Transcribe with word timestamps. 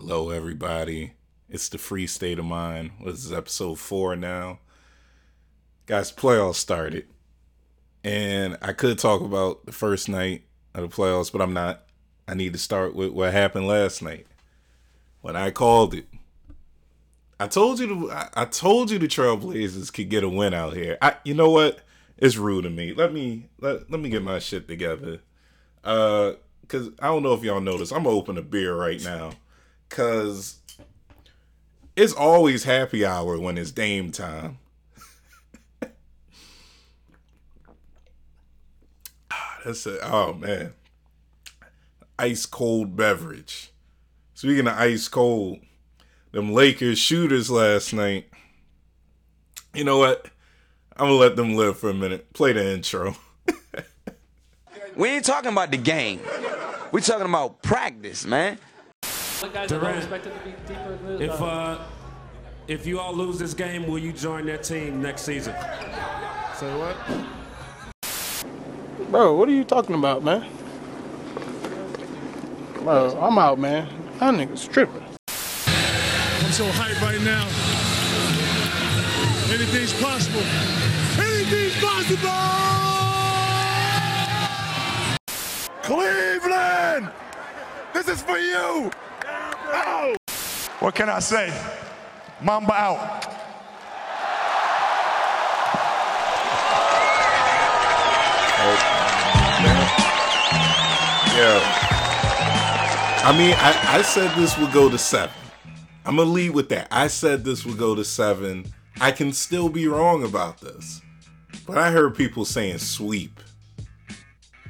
Hello, 0.00 0.30
everybody. 0.30 1.14
It's 1.48 1.68
the 1.68 1.76
Free 1.76 2.06
State 2.06 2.38
of 2.38 2.44
Mind. 2.44 2.92
This 3.04 3.24
is 3.24 3.32
episode 3.32 3.80
four 3.80 4.14
now. 4.14 4.60
Guys, 5.86 6.12
playoffs 6.12 6.54
started. 6.54 7.08
And 8.04 8.56
I 8.62 8.74
could 8.74 8.96
talk 9.00 9.22
about 9.22 9.66
the 9.66 9.72
first 9.72 10.08
night 10.08 10.44
of 10.72 10.88
the 10.88 10.96
playoffs, 10.96 11.32
but 11.32 11.42
I'm 11.42 11.52
not. 11.52 11.82
I 12.28 12.34
need 12.34 12.52
to 12.52 12.60
start 12.60 12.94
with 12.94 13.10
what 13.10 13.32
happened 13.32 13.66
last 13.66 14.00
night 14.00 14.28
when 15.20 15.34
I 15.34 15.50
called 15.50 15.94
it. 15.94 16.06
I 17.40 17.48
told 17.48 17.80
you 17.80 18.08
I 18.12 18.44
told 18.44 18.92
you 18.92 19.00
the 19.00 19.08
Trailblazers 19.08 19.92
could 19.92 20.10
get 20.10 20.22
a 20.22 20.28
win 20.28 20.54
out 20.54 20.74
here. 20.74 20.96
I, 21.02 21.16
you 21.24 21.34
know 21.34 21.50
what? 21.50 21.80
It's 22.16 22.36
rude 22.36 22.66
of 22.66 22.72
me. 22.72 22.94
Let 22.94 23.12
me 23.12 23.48
let, 23.60 23.90
let 23.90 24.00
me 24.00 24.10
get 24.10 24.22
my 24.22 24.38
shit 24.38 24.68
together. 24.68 25.22
Uh, 25.82 26.34
cause 26.68 26.88
I 27.00 27.08
don't 27.08 27.24
know 27.24 27.34
if 27.34 27.42
y'all 27.42 27.60
noticed. 27.60 27.92
I'm 27.92 28.04
gonna 28.04 28.14
open 28.14 28.38
a 28.38 28.42
beer 28.42 28.76
right 28.76 29.02
now, 29.02 29.32
cause 29.88 30.58
it's 31.96 32.12
always 32.12 32.64
happy 32.64 33.04
hour 33.04 33.38
when 33.38 33.58
it's 33.58 33.70
Dame 33.70 34.10
time. 34.10 34.58
Ah, 39.30 39.60
that's 39.64 39.86
it. 39.86 40.00
Oh 40.02 40.32
man, 40.32 40.72
ice 42.18 42.46
cold 42.46 42.96
beverage. 42.96 43.70
Speaking 44.34 44.66
of 44.66 44.74
ice 44.74 45.06
cold, 45.08 45.58
them 46.32 46.52
Lakers 46.52 46.98
shooters 46.98 47.50
last 47.50 47.92
night. 47.92 48.28
You 49.74 49.84
know 49.84 49.98
what? 49.98 50.26
I'm 50.96 51.08
gonna 51.08 51.14
let 51.14 51.36
them 51.36 51.54
live 51.54 51.78
for 51.78 51.90
a 51.90 51.94
minute. 51.94 52.32
Play 52.32 52.52
the 52.52 52.72
intro. 52.72 53.16
We 54.98 55.10
ain't 55.10 55.24
talking 55.24 55.52
about 55.52 55.70
the 55.70 55.76
game. 55.76 56.20
We're 56.90 56.98
talking 56.98 57.28
about 57.28 57.62
practice, 57.62 58.26
man. 58.26 58.58
Guys 59.46 59.68
Durant, 59.68 59.86
are 59.86 59.98
expected 59.98 60.32
to 60.34 60.40
be 60.40 60.54
deeper 60.66 60.92
in 60.94 61.18
the 61.18 61.24
If 61.24 61.40
uh, 61.40 61.78
if 62.66 62.86
you 62.86 62.98
all 62.98 63.14
lose 63.14 63.38
this 63.38 63.54
game, 63.54 63.86
will 63.86 63.98
you 63.98 64.12
join 64.12 64.46
that 64.46 64.64
team 64.64 65.00
next 65.00 65.22
season? 65.22 65.54
Say 66.56 66.70
what? 66.76 66.96
Bro, 69.10 69.36
what 69.36 69.48
are 69.48 69.52
you 69.52 69.64
talking 69.64 69.94
about, 69.94 70.22
man? 70.24 70.44
Bro, 72.82 73.18
I'm 73.20 73.38
out, 73.38 73.58
man. 73.58 73.88
That 74.18 74.34
nigga's 74.34 74.66
tripping. 74.66 75.02
I'm 75.28 76.52
so 76.52 76.68
hyped 76.70 77.00
right 77.00 77.20
now. 77.22 77.44
Anything's 79.54 79.94
possible. 80.02 80.42
Anything's 81.18 81.76
possible! 81.80 82.28
Cleveland! 85.82 87.10
This 87.94 88.08
is 88.08 88.22
for 88.22 88.38
you! 88.38 88.90
Oh! 89.70 90.16
What 90.80 90.94
can 90.94 91.08
I 91.08 91.18
say? 91.18 91.52
Mamba 92.40 92.72
out. 92.72 93.24
Oh, 98.60 98.76
yeah. 101.36 101.78
I 103.24 103.36
mean, 103.36 103.54
I, 103.58 103.98
I 103.98 104.02
said 104.02 104.34
this 104.36 104.56
would 104.58 104.72
go 104.72 104.88
to 104.88 104.98
seven. 104.98 105.34
I'm 106.04 106.16
gonna 106.16 106.30
lead 106.30 106.50
with 106.50 106.70
that. 106.70 106.88
I 106.90 107.08
said 107.08 107.44
this 107.44 107.66
would 107.66 107.76
go 107.76 107.94
to 107.94 108.04
seven. 108.04 108.64
I 109.00 109.12
can 109.12 109.32
still 109.32 109.68
be 109.68 109.86
wrong 109.86 110.24
about 110.24 110.60
this, 110.60 111.02
but 111.66 111.76
I 111.76 111.90
heard 111.90 112.14
people 112.14 112.44
saying 112.44 112.78
sweep. 112.78 113.40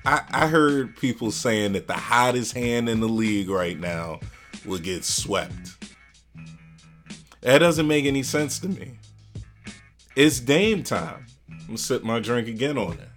I, 0.04 0.22
I 0.30 0.46
heard 0.48 0.96
people 0.96 1.30
saying 1.30 1.74
that 1.74 1.86
the 1.86 1.94
hottest 1.94 2.54
hand 2.54 2.88
in 2.88 3.00
the 3.00 3.08
league 3.08 3.50
right 3.50 3.78
now 3.78 4.20
will 4.68 4.78
get 4.78 5.04
swept. 5.04 5.52
That 7.40 7.58
doesn't 7.58 7.86
make 7.86 8.04
any 8.04 8.22
sense 8.22 8.58
to 8.60 8.68
me. 8.68 8.98
It's 10.14 10.40
Dame 10.40 10.82
time. 10.82 11.26
I'm 11.50 11.66
gonna 11.66 11.78
sip 11.78 12.02
my 12.02 12.18
drink 12.18 12.48
again 12.48 12.76
on 12.76 12.98
it. 12.98 13.08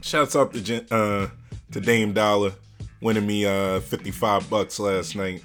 Shouts 0.00 0.34
out 0.36 0.52
to 0.54 0.94
uh 0.94 1.28
to 1.72 1.80
Dame 1.80 2.12
Dollar 2.12 2.52
winning 3.00 3.26
me 3.26 3.44
uh 3.44 3.80
55 3.80 4.48
bucks 4.48 4.78
last 4.78 5.16
night. 5.16 5.44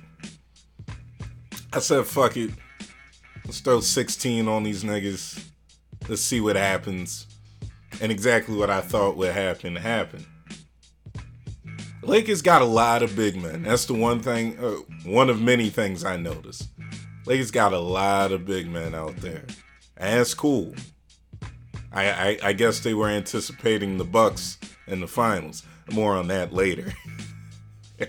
I 1.73 1.79
said 1.79 2.05
fuck 2.05 2.37
it. 2.37 2.51
Let's 3.45 3.59
throw 3.59 3.81
16 3.81 4.47
on 4.47 4.63
these 4.63 4.83
niggas. 4.83 5.43
Let's 6.07 6.21
see 6.21 6.39
what 6.39 6.55
happens. 6.55 7.27
And 7.99 8.11
exactly 8.11 8.55
what 8.55 8.69
I 8.69 8.81
thought 8.81 9.17
would 9.17 9.33
happen 9.33 9.75
happened. 9.75 10.25
Lakers 12.03 12.41
got 12.41 12.61
a 12.61 12.65
lot 12.65 13.03
of 13.03 13.15
big 13.15 13.41
men. 13.41 13.63
That's 13.63 13.85
the 13.85 13.93
one 13.93 14.21
thing, 14.21 14.57
uh, 14.59 14.77
one 15.05 15.29
of 15.29 15.41
many 15.41 15.69
things 15.69 16.03
I 16.03 16.17
noticed. 16.17 16.67
Lakers 17.25 17.51
got 17.51 17.73
a 17.73 17.79
lot 17.79 18.31
of 18.31 18.45
big 18.45 18.67
men 18.67 18.95
out 18.95 19.17
there. 19.17 19.45
And 19.97 20.19
that's 20.19 20.33
cool. 20.33 20.73
I, 21.91 22.09
I, 22.09 22.37
I 22.43 22.53
guess 22.53 22.79
they 22.79 22.93
were 22.93 23.09
anticipating 23.09 23.97
the 23.97 24.03
Bucks 24.03 24.57
in 24.87 24.99
the 24.99 25.07
finals. 25.07 25.63
More 25.91 26.15
on 26.15 26.27
that 26.27 26.53
later. 26.53 26.93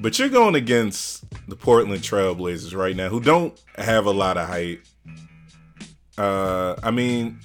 but 0.00 0.18
you're 0.18 0.28
going 0.28 0.54
against 0.54 1.24
the 1.48 1.56
Portland 1.56 2.02
Trailblazers 2.02 2.76
right 2.76 2.96
now, 2.96 3.08
who 3.08 3.20
don't 3.20 3.58
have 3.76 4.06
a 4.06 4.10
lot 4.10 4.36
of 4.36 4.48
height. 4.48 4.80
Uh, 6.18 6.74
I 6.82 6.90
mean, 6.90 7.40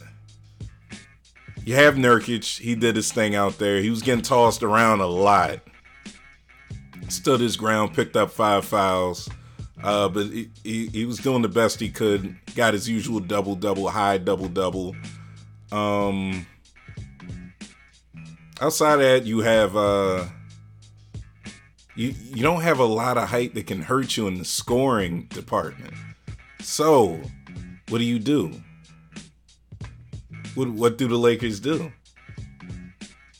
you 1.65 1.75
have 1.75 1.95
Nurkic. 1.95 2.59
He 2.59 2.75
did 2.75 2.95
his 2.95 3.11
thing 3.11 3.35
out 3.35 3.57
there. 3.57 3.81
He 3.81 3.89
was 3.89 4.01
getting 4.01 4.23
tossed 4.23 4.63
around 4.63 5.01
a 5.01 5.07
lot. 5.07 5.59
Stood 7.07 7.39
his 7.39 7.57
ground, 7.57 7.93
picked 7.93 8.15
up 8.15 8.31
five 8.31 8.65
fouls. 8.65 9.29
Uh, 9.83 10.09
but 10.09 10.27
he, 10.27 10.49
he, 10.63 10.87
he 10.87 11.05
was 11.05 11.17
doing 11.19 11.41
the 11.41 11.47
best 11.47 11.79
he 11.79 11.89
could. 11.89 12.35
Got 12.55 12.73
his 12.73 12.89
usual 12.89 13.19
double 13.19 13.55
double, 13.55 13.89
high 13.89 14.17
double 14.17 14.49
double. 14.49 14.95
Um, 15.71 16.45
outside 18.59 18.95
of 18.95 18.99
that, 18.99 19.25
you 19.25 19.39
have 19.39 19.75
uh, 19.77 20.25
you 21.95 22.13
you 22.33 22.43
don't 22.43 22.61
have 22.61 22.79
a 22.79 22.85
lot 22.85 23.17
of 23.17 23.29
height 23.29 23.53
that 23.53 23.67
can 23.67 23.81
hurt 23.81 24.17
you 24.17 24.27
in 24.27 24.37
the 24.37 24.45
scoring 24.45 25.27
department. 25.29 25.93
So, 26.61 27.19
what 27.87 27.99
do 27.99 28.03
you 28.03 28.19
do? 28.19 28.61
What 30.55 30.69
what 30.69 30.97
do 30.97 31.07
the 31.07 31.17
Lakers 31.17 31.59
do? 31.59 31.91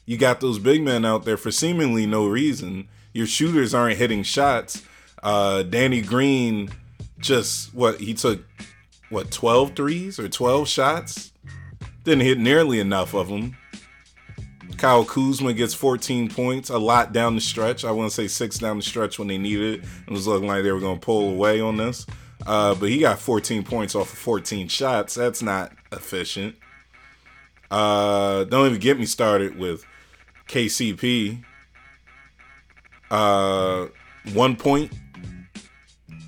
You 0.05 0.17
got 0.17 0.39
those 0.39 0.59
big 0.59 0.81
men 0.81 1.05
out 1.05 1.25
there 1.25 1.37
for 1.37 1.51
seemingly 1.51 2.05
no 2.05 2.27
reason. 2.27 2.87
Your 3.13 3.27
shooters 3.27 3.73
aren't 3.73 3.97
hitting 3.97 4.23
shots. 4.23 4.83
Uh, 5.21 5.63
Danny 5.63 6.01
Green 6.01 6.71
just 7.19 7.73
what 7.73 7.99
he 7.99 8.13
took 8.13 8.43
what 9.09 9.31
12 9.31 9.75
threes 9.75 10.19
or 10.19 10.29
12 10.29 10.67
shots? 10.67 11.33
Didn't 12.03 12.21
hit 12.21 12.37
nearly 12.37 12.79
enough 12.79 13.13
of 13.13 13.27
them 13.27 13.57
kyle 14.79 15.03
kuzma 15.03 15.53
gets 15.53 15.73
14 15.73 16.29
points 16.29 16.69
a 16.69 16.77
lot 16.77 17.11
down 17.11 17.35
the 17.35 17.41
stretch. 17.41 17.83
I 17.83 17.91
want 17.91 18.09
to 18.09 18.15
say 18.15 18.27
six 18.27 18.57
down 18.57 18.77
the 18.77 18.83
stretch 18.83 19.19
when 19.19 19.27
they 19.27 19.37
needed 19.37 19.79
it. 19.79 19.89
It 20.07 20.11
was 20.11 20.25
looking 20.25 20.47
like 20.47 20.63
they 20.63 20.71
were 20.71 20.79
going 20.79 20.99
to 20.99 21.05
pull 21.05 21.29
away 21.29 21.59
on 21.59 21.77
this. 21.77 22.05
Uh, 22.47 22.73
but 22.75 22.89
he 22.89 22.99
got 22.99 23.19
14 23.19 23.63
points 23.63 23.93
off 23.93 24.13
of 24.13 24.17
14 24.17 24.69
shots. 24.69 25.15
That's 25.15 25.41
not 25.41 25.73
efficient 25.91 26.55
uh, 27.71 28.43
don't 28.45 28.67
even 28.67 28.79
get 28.79 28.99
me 28.99 29.05
started 29.05 29.57
with 29.57 29.85
kcp 30.47 31.43
uh, 33.11 33.87
one 34.33 34.55
point 34.55 34.91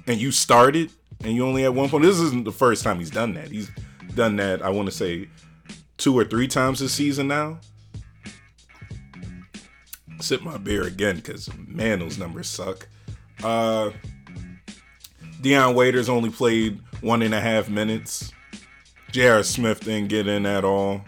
and 0.08 0.20
you 0.20 0.32
started 0.32 0.92
and 1.24 1.36
you 1.36 1.46
only 1.46 1.64
had 1.64 1.76
one 1.76 1.90
point. 1.90 2.04
This 2.04 2.20
isn't 2.20 2.46
the 2.46 2.52
first 2.52 2.84
time 2.84 3.00
he's 3.00 3.12
done 3.12 3.34
that. 3.36 3.50
He's 3.50 3.70
done 4.16 4.36
that, 4.38 4.62
I 4.62 4.70
want 4.70 4.88
to 4.88 4.92
say, 4.92 5.30
two 5.98 6.18
or 6.18 6.26
three 6.26 6.48
times 6.48 6.80
this 6.80 6.94
season 6.94 7.28
now. 7.28 7.60
Sip 10.20 10.42
my 10.42 10.58
beer 10.58 10.84
again 10.84 11.18
because, 11.18 11.50
man, 11.58 12.00
those 12.00 12.18
numbers 12.18 12.48
suck. 12.48 12.88
Uh, 13.44 13.92
Dion 15.42 15.74
Waiters 15.74 16.10
only 16.10 16.30
played 16.30 16.80
one 17.02 17.22
and 17.22 17.34
a 17.34 17.42
half 17.42 17.70
minutes. 17.70 18.32
J.R. 19.12 19.44
Smith 19.44 19.84
didn't 19.84 20.10
get 20.10 20.28
in 20.28 20.46
at 20.46 20.64
all. 20.64 21.02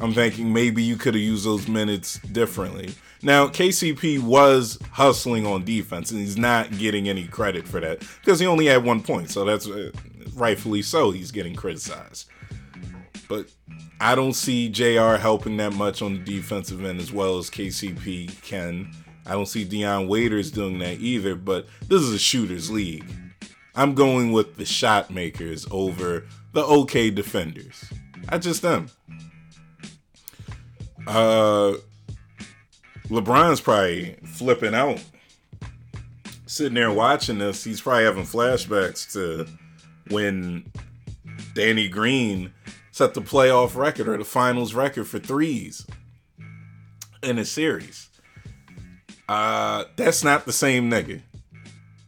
I'm 0.00 0.12
thinking 0.12 0.52
maybe 0.52 0.82
you 0.82 0.96
could 0.96 1.14
have 1.14 1.22
used 1.22 1.44
those 1.44 1.68
minutes 1.68 2.18
differently. 2.18 2.94
Now, 3.22 3.46
KCP 3.46 4.20
was 4.20 4.78
hustling 4.92 5.46
on 5.46 5.64
defense, 5.64 6.10
and 6.10 6.20
he's 6.20 6.36
not 6.36 6.76
getting 6.76 7.08
any 7.08 7.26
credit 7.26 7.66
for 7.66 7.80
that 7.80 8.00
because 8.20 8.38
he 8.38 8.46
only 8.46 8.66
had 8.66 8.84
one 8.84 9.02
point. 9.02 9.30
So 9.30 9.44
that's 9.44 9.66
uh, 9.66 9.92
rightfully 10.34 10.82
so. 10.82 11.10
He's 11.10 11.30
getting 11.30 11.54
criticized. 11.54 12.28
But 13.28 13.46
I 14.00 14.14
don't 14.14 14.34
see 14.34 14.68
JR 14.68 15.16
helping 15.16 15.56
that 15.56 15.72
much 15.72 16.02
on 16.02 16.14
the 16.14 16.20
defensive 16.20 16.84
end 16.84 17.00
as 17.00 17.12
well 17.12 17.38
as 17.38 17.48
KCP 17.48 18.42
can. 18.42 18.90
I 19.24 19.32
don't 19.32 19.46
see 19.46 19.64
Dion 19.64 20.06
Waiters 20.06 20.50
doing 20.50 20.78
that 20.80 21.00
either, 21.00 21.34
but 21.34 21.66
this 21.88 22.02
is 22.02 22.12
a 22.12 22.18
shooter's 22.18 22.70
league. 22.70 23.06
I'm 23.74 23.94
going 23.94 24.32
with 24.32 24.56
the 24.56 24.66
shot 24.66 25.10
makers 25.10 25.66
over 25.70 26.26
the 26.52 26.62
okay 26.62 27.10
defenders. 27.10 27.84
I 28.28 28.38
just 28.38 28.64
am. 28.64 28.90
Uh, 31.06 31.74
LeBron's 33.08 33.60
probably 33.60 34.16
flipping 34.24 34.74
out. 34.74 35.02
Sitting 36.46 36.74
there 36.74 36.92
watching 36.92 37.38
this, 37.38 37.64
he's 37.64 37.80
probably 37.80 38.04
having 38.04 38.24
flashbacks 38.24 39.12
to 39.12 39.46
when 40.10 40.70
Danny 41.54 41.88
Green 41.88 42.52
set 42.92 43.14
the 43.14 43.20
playoff 43.20 43.76
record 43.76 44.08
or 44.08 44.16
the 44.16 44.24
finals 44.24 44.74
record 44.74 45.06
for 45.06 45.18
threes 45.18 45.86
in 47.22 47.38
a 47.38 47.44
series. 47.44 48.08
Uh, 49.28 49.84
that's 49.96 50.22
not 50.22 50.44
the 50.44 50.52
same 50.52 50.90
nigga. 50.90 51.22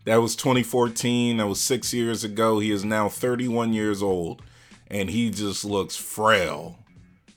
That 0.05 0.17
was 0.19 0.37
2014. 0.37 1.39
That 1.39 1.49
was 1.49 1.61
six 1.61 1.93
years 1.93 2.23
ago. 2.23 2.61
He 2.61 2.71
is 2.71 2.85
now 2.85 3.09
31 3.09 3.73
years 3.73 4.03
old, 4.03 4.43
and 4.89 5.11
he 5.11 5.31
just 5.31 5.65
looks 5.65 5.97
frail. 5.97 6.79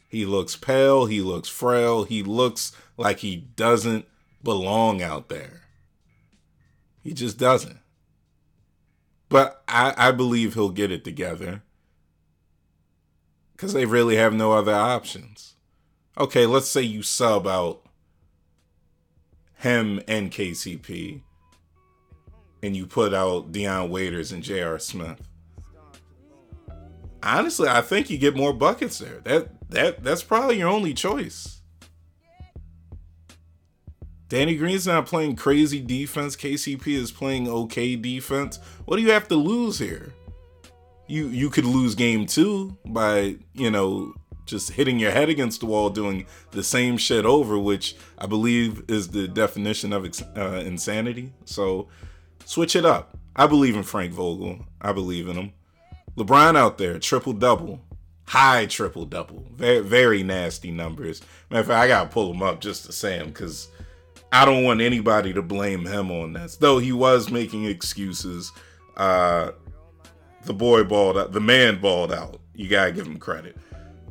He 0.09 0.25
looks 0.25 0.56
pale. 0.56 1.06
He 1.06 1.21
looks 1.21 1.47
frail. 1.47 2.03
He 2.03 2.23
looks 2.23 2.75
like 2.97 3.19
he 3.19 3.38
doesn't 3.38 4.06
belong 4.44 5.01
out 5.01 5.29
there. 5.29 5.61
He 7.03 7.13
just 7.13 7.38
doesn't. 7.38 7.77
But 9.29 9.63
I, 9.67 9.94
I 9.95 10.11
believe 10.11 10.56
he'll 10.56 10.69
get 10.69 10.91
it 10.91 11.03
together 11.03 11.61
because 13.51 13.73
they 13.73 13.85
really 13.85 14.15
have 14.15 14.33
no 14.33 14.53
other 14.53 14.73
options. 14.73 15.53
Okay, 16.17 16.47
let's 16.47 16.67
say 16.67 16.81
you 16.81 17.03
sub 17.03 17.45
out 17.45 17.83
him 19.57 20.01
and 20.07 20.31
KCP 20.31 21.21
and 22.63 22.75
you 22.75 22.88
put 22.88 23.13
out 23.13 23.51
Dion 23.51 23.91
Waiters 23.91 24.31
and 24.31 24.41
J.R. 24.41 24.79
Smith. 24.79 25.21
Honestly, 27.21 27.69
I 27.69 27.81
think 27.81 28.09
you 28.09 28.17
get 28.17 28.35
more 28.35 28.53
buckets 28.53 28.97
there. 28.97 29.19
That 29.23 29.58
that 29.69 30.04
that's 30.04 30.24
probably 30.24 30.57
your 30.60 30.69
only 30.69 30.94
choice. 30.94 31.62
Danny 34.27 34.56
Green's 34.56 34.86
not 34.86 35.07
playing 35.07 35.36
crazy 35.36 35.81
defense. 35.81 36.36
KCP 36.36 36.88
is 36.88 37.12
playing 37.12 37.48
okay 37.48 37.95
defense. 37.95 38.60
What 38.86 38.98
do 38.98 39.01
you 39.01 39.12
have 39.12 39.27
to 39.30 39.36
lose 39.36 39.80
here? 39.80 40.13
You 41.07 41.27
you 41.30 41.50
could 41.50 41.66
lose 41.66 41.95
game 41.95 42.27
two 42.27 42.77
by 42.86 43.38
you 43.54 43.71
know 43.71 44.13
just 44.45 44.71
hitting 44.71 45.00
your 45.00 45.12
head 45.12 45.30
against 45.30 45.60
the 45.60 45.66
wall 45.66 45.89
doing 45.89 46.25
the 46.51 46.63
same 46.63 46.98
shit 46.98 47.25
over, 47.25 47.57
which 47.57 47.95
I 48.18 48.25
believe 48.25 48.83
is 48.88 49.10
the 49.10 49.27
definition 49.27 49.94
of 49.94 50.06
uh, 50.36 50.62
insanity. 50.66 51.33
So 51.45 51.88
switch 52.45 52.75
it 52.75 52.86
up. 52.86 53.18
I 53.36 53.48
believe 53.48 53.75
in 53.75 53.83
Frank 53.83 54.13
Vogel. 54.13 54.66
I 54.81 54.92
believe 54.92 55.27
in 55.27 55.36
him. 55.36 55.54
LeBron 56.18 56.57
out 56.57 56.77
there, 56.77 57.00
triple 57.00 57.33
double, 57.33 57.80
high 58.30 58.68
triple 58.68 59.06
double, 59.06 59.44
very 59.56 59.80
very 59.80 60.22
nasty 60.22 60.70
numbers. 60.70 61.22
Matter 61.50 61.62
of 61.62 61.68
fact, 61.68 61.80
I 61.80 61.88
gotta 61.88 62.10
pull 62.10 62.31
him 62.31 62.44
up 62.44 62.62
just 62.62 62.86
to 62.86 62.92
say 62.92 63.18
him 63.18 63.28
because 63.28 63.70
I 64.31 64.46
don't 64.46 64.64
want 64.64 64.81
anybody 64.81 65.34
to 65.34 65.42
blame 65.42 65.84
him 65.84 66.12
on 66.12 66.34
this. 66.34 66.56
Though 66.56 66.78
he 66.78 66.92
was 66.92 67.31
making 67.31 67.66
excuses. 67.66 68.52
Uh, 68.96 69.52
the 70.44 70.54
boy 70.54 70.84
balled 70.84 71.18
out. 71.18 71.31
The 71.31 71.40
man 71.40 71.81
balled 71.81 72.14
out. 72.14 72.40
You 72.54 72.70
gotta 72.70 72.92
give 72.92 73.08
him 73.08 73.18
credit. 73.18 73.58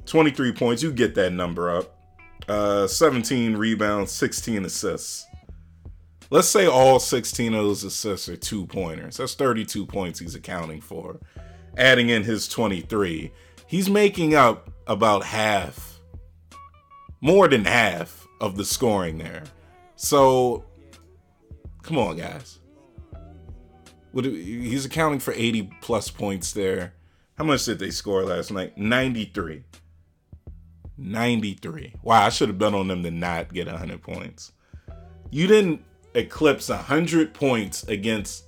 23 0.06 0.52
points. 0.52 0.82
You 0.82 0.92
get 0.92 1.14
that 1.14 1.32
number 1.32 1.70
up. 1.70 1.94
Uh, 2.48 2.88
17 2.88 3.56
rebounds, 3.56 4.10
16 4.10 4.64
assists. 4.64 5.26
Let's 6.30 6.48
say 6.48 6.66
all 6.66 6.98
16 6.98 7.54
of 7.54 7.64
those 7.64 7.84
assists 7.84 8.28
are 8.28 8.36
two 8.36 8.66
pointers. 8.66 9.18
That's 9.18 9.34
32 9.34 9.86
points 9.86 10.18
he's 10.18 10.34
accounting 10.34 10.80
for 10.80 11.20
adding 11.76 12.08
in 12.08 12.24
his 12.24 12.48
23, 12.48 13.32
he's 13.68 13.88
making 13.88 14.34
up 14.34 14.70
about 14.88 15.22
half, 15.22 16.00
more 17.20 17.46
than 17.46 17.64
half 17.64 18.26
of 18.40 18.56
the 18.56 18.64
scoring 18.64 19.18
there. 19.18 19.44
So, 19.94 20.64
come 21.82 21.98
on, 21.98 22.16
guys. 22.16 22.58
He's 24.12 24.84
accounting 24.84 25.20
for 25.20 25.32
80 25.32 25.70
plus 25.80 26.10
points 26.10 26.52
there. 26.52 26.94
How 27.36 27.44
much 27.44 27.64
did 27.66 27.78
they 27.78 27.90
score 27.90 28.24
last 28.24 28.50
night? 28.50 28.76
93. 28.76 29.62
93. 30.96 31.94
Wow, 32.02 32.26
I 32.26 32.28
should 32.30 32.48
have 32.48 32.58
bet 32.58 32.74
on 32.74 32.88
them 32.88 33.04
to 33.04 33.10
not 33.10 33.52
get 33.52 33.68
100 33.68 34.02
points. 34.02 34.52
You 35.30 35.46
didn't 35.46 35.84
eclipse 36.14 36.68
100 36.68 37.34
points 37.34 37.84
against 37.84 38.47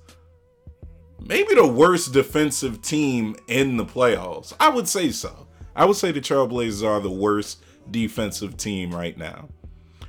maybe 1.25 1.55
the 1.55 1.67
worst 1.67 2.13
defensive 2.13 2.81
team 2.81 3.35
in 3.47 3.77
the 3.77 3.85
playoffs. 3.85 4.53
I 4.59 4.69
would 4.69 4.87
say 4.87 5.11
so. 5.11 5.47
I 5.75 5.85
would 5.85 5.95
say 5.95 6.11
the 6.11 6.21
Trailblazers 6.21 6.85
are 6.85 6.99
the 6.99 7.11
worst 7.11 7.63
defensive 7.89 8.57
team 8.57 8.93
right 8.93 9.17
now. 9.17 9.49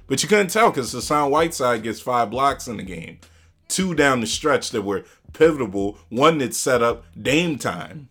But 0.06 0.22
you 0.22 0.28
couldn't 0.28 0.50
tell 0.50 0.70
because 0.70 0.92
Hassan 0.92 1.30
Whiteside 1.30 1.82
gets 1.82 2.00
five 2.00 2.30
blocks 2.30 2.66
in 2.66 2.76
the 2.76 2.82
game. 2.82 3.20
Two 3.68 3.94
down 3.94 4.20
the 4.20 4.26
stretch 4.26 4.70
that 4.70 4.82
were 4.82 5.04
pivotal, 5.32 5.98
one 6.08 6.38
that 6.38 6.54
set 6.54 6.82
up 6.82 7.04
Dame 7.20 7.58
time. 7.58 8.08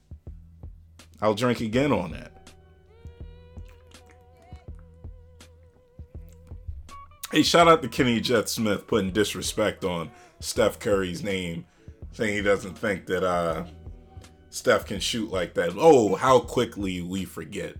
I'll 1.21 1.35
drink 1.35 1.61
again 1.61 1.91
on 1.91 2.11
that. 2.11 2.31
Hey, 7.31 7.43
shout 7.43 7.67
out 7.67 7.81
to 7.81 7.87
Kenny 7.87 8.19
Jet 8.19 8.49
Smith 8.49 8.87
putting 8.87 9.11
disrespect 9.11 9.85
on 9.85 10.11
Steph 10.39 10.79
Curry's 10.79 11.23
name 11.23 11.65
saying 12.11 12.33
he 12.33 12.41
doesn't 12.41 12.77
think 12.77 13.05
that 13.07 13.23
uh, 13.23 13.65
Steph 14.49 14.85
can 14.85 14.99
shoot 14.99 15.31
like 15.31 15.53
that. 15.55 15.71
Oh, 15.75 16.15
how 16.15 16.39
quickly 16.39 17.01
we 17.01 17.25
forget. 17.25 17.75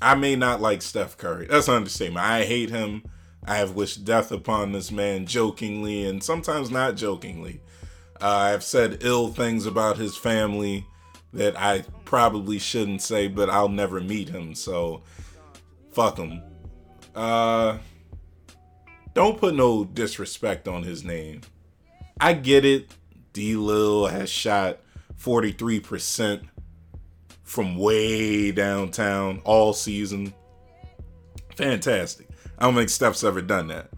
I 0.00 0.14
may 0.14 0.36
not 0.36 0.60
like 0.60 0.82
Steph 0.82 1.16
Curry. 1.16 1.46
That's 1.46 1.68
an 1.68 1.74
understatement. 1.74 2.24
I 2.24 2.44
hate 2.44 2.70
him. 2.70 3.02
I 3.44 3.56
have 3.56 3.74
wished 3.74 4.04
death 4.04 4.30
upon 4.30 4.72
this 4.72 4.92
man 4.92 5.26
jokingly 5.26 6.04
and 6.06 6.22
sometimes 6.22 6.70
not 6.70 6.96
jokingly. 6.96 7.60
Uh, 8.20 8.52
I've 8.52 8.64
said 8.64 8.98
ill 9.00 9.28
things 9.28 9.64
about 9.64 9.96
his 9.96 10.16
family 10.16 10.86
that 11.32 11.58
I 11.58 11.84
probably 12.04 12.58
shouldn't 12.58 13.02
say, 13.02 13.28
but 13.28 13.48
I'll 13.48 13.68
never 13.68 14.00
meet 14.00 14.28
him. 14.28 14.54
So, 14.54 15.02
fuck 15.92 16.18
him. 16.18 16.42
Uh, 17.14 17.78
don't 19.18 19.38
put 19.38 19.54
no 19.54 19.84
disrespect 19.84 20.68
on 20.68 20.84
his 20.84 21.02
name. 21.02 21.40
I 22.20 22.34
get 22.34 22.64
it. 22.64 22.90
D 23.32 23.56
Lil 23.56 24.06
has 24.06 24.30
shot 24.30 24.78
43% 25.20 26.46
from 27.42 27.76
way 27.76 28.52
downtown 28.52 29.40
all 29.44 29.72
season. 29.72 30.32
Fantastic. 31.56 32.28
I 32.58 32.64
don't 32.64 32.76
think 32.76 32.90
Steph's 32.90 33.24
ever 33.24 33.42
done 33.42 33.66
that. 33.68 33.90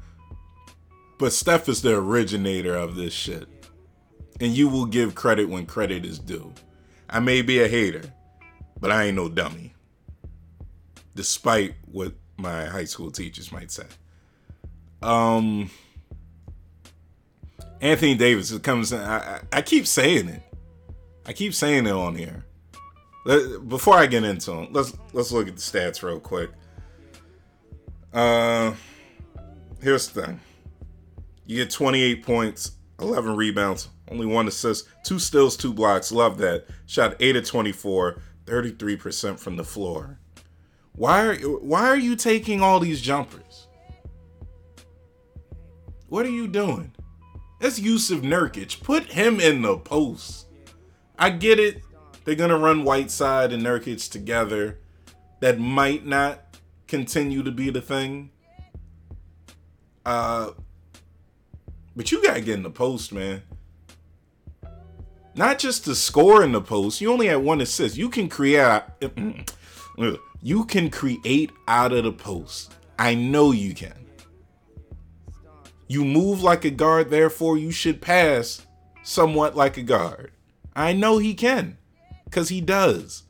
But 1.19 1.35
Steph 1.35 1.69
is 1.69 1.83
the 1.83 1.97
originator 1.97 2.75
of 2.75 2.97
this 2.97 3.13
shit. 3.13 3.47
And 4.41 4.57
you 4.57 4.69
will 4.69 4.87
give 4.87 5.15
credit 5.15 5.51
when 5.51 5.67
credit 5.67 6.07
is 6.07 6.19
due. 6.19 6.51
I 7.11 7.21
may 7.21 7.43
be 7.43 7.61
a 7.61 7.69
hater, 7.69 8.11
but 8.81 8.91
I 8.91 9.05
ain't 9.05 9.17
no 9.17 9.29
dummy. 9.29 9.75
Despite 11.15 11.75
what 11.85 12.15
my 12.39 12.65
high 12.65 12.85
school 12.85 13.11
teachers 13.11 13.53
might 13.53 13.71
say. 13.71 13.85
Um, 15.03 15.71
Anthony 17.81 18.15
Davis 18.15 18.57
comes 18.59 18.93
in. 18.93 19.01
I, 19.01 19.41
I 19.53 19.63
keep 19.63 19.87
saying 19.87 20.29
it. 20.29 20.43
I 21.27 21.33
keep 21.33 21.55
saying 21.55 21.87
it 21.87 21.93
on 21.93 22.15
here. 22.15 22.45
Let, 23.25 23.69
before 23.69 23.97
I 23.97 24.07
get 24.07 24.25
into 24.25 24.53
him, 24.53 24.73
let's 24.73 24.97
let's 25.13 25.33
look 25.33 25.49
at 25.49 25.57
the 25.57 25.61
stats 25.61 26.03
real 26.03 26.21
quick. 26.21 26.51
Uh, 28.13 28.75
here's 29.83 30.09
the 30.09 30.23
thing. 30.23 30.41
You 31.47 31.57
get 31.57 31.71
28 31.71 32.25
points, 32.25 32.73
11 33.01 33.37
rebounds, 33.37 33.89
only 34.11 34.27
one 34.27 34.49
assist, 34.49 34.89
two 35.05 35.19
steals, 35.19 35.57
two 35.57 35.73
blocks. 35.73 36.13
Love 36.13 36.39
that. 36.39 36.67
Shot 36.87 37.17
8 37.21 37.37
of 37.37 37.45
24, 37.45 38.21
33% 38.47 39.39
from 39.39 39.57
the 39.57 39.65
floor. 39.65 40.19
Why 40.93 41.23
are 41.23 41.35
why 41.37 41.89
are 41.89 41.97
you 41.97 42.17
taking 42.17 42.63
all 42.63 42.81
these 42.81 43.01
jumpers? 43.01 43.40
What 46.11 46.27
are 46.27 46.31
you 46.31 46.49
doing? 46.49 46.93
That's 47.61 47.79
Jusuf 47.79 48.21
Nurkic. 48.21 48.83
Put 48.83 49.05
him 49.05 49.39
in 49.39 49.63
the 49.63 49.79
post. 49.79 50.47
I 51.17 51.31
get 51.31 51.61
it. 51.61 51.83
They're 52.25 52.35
gonna 52.35 52.59
run 52.59 52.85
Whiteside 52.85 53.53
and 53.53 53.63
Nurkic 53.63 54.11
together. 54.11 54.81
That 55.39 55.61
might 55.61 56.05
not 56.05 56.59
continue 56.89 57.45
to 57.45 57.53
be 57.53 57.71
the 57.71 57.81
thing. 57.81 58.31
Uh, 60.05 60.51
but 61.95 62.11
you 62.11 62.21
gotta 62.23 62.41
get 62.41 62.55
in 62.55 62.65
the 62.65 62.71
post, 62.71 63.13
man. 63.13 63.43
Not 65.37 65.61
just 65.61 65.85
to 65.85 65.95
score 65.95 66.43
in 66.43 66.51
the 66.51 66.61
post. 66.61 67.01
You 67.01 67.13
only 67.13 67.29
had 67.29 67.37
one 67.37 67.61
assist. 67.61 67.97
You 67.97 68.11
can 68.11 68.29
create. 68.29 68.83
You 70.43 70.65
can 70.65 70.89
create 70.89 71.51
out 71.69 71.93
of 71.93 72.05
the 72.05 72.13
post. 72.13 72.73
I 72.99 73.15
know 73.15 73.53
you 73.53 73.75
can. 73.75 74.07
You 75.91 76.05
move 76.05 76.41
like 76.41 76.65
a 76.65 76.71
guard, 76.71 77.11
therefore 77.11 77.59
you 77.59 77.73
should 77.73 78.01
pass 78.01 78.65
somewhat 79.03 79.57
like 79.57 79.77
a 79.77 79.83
guard. 79.83 80.31
I 80.73 80.93
know 80.93 81.19
he 81.19 81.35
can, 81.35 81.79
because 82.27 82.49
he 82.49 82.61
does. 82.61 83.25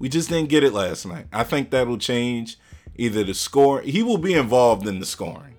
We 0.00 0.08
just 0.08 0.28
didn't 0.28 0.48
get 0.48 0.64
it 0.64 0.72
last 0.72 1.06
night. 1.06 1.28
I 1.32 1.44
think 1.44 1.70
that'll 1.70 1.98
change. 1.98 2.58
Either 2.96 3.22
the 3.22 3.32
score, 3.32 3.80
he 3.82 4.02
will 4.02 4.18
be 4.18 4.34
involved 4.34 4.88
in 4.88 4.98
the 4.98 5.06
scoring. 5.06 5.54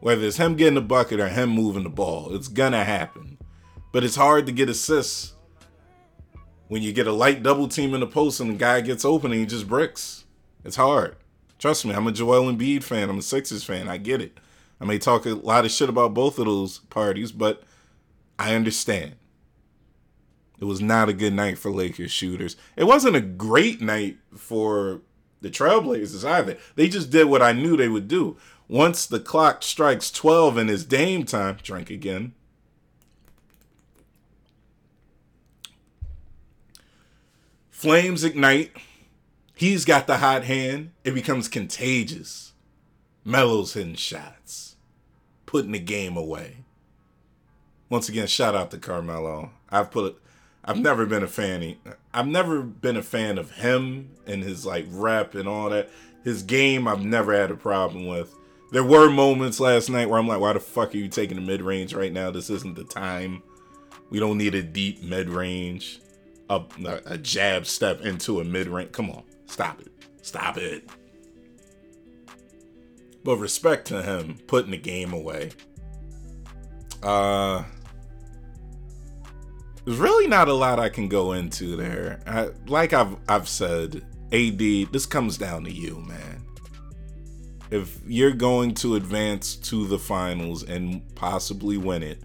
Whether 0.00 0.24
it's 0.26 0.38
him 0.38 0.56
getting 0.56 0.76
the 0.76 0.80
bucket 0.80 1.20
or 1.20 1.28
him 1.28 1.50
moving 1.50 1.82
the 1.82 1.90
ball, 1.90 2.34
it's 2.34 2.48
gonna 2.48 2.82
happen. 2.82 3.36
But 3.92 4.04
it's 4.04 4.16
hard 4.16 4.46
to 4.46 4.52
get 4.52 4.70
assists 4.70 5.34
when 6.68 6.80
you 6.80 6.94
get 6.94 7.06
a 7.06 7.12
light 7.12 7.42
double 7.42 7.68
team 7.68 7.92
in 7.92 8.00
the 8.00 8.06
post 8.06 8.40
and 8.40 8.52
the 8.52 8.54
guy 8.54 8.80
gets 8.80 9.04
open 9.04 9.32
and 9.32 9.40
he 9.40 9.46
just 9.46 9.68
bricks. 9.68 10.24
It's 10.64 10.76
hard. 10.76 11.16
Trust 11.58 11.84
me, 11.84 11.92
I'm 11.92 12.06
a 12.06 12.12
Joel 12.12 12.50
Embiid 12.50 12.82
fan. 12.82 13.10
I'm 13.10 13.18
a 13.18 13.22
Sixers 13.22 13.62
fan. 13.62 13.88
I 13.88 13.98
get 13.98 14.22
it. 14.22 14.38
I 14.80 14.84
may 14.84 14.98
talk 14.98 15.26
a 15.26 15.30
lot 15.30 15.64
of 15.64 15.70
shit 15.70 15.88
about 15.88 16.14
both 16.14 16.38
of 16.38 16.46
those 16.46 16.78
parties, 16.78 17.32
but 17.32 17.62
I 18.38 18.54
understand. 18.54 19.16
It 20.60 20.64
was 20.64 20.80
not 20.80 21.08
a 21.08 21.12
good 21.12 21.34
night 21.34 21.58
for 21.58 21.70
Lakers 21.70 22.10
shooters. 22.10 22.56
It 22.76 22.84
wasn't 22.84 23.16
a 23.16 23.20
great 23.20 23.80
night 23.80 24.18
for 24.36 25.02
the 25.40 25.50
Trailblazers 25.50 26.28
either. 26.28 26.56
They 26.74 26.88
just 26.88 27.10
did 27.10 27.26
what 27.26 27.42
I 27.42 27.52
knew 27.52 27.76
they 27.76 27.88
would 27.88 28.08
do. 28.08 28.36
Once 28.68 29.06
the 29.06 29.20
clock 29.20 29.62
strikes 29.62 30.10
12 30.10 30.56
and 30.56 30.70
it's 30.70 30.84
Dame 30.84 31.24
time, 31.24 31.58
drink 31.62 31.90
again. 31.90 32.34
Flames 37.70 38.24
ignite. 38.24 38.72
He's 39.54 39.84
got 39.84 40.06
the 40.06 40.18
hot 40.18 40.44
hand. 40.44 40.90
It 41.04 41.12
becomes 41.12 41.48
contagious. 41.48 42.52
Melo's 43.24 43.74
hitting 43.74 43.94
shots, 43.94 44.67
putting 45.48 45.72
the 45.72 45.78
game 45.78 46.14
away. 46.14 46.58
Once 47.88 48.06
again, 48.10 48.26
shout 48.26 48.54
out 48.54 48.70
to 48.70 48.76
Carmelo. 48.76 49.50
I've 49.70 49.90
put, 49.90 50.20
I've 50.62 50.78
never 50.78 51.06
been 51.06 51.22
a 51.22 51.26
fan. 51.26 51.76
I've 52.12 52.26
never 52.26 52.60
been 52.60 52.98
a 52.98 53.02
fan 53.02 53.38
of 53.38 53.52
him 53.52 54.10
and 54.26 54.44
his 54.44 54.66
like 54.66 54.84
rep 54.90 55.34
and 55.34 55.48
all 55.48 55.70
that. 55.70 55.88
His 56.22 56.42
game, 56.42 56.86
I've 56.86 57.02
never 57.02 57.32
had 57.32 57.50
a 57.50 57.56
problem 57.56 58.06
with. 58.06 58.34
There 58.72 58.84
were 58.84 59.08
moments 59.08 59.58
last 59.58 59.88
night 59.88 60.10
where 60.10 60.18
I'm 60.18 60.28
like, 60.28 60.40
why 60.40 60.52
the 60.52 60.60
fuck 60.60 60.94
are 60.94 60.98
you 60.98 61.08
taking 61.08 61.36
the 61.36 61.42
mid 61.42 61.62
range 61.62 61.94
right 61.94 62.12
now? 62.12 62.30
This 62.30 62.50
isn't 62.50 62.76
the 62.76 62.84
time. 62.84 63.42
We 64.10 64.20
don't 64.20 64.36
need 64.36 64.54
a 64.54 64.62
deep 64.62 65.02
mid 65.02 65.30
range, 65.30 66.00
a, 66.50 66.60
a 67.06 67.16
jab 67.16 67.64
step 67.64 68.02
into 68.02 68.40
a 68.40 68.44
mid 68.44 68.66
range. 68.66 68.92
Come 68.92 69.08
on, 69.08 69.22
stop 69.46 69.80
it, 69.80 69.92
stop 70.20 70.58
it. 70.58 70.90
But 73.28 73.40
respect 73.40 73.88
to 73.88 74.02
him 74.02 74.38
putting 74.46 74.70
the 74.70 74.78
game 74.78 75.12
away. 75.12 75.50
Uh, 77.02 77.62
there's 79.84 79.98
really 79.98 80.26
not 80.26 80.48
a 80.48 80.54
lot 80.54 80.80
I 80.80 80.88
can 80.88 81.08
go 81.08 81.32
into 81.32 81.76
there. 81.76 82.20
I, 82.26 82.48
like 82.68 82.94
I've 82.94 83.18
I've 83.28 83.46
said, 83.46 83.96
AD, 84.32 84.58
this 84.58 85.04
comes 85.04 85.36
down 85.36 85.64
to 85.64 85.70
you, 85.70 86.02
man. 86.08 86.42
If 87.70 87.98
you're 88.06 88.32
going 88.32 88.72
to 88.76 88.94
advance 88.94 89.56
to 89.56 89.86
the 89.86 89.98
finals 89.98 90.62
and 90.62 91.02
possibly 91.14 91.76
win 91.76 92.02
it, 92.02 92.22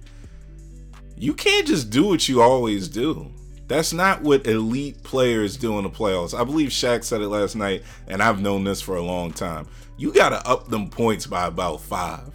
you 1.17 1.33
can't 1.33 1.67
just 1.67 1.89
do 1.89 2.05
what 2.05 2.29
you 2.29 2.41
always 2.41 2.87
do. 2.87 3.29
That's 3.67 3.91
not 3.91 4.21
what 4.21 4.47
elite 4.47 5.03
players 5.03 5.57
do 5.57 5.77
in 5.79 5.83
the 5.83 5.89
playoffs. 5.89 6.33
I 6.33 6.45
believe 6.45 6.69
Shaq 6.69 7.03
said 7.03 7.19
it 7.19 7.27
last 7.27 7.57
night, 7.57 7.83
and 8.07 8.23
I've 8.23 8.41
known 8.41 8.63
this 8.63 8.81
for 8.81 8.95
a 8.95 9.01
long 9.01 9.33
time. 9.33 9.67
You 10.03 10.11
got 10.11 10.29
to 10.31 10.45
up 10.45 10.67
them 10.67 10.89
points 10.89 11.25
by 11.25 11.47
about 11.47 11.79
five. 11.79 12.29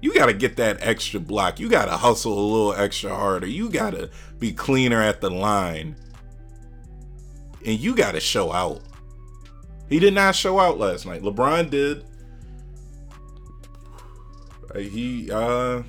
You 0.00 0.14
got 0.14 0.26
to 0.26 0.32
get 0.32 0.56
that 0.56 0.78
extra 0.80 1.20
block. 1.20 1.60
You 1.60 1.68
got 1.68 1.84
to 1.84 1.90
hustle 1.90 2.32
a 2.32 2.40
little 2.40 2.72
extra 2.72 3.14
harder. 3.14 3.46
You 3.46 3.68
got 3.68 3.90
to 3.90 4.08
be 4.38 4.50
cleaner 4.50 5.02
at 5.02 5.20
the 5.20 5.28
line. 5.28 5.94
And 7.66 7.78
you 7.78 7.94
got 7.94 8.12
to 8.12 8.20
show 8.20 8.50
out. 8.50 8.80
He 9.90 9.98
did 9.98 10.14
not 10.14 10.34
show 10.34 10.58
out 10.58 10.78
last 10.78 11.04
night. 11.04 11.20
LeBron 11.20 11.68
did. 11.68 12.02
He, 14.74 15.30
uh, 15.30 15.82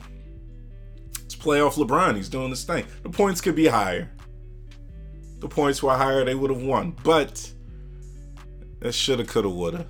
it's 1.24 1.38
playoff 1.38 1.76
LeBron. 1.76 2.18
He's 2.18 2.28
doing 2.28 2.50
this 2.50 2.66
thing. 2.66 2.86
The 3.04 3.10
points 3.10 3.40
could 3.40 3.56
be 3.56 3.68
higher. 3.68 4.12
The 5.40 5.48
points 5.48 5.82
were 5.82 5.96
higher, 5.96 6.26
they 6.26 6.36
would 6.36 6.52
have 6.52 6.64
won. 6.64 6.98
But 7.02 7.50
that 8.82 8.92
shoulda, 8.92 9.24
coulda, 9.24 9.48
woulda. 9.48 9.88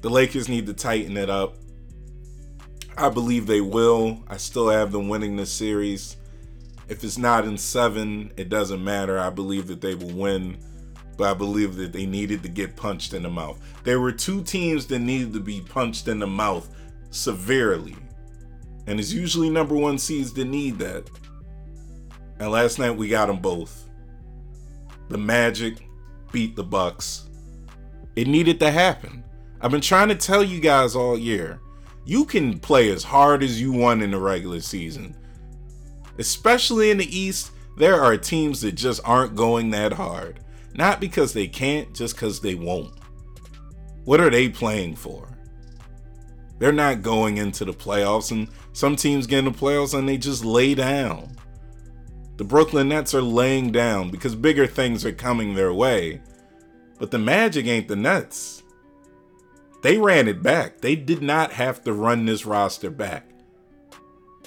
The 0.00 0.10
Lakers 0.10 0.48
need 0.48 0.66
to 0.66 0.74
tighten 0.74 1.16
it 1.16 1.28
up. 1.28 1.56
I 2.96 3.08
believe 3.08 3.46
they 3.46 3.60
will. 3.60 4.22
I 4.28 4.36
still 4.36 4.68
have 4.68 4.92
them 4.92 5.08
winning 5.08 5.36
this 5.36 5.52
series. 5.52 6.16
If 6.88 7.04
it's 7.04 7.18
not 7.18 7.44
in 7.44 7.58
seven, 7.58 8.32
it 8.36 8.48
doesn't 8.48 8.82
matter. 8.82 9.18
I 9.18 9.30
believe 9.30 9.66
that 9.66 9.80
they 9.80 9.94
will 9.94 10.10
win, 10.10 10.58
but 11.16 11.30
I 11.30 11.34
believe 11.34 11.76
that 11.76 11.92
they 11.92 12.06
needed 12.06 12.42
to 12.42 12.48
get 12.48 12.76
punched 12.76 13.12
in 13.12 13.22
the 13.22 13.28
mouth. 13.28 13.60
There 13.84 14.00
were 14.00 14.12
two 14.12 14.42
teams 14.42 14.86
that 14.86 15.00
needed 15.00 15.32
to 15.34 15.40
be 15.40 15.60
punched 15.60 16.08
in 16.08 16.18
the 16.18 16.26
mouth 16.26 16.68
severely. 17.10 17.96
And 18.86 18.98
it's 18.98 19.12
usually 19.12 19.50
number 19.50 19.74
one 19.74 19.98
seeds 19.98 20.32
that 20.34 20.46
need 20.46 20.78
that. 20.78 21.10
And 22.38 22.50
last 22.50 22.78
night 22.78 22.96
we 22.96 23.08
got 23.08 23.26
them 23.26 23.38
both. 23.38 23.88
The 25.08 25.18
Magic 25.18 25.86
beat 26.32 26.56
the 26.56 26.64
Bucks. 26.64 27.28
It 28.16 28.28
needed 28.28 28.58
to 28.60 28.70
happen. 28.70 29.24
I've 29.60 29.70
been 29.70 29.80
trying 29.80 30.08
to 30.08 30.14
tell 30.14 30.42
you 30.42 30.60
guys 30.60 30.94
all 30.94 31.18
year. 31.18 31.60
You 32.04 32.24
can 32.24 32.58
play 32.58 32.90
as 32.90 33.02
hard 33.02 33.42
as 33.42 33.60
you 33.60 33.72
want 33.72 34.02
in 34.02 34.12
the 34.12 34.18
regular 34.18 34.60
season. 34.60 35.16
Especially 36.18 36.90
in 36.90 36.98
the 36.98 37.16
East, 37.16 37.52
there 37.76 38.00
are 38.02 38.16
teams 38.16 38.60
that 38.62 38.72
just 38.72 39.00
aren't 39.04 39.36
going 39.36 39.70
that 39.70 39.92
hard. 39.92 40.40
Not 40.74 41.00
because 41.00 41.32
they 41.32 41.48
can't, 41.48 41.92
just 41.94 42.14
because 42.14 42.40
they 42.40 42.54
won't. 42.54 42.92
What 44.04 44.20
are 44.20 44.30
they 44.30 44.48
playing 44.48 44.96
for? 44.96 45.28
They're 46.58 46.72
not 46.72 47.02
going 47.02 47.36
into 47.36 47.64
the 47.64 47.72
playoffs, 47.72 48.30
and 48.30 48.48
some 48.72 48.96
teams 48.96 49.26
get 49.26 49.40
in 49.40 49.44
the 49.46 49.50
playoffs 49.50 49.96
and 49.96 50.08
they 50.08 50.18
just 50.18 50.44
lay 50.44 50.74
down. 50.74 51.36
The 52.36 52.44
Brooklyn 52.44 52.88
Nets 52.88 53.14
are 53.14 53.22
laying 53.22 53.72
down 53.72 54.10
because 54.10 54.34
bigger 54.34 54.66
things 54.66 55.04
are 55.04 55.12
coming 55.12 55.54
their 55.54 55.72
way. 55.72 56.20
But 56.98 57.10
the 57.10 57.18
Magic 57.18 57.66
ain't 57.66 57.88
the 57.88 57.96
Nets. 57.96 58.57
They 59.82 59.98
ran 59.98 60.28
it 60.28 60.42
back. 60.42 60.80
They 60.80 60.96
did 60.96 61.22
not 61.22 61.52
have 61.52 61.84
to 61.84 61.92
run 61.92 62.26
this 62.26 62.44
roster 62.44 62.90
back. 62.90 63.30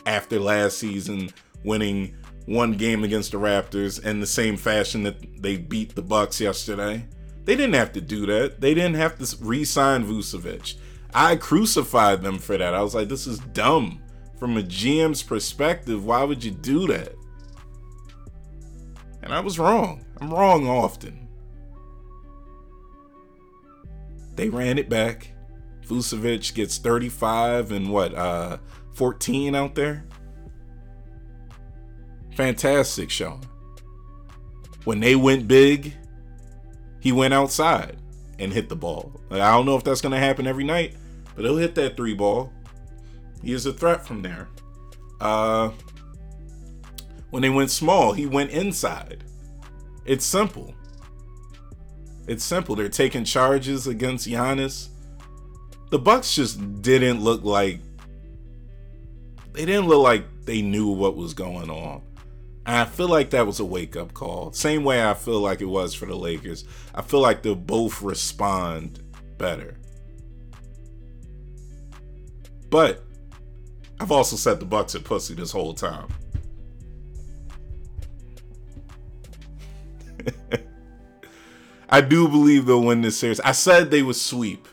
After 0.05 0.39
last 0.39 0.77
season 0.77 1.29
winning 1.63 2.15
one 2.45 2.73
game 2.73 3.03
against 3.03 3.31
the 3.31 3.37
Raptors 3.37 4.03
in 4.03 4.19
the 4.19 4.27
same 4.27 4.57
fashion 4.57 5.03
that 5.03 5.41
they 5.41 5.57
beat 5.57 5.95
the 5.95 6.01
Bucks 6.01 6.41
yesterday. 6.41 7.05
They 7.45 7.55
didn't 7.55 7.75
have 7.75 7.93
to 7.93 8.01
do 8.01 8.25
that. 8.27 8.61
They 8.61 8.73
didn't 8.73 8.95
have 8.95 9.17
to 9.19 9.37
re-sign 9.43 10.05
Vucevic. 10.05 10.75
I 11.13 11.35
crucified 11.35 12.21
them 12.21 12.39
for 12.39 12.57
that. 12.57 12.73
I 12.73 12.81
was 12.81 12.95
like, 12.95 13.09
this 13.09 13.27
is 13.27 13.39
dumb. 13.39 14.01
From 14.39 14.57
a 14.57 14.61
GM's 14.61 15.21
perspective, 15.21 16.05
why 16.05 16.23
would 16.23 16.43
you 16.43 16.51
do 16.51 16.87
that? 16.87 17.13
And 19.21 19.33
I 19.33 19.39
was 19.39 19.59
wrong. 19.59 20.03
I'm 20.19 20.33
wrong 20.33 20.67
often. 20.67 21.27
They 24.41 24.49
ran 24.49 24.79
it 24.79 24.89
back. 24.89 25.33
Vucevic 25.85 26.55
gets 26.55 26.79
35 26.79 27.71
and 27.71 27.91
what, 27.91 28.15
uh, 28.15 28.57
14 28.95 29.53
out 29.53 29.75
there? 29.75 30.03
Fantastic, 32.35 33.11
Sean. 33.11 33.41
When 34.83 34.99
they 34.99 35.15
went 35.15 35.47
big, 35.47 35.93
he 36.99 37.11
went 37.11 37.35
outside 37.35 37.97
and 38.39 38.51
hit 38.51 38.67
the 38.67 38.75
ball. 38.75 39.21
I 39.29 39.37
don't 39.37 39.67
know 39.67 39.75
if 39.75 39.83
that's 39.83 40.01
going 40.01 40.13
to 40.13 40.17
happen 40.17 40.47
every 40.47 40.63
night, 40.63 40.95
but 41.35 41.45
he'll 41.45 41.57
hit 41.57 41.75
that 41.75 41.95
three 41.95 42.15
ball. 42.15 42.51
He 43.43 43.53
is 43.53 43.67
a 43.67 43.73
threat 43.73 44.07
from 44.07 44.23
there. 44.23 44.49
Uh, 45.19 45.69
when 47.29 47.43
they 47.43 47.51
went 47.51 47.69
small, 47.69 48.11
he 48.11 48.25
went 48.25 48.49
inside. 48.49 49.23
It's 50.03 50.25
simple. 50.25 50.73
It's 52.27 52.43
simple. 52.43 52.75
They're 52.75 52.89
taking 52.89 53.23
charges 53.23 53.87
against 53.87 54.27
Giannis. 54.27 54.89
The 55.89 55.99
Bucks 55.99 56.35
just 56.35 56.81
didn't 56.81 57.21
look 57.21 57.43
like 57.43 57.79
they 59.53 59.65
didn't 59.65 59.87
look 59.87 60.01
like 60.01 60.45
they 60.45 60.61
knew 60.61 60.87
what 60.87 61.15
was 61.17 61.33
going 61.33 61.69
on. 61.69 62.01
And 62.65 62.77
I 62.77 62.85
feel 62.85 63.09
like 63.09 63.31
that 63.31 63.45
was 63.45 63.59
a 63.59 63.65
wake 63.65 63.97
up 63.97 64.13
call. 64.13 64.53
Same 64.53 64.83
way 64.83 65.05
I 65.05 65.13
feel 65.13 65.39
like 65.41 65.61
it 65.61 65.65
was 65.65 65.93
for 65.93 66.05
the 66.05 66.15
Lakers. 66.15 66.63
I 66.95 67.01
feel 67.01 67.19
like 67.19 67.41
they'll 67.41 67.55
both 67.55 68.01
respond 68.01 69.03
better. 69.37 69.77
But 72.69 73.03
I've 73.99 74.11
also 74.11 74.35
said 74.35 74.59
the 74.59 74.65
Bucks 74.65 74.95
are 74.95 74.99
pussy 74.99 75.33
this 75.33 75.51
whole 75.51 75.73
time. 75.73 76.07
I 81.91 82.01
do 82.01 82.27
believe 82.27 82.65
they'll 82.65 82.83
win 82.83 83.01
this 83.01 83.19
series. 83.19 83.39
I 83.41 83.51
said 83.51 83.91
they 83.91 84.03
would 84.03 84.15
sweep. 84.15 84.67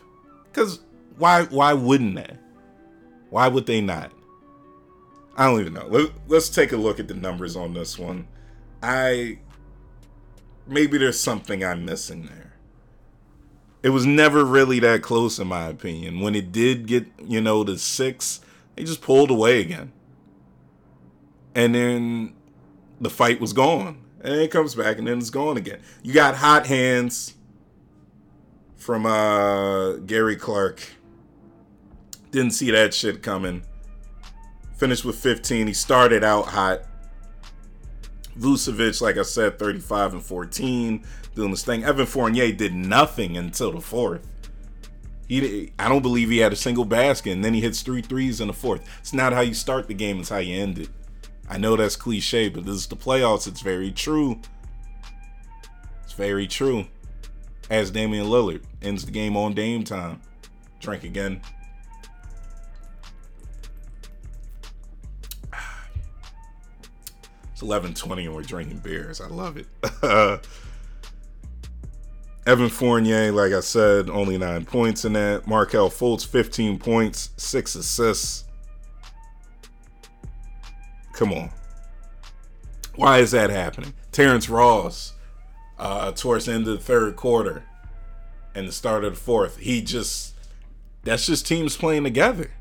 Cause 0.53 0.79
why 1.17 1.43
why 1.45 1.73
wouldn't 1.73 2.15
they? 2.15 2.37
Why 3.29 3.47
would 3.47 3.65
they 3.65 3.81
not? 3.81 4.11
I 5.37 5.45
don't 5.45 5.61
even 5.61 5.73
know. 5.73 5.87
Let, 5.87 6.11
let's 6.27 6.49
take 6.49 6.71
a 6.71 6.77
look 6.77 6.99
at 6.99 7.07
the 7.07 7.13
numbers 7.13 7.55
on 7.55 7.73
this 7.73 7.99
one. 7.99 8.27
I 8.83 9.39
maybe 10.67 10.97
there's 10.97 11.19
something 11.19 11.63
I'm 11.63 11.85
missing 11.85 12.25
there. 12.27 12.53
it 13.81 13.89
was 13.89 14.05
never 14.05 14.43
really 14.45 14.79
that 14.79 15.01
close 15.01 15.39
in 15.39 15.47
my 15.47 15.67
opinion. 15.67 16.19
When 16.19 16.35
it 16.35 16.51
did 16.51 16.85
get, 16.87 17.07
you 17.25 17.41
know, 17.41 17.63
to 17.63 17.77
six, 17.77 18.41
they 18.75 18.83
just 18.83 19.01
pulled 19.01 19.31
away 19.31 19.61
again. 19.61 19.93
And 21.55 21.75
then 21.75 22.33
the 22.99 23.09
fight 23.09 23.39
was 23.39 23.53
gone. 23.53 24.01
And 24.21 24.35
it 24.35 24.51
comes 24.51 24.75
back 24.75 24.97
and 24.97 25.07
then 25.07 25.17
it's 25.17 25.29
gone 25.29 25.57
again. 25.57 25.79
You 26.03 26.13
got 26.13 26.35
hot 26.35 26.67
hands 26.67 27.35
from 28.75 29.05
uh 29.05 29.93
Gary 29.97 30.35
Clark. 30.35 30.87
Didn't 32.31 32.51
see 32.51 32.71
that 32.71 32.93
shit 32.93 33.23
coming. 33.23 33.63
Finished 34.77 35.05
with 35.05 35.17
15. 35.17 35.67
He 35.67 35.73
started 35.73 36.23
out 36.23 36.47
hot. 36.47 36.83
Vucevic, 38.37 39.01
like 39.01 39.17
I 39.17 39.23
said, 39.23 39.59
35 39.59 40.13
and 40.13 40.23
14, 40.23 41.03
doing 41.35 41.51
this 41.51 41.65
thing. 41.65 41.83
Evan 41.83 42.05
Fournier 42.05 42.53
did 42.53 42.73
nothing 42.73 43.35
until 43.35 43.73
the 43.73 43.81
fourth. 43.81 44.25
He, 45.27 45.73
I 45.77 45.89
don't 45.89 46.01
believe 46.01 46.29
he 46.29 46.37
had 46.37 46.53
a 46.53 46.55
single 46.55 46.85
basket, 46.85 47.31
and 47.31 47.43
then 47.43 47.53
he 47.53 47.61
hits 47.61 47.81
three 47.81 48.01
threes 48.01 48.39
in 48.39 48.47
the 48.47 48.53
fourth. 48.53 48.87
It's 48.99 49.13
not 49.13 49.33
how 49.33 49.41
you 49.41 49.53
start 49.53 49.87
the 49.87 49.93
game; 49.93 50.19
it's 50.21 50.29
how 50.29 50.37
you 50.37 50.59
end 50.59 50.79
it. 50.79 50.89
I 51.49 51.57
know 51.57 51.75
that's 51.75 51.95
cliche, 51.95 52.47
but 52.47 52.65
this 52.65 52.75
is 52.75 52.87
the 52.87 52.95
playoffs. 52.95 53.47
It's 53.47 53.61
very 53.61 53.91
true. 53.91 54.39
It's 56.03 56.13
very 56.13 56.45
true. 56.45 56.85
As 57.69 57.89
Damian 57.89 58.27
Lillard 58.27 58.63
ends 58.81 59.03
the 59.05 59.11
game 59.11 59.35
on 59.35 59.53
Dame 59.53 59.83
time. 59.83 60.21
Drink 60.79 61.03
again. 61.03 61.41
It's 67.51 67.63
11:20 67.63 68.25
and 68.25 68.33
we're 68.35 68.41
drinking 68.41 68.77
beers. 68.77 69.19
I 69.19 69.27
love 69.27 69.57
it. 69.57 69.67
Evan 72.47 72.69
Fournier, 72.69 73.31
like 73.31 73.51
I 73.51 73.59
said, 73.59 74.09
only 74.09 74.37
nine 74.37 74.65
points 74.65 75.03
in 75.03 75.13
that. 75.13 75.45
Markelle 75.45 75.89
Fultz, 75.89 76.25
15 76.25 76.79
points, 76.79 77.31
six 77.37 77.75
assists. 77.75 78.45
Come 81.19 81.33
on. 81.33 81.49
Why 82.95 83.17
is 83.17 83.31
that 83.31 83.49
happening? 83.49 83.93
Terrence 84.13 84.47
Ross, 84.47 85.15
uh, 85.77 86.13
towards 86.13 86.45
the 86.45 86.53
end 86.53 86.65
of 86.65 86.77
the 86.77 86.81
third 86.81 87.17
quarter 87.17 87.65
and 88.55 88.65
the 88.65 88.71
start 88.71 89.03
of 89.03 89.15
the 89.15 89.19
fourth, 89.19 89.57
he 89.57 89.81
just, 89.81 90.33
that's 91.03 91.25
just 91.25 91.45
teams 91.45 91.75
playing 91.75 92.05
together. 92.05 92.51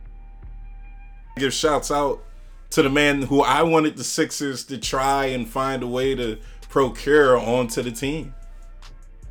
Give 1.36 1.54
shouts 1.54 1.92
out 1.92 2.24
to 2.70 2.82
the 2.82 2.90
man 2.90 3.22
who 3.22 3.42
I 3.42 3.62
wanted 3.62 3.96
the 3.96 4.02
Sixers 4.02 4.64
to 4.64 4.76
try 4.76 5.26
and 5.26 5.48
find 5.48 5.84
a 5.84 5.86
way 5.86 6.16
to 6.16 6.38
procure 6.68 7.38
onto 7.38 7.80
the 7.80 7.92
team. 7.92 8.34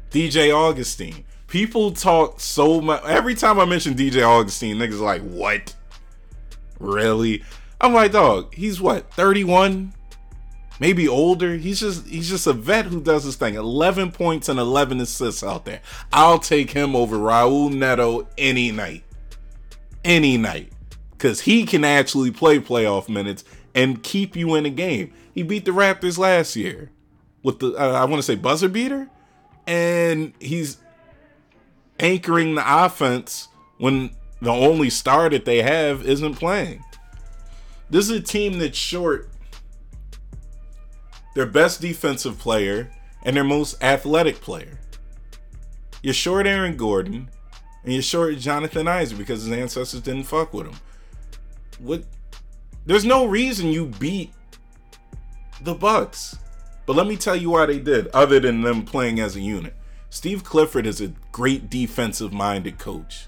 DJ 0.09 0.55
Augustine. 0.55 1.25
People 1.47 1.91
talk 1.91 2.39
so 2.39 2.79
much. 2.79 3.03
Every 3.03 3.35
time 3.35 3.59
I 3.59 3.65
mention 3.65 3.93
DJ 3.93 4.25
Augustine, 4.25 4.77
niggas 4.77 5.01
like, 5.01 5.21
what? 5.21 5.75
Really? 6.79 7.43
I'm 7.79 7.93
like, 7.93 8.11
dog, 8.11 8.53
he's 8.53 8.81
what, 8.81 9.11
31? 9.13 9.93
Maybe 10.79 11.07
older. 11.07 11.55
He's 11.55 11.79
just 11.79 12.07
he's 12.07 12.29
just 12.29 12.45
a 12.45 12.53
vet 12.53 12.85
who 12.85 13.01
does 13.01 13.25
this 13.25 13.35
thing. 13.35 13.55
11 13.55 14.11
points 14.11 14.47
and 14.47 14.59
11 14.59 15.01
assists 15.01 15.43
out 15.43 15.65
there. 15.65 15.81
I'll 16.13 16.37
take 16.37 16.71
him 16.71 16.95
over 16.95 17.17
Raul 17.17 17.73
Neto 17.73 18.27
any 18.37 18.71
night. 18.71 19.03
Any 20.03 20.37
night 20.37 20.71
because 21.17 21.41
he 21.41 21.65
can 21.65 21.83
actually 21.83 22.31
play 22.31 22.59
playoff 22.59 23.09
minutes 23.09 23.43
and 23.73 24.03
keep 24.03 24.35
you 24.35 24.55
in 24.55 24.65
a 24.65 24.69
game. 24.69 25.11
He 25.33 25.43
beat 25.43 25.65
the 25.65 25.71
Raptors 25.71 26.17
last 26.17 26.55
year 26.55 26.91
with 27.43 27.59
the 27.59 27.73
uh, 27.73 27.93
I 27.93 28.05
want 28.05 28.19
to 28.19 28.23
say 28.23 28.35
buzzer 28.35 28.69
beater, 28.69 29.09
and 29.65 30.33
he's 30.39 30.77
anchoring 31.99 32.55
the 32.55 32.63
offense 32.65 33.47
when 33.77 34.11
the 34.41 34.51
only 34.51 34.89
star 34.89 35.29
that 35.29 35.45
they 35.45 35.61
have 35.63 36.05
isn't 36.05 36.35
playing. 36.35 36.83
This 37.89 38.09
is 38.09 38.11
a 38.11 38.21
team 38.21 38.59
that's 38.59 38.77
short 38.77 39.29
their 41.35 41.45
best 41.45 41.81
defensive 41.81 42.39
player 42.39 42.91
and 43.23 43.35
their 43.35 43.43
most 43.43 43.81
athletic 43.83 44.41
player. 44.41 44.79
You're 46.01 46.13
short 46.13 46.47
Aaron 46.47 46.77
Gordon, 46.77 47.29
and 47.83 47.93
you're 47.93 48.01
short 48.01 48.37
Jonathan 48.37 48.87
Isaac 48.87 49.17
because 49.17 49.43
his 49.43 49.51
ancestors 49.51 50.01
didn't 50.01 50.23
fuck 50.23 50.53
with 50.53 50.67
him 50.67 50.75
what 51.79 52.03
there's 52.85 53.05
no 53.05 53.25
reason 53.25 53.67
you 53.67 53.87
beat 53.99 54.31
the 55.61 55.73
Bucks. 55.73 56.37
But 56.85 56.95
let 56.95 57.07
me 57.07 57.17
tell 57.17 57.35
you 57.35 57.49
why 57.49 57.65
they 57.65 57.79
did, 57.79 58.07
other 58.09 58.39
than 58.39 58.61
them 58.61 58.83
playing 58.83 59.19
as 59.19 59.35
a 59.35 59.41
unit. 59.41 59.75
Steve 60.09 60.43
Clifford 60.43 60.85
is 60.85 61.01
a 61.01 61.11
great 61.31 61.69
defensive 61.69 62.31
minded 62.31 62.79
coach. 62.79 63.27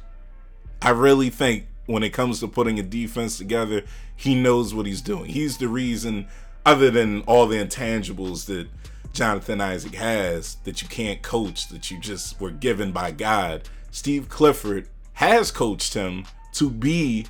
I 0.81 0.91
really 0.91 1.29
think 1.29 1.67
when 1.89 2.03
it 2.03 2.11
comes 2.11 2.39
to 2.39 2.47
putting 2.47 2.77
a 2.77 2.83
defense 2.83 3.35
together, 3.35 3.81
he 4.15 4.39
knows 4.39 4.75
what 4.75 4.85
he's 4.85 5.01
doing. 5.01 5.25
He's 5.25 5.57
the 5.57 5.67
reason, 5.67 6.27
other 6.63 6.91
than 6.91 7.21
all 7.21 7.47
the 7.47 7.57
intangibles 7.57 8.45
that 8.45 8.67
Jonathan 9.11 9.59
Isaac 9.59 9.95
has, 9.95 10.57
that 10.65 10.83
you 10.83 10.87
can't 10.87 11.23
coach, 11.23 11.67
that 11.69 11.89
you 11.89 11.97
just 11.97 12.39
were 12.39 12.51
given 12.51 12.91
by 12.91 13.09
God. 13.09 13.67
Steve 13.89 14.29
Clifford 14.29 14.87
has 15.13 15.49
coached 15.49 15.95
him 15.95 16.25
to 16.53 16.69
be 16.69 17.25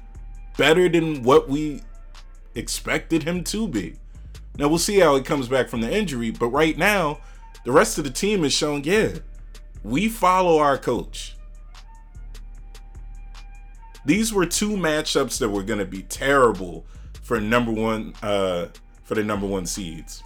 better 0.57 0.89
than 0.89 1.23
what 1.23 1.47
we 1.47 1.81
expected 2.53 3.23
him 3.23 3.45
to 3.45 3.65
be. 3.65 3.95
Now 4.57 4.67
we'll 4.67 4.77
see 4.77 4.99
how 4.99 5.15
he 5.15 5.21
comes 5.21 5.47
back 5.47 5.69
from 5.69 5.79
the 5.79 5.89
injury, 5.89 6.31
but 6.31 6.47
right 6.47 6.77
now, 6.77 7.19
the 7.63 7.71
rest 7.71 7.97
of 7.97 8.03
the 8.03 8.09
team 8.09 8.43
is 8.43 8.51
showing, 8.51 8.83
yeah, 8.83 9.19
we 9.85 10.09
follow 10.09 10.57
our 10.57 10.77
coach. 10.77 11.37
These 14.09 14.33
were 14.33 14.47
two 14.47 14.71
matchups 14.71 15.37
that 15.37 15.49
were 15.49 15.61
going 15.61 15.77
to 15.77 15.85
be 15.85 16.01
terrible 16.01 16.83
for 17.21 17.39
number 17.39 17.71
one 17.71 18.15
uh 18.23 18.69
for 19.03 19.13
the 19.13 19.23
number 19.23 19.45
one 19.45 19.67
seeds. 19.67 20.23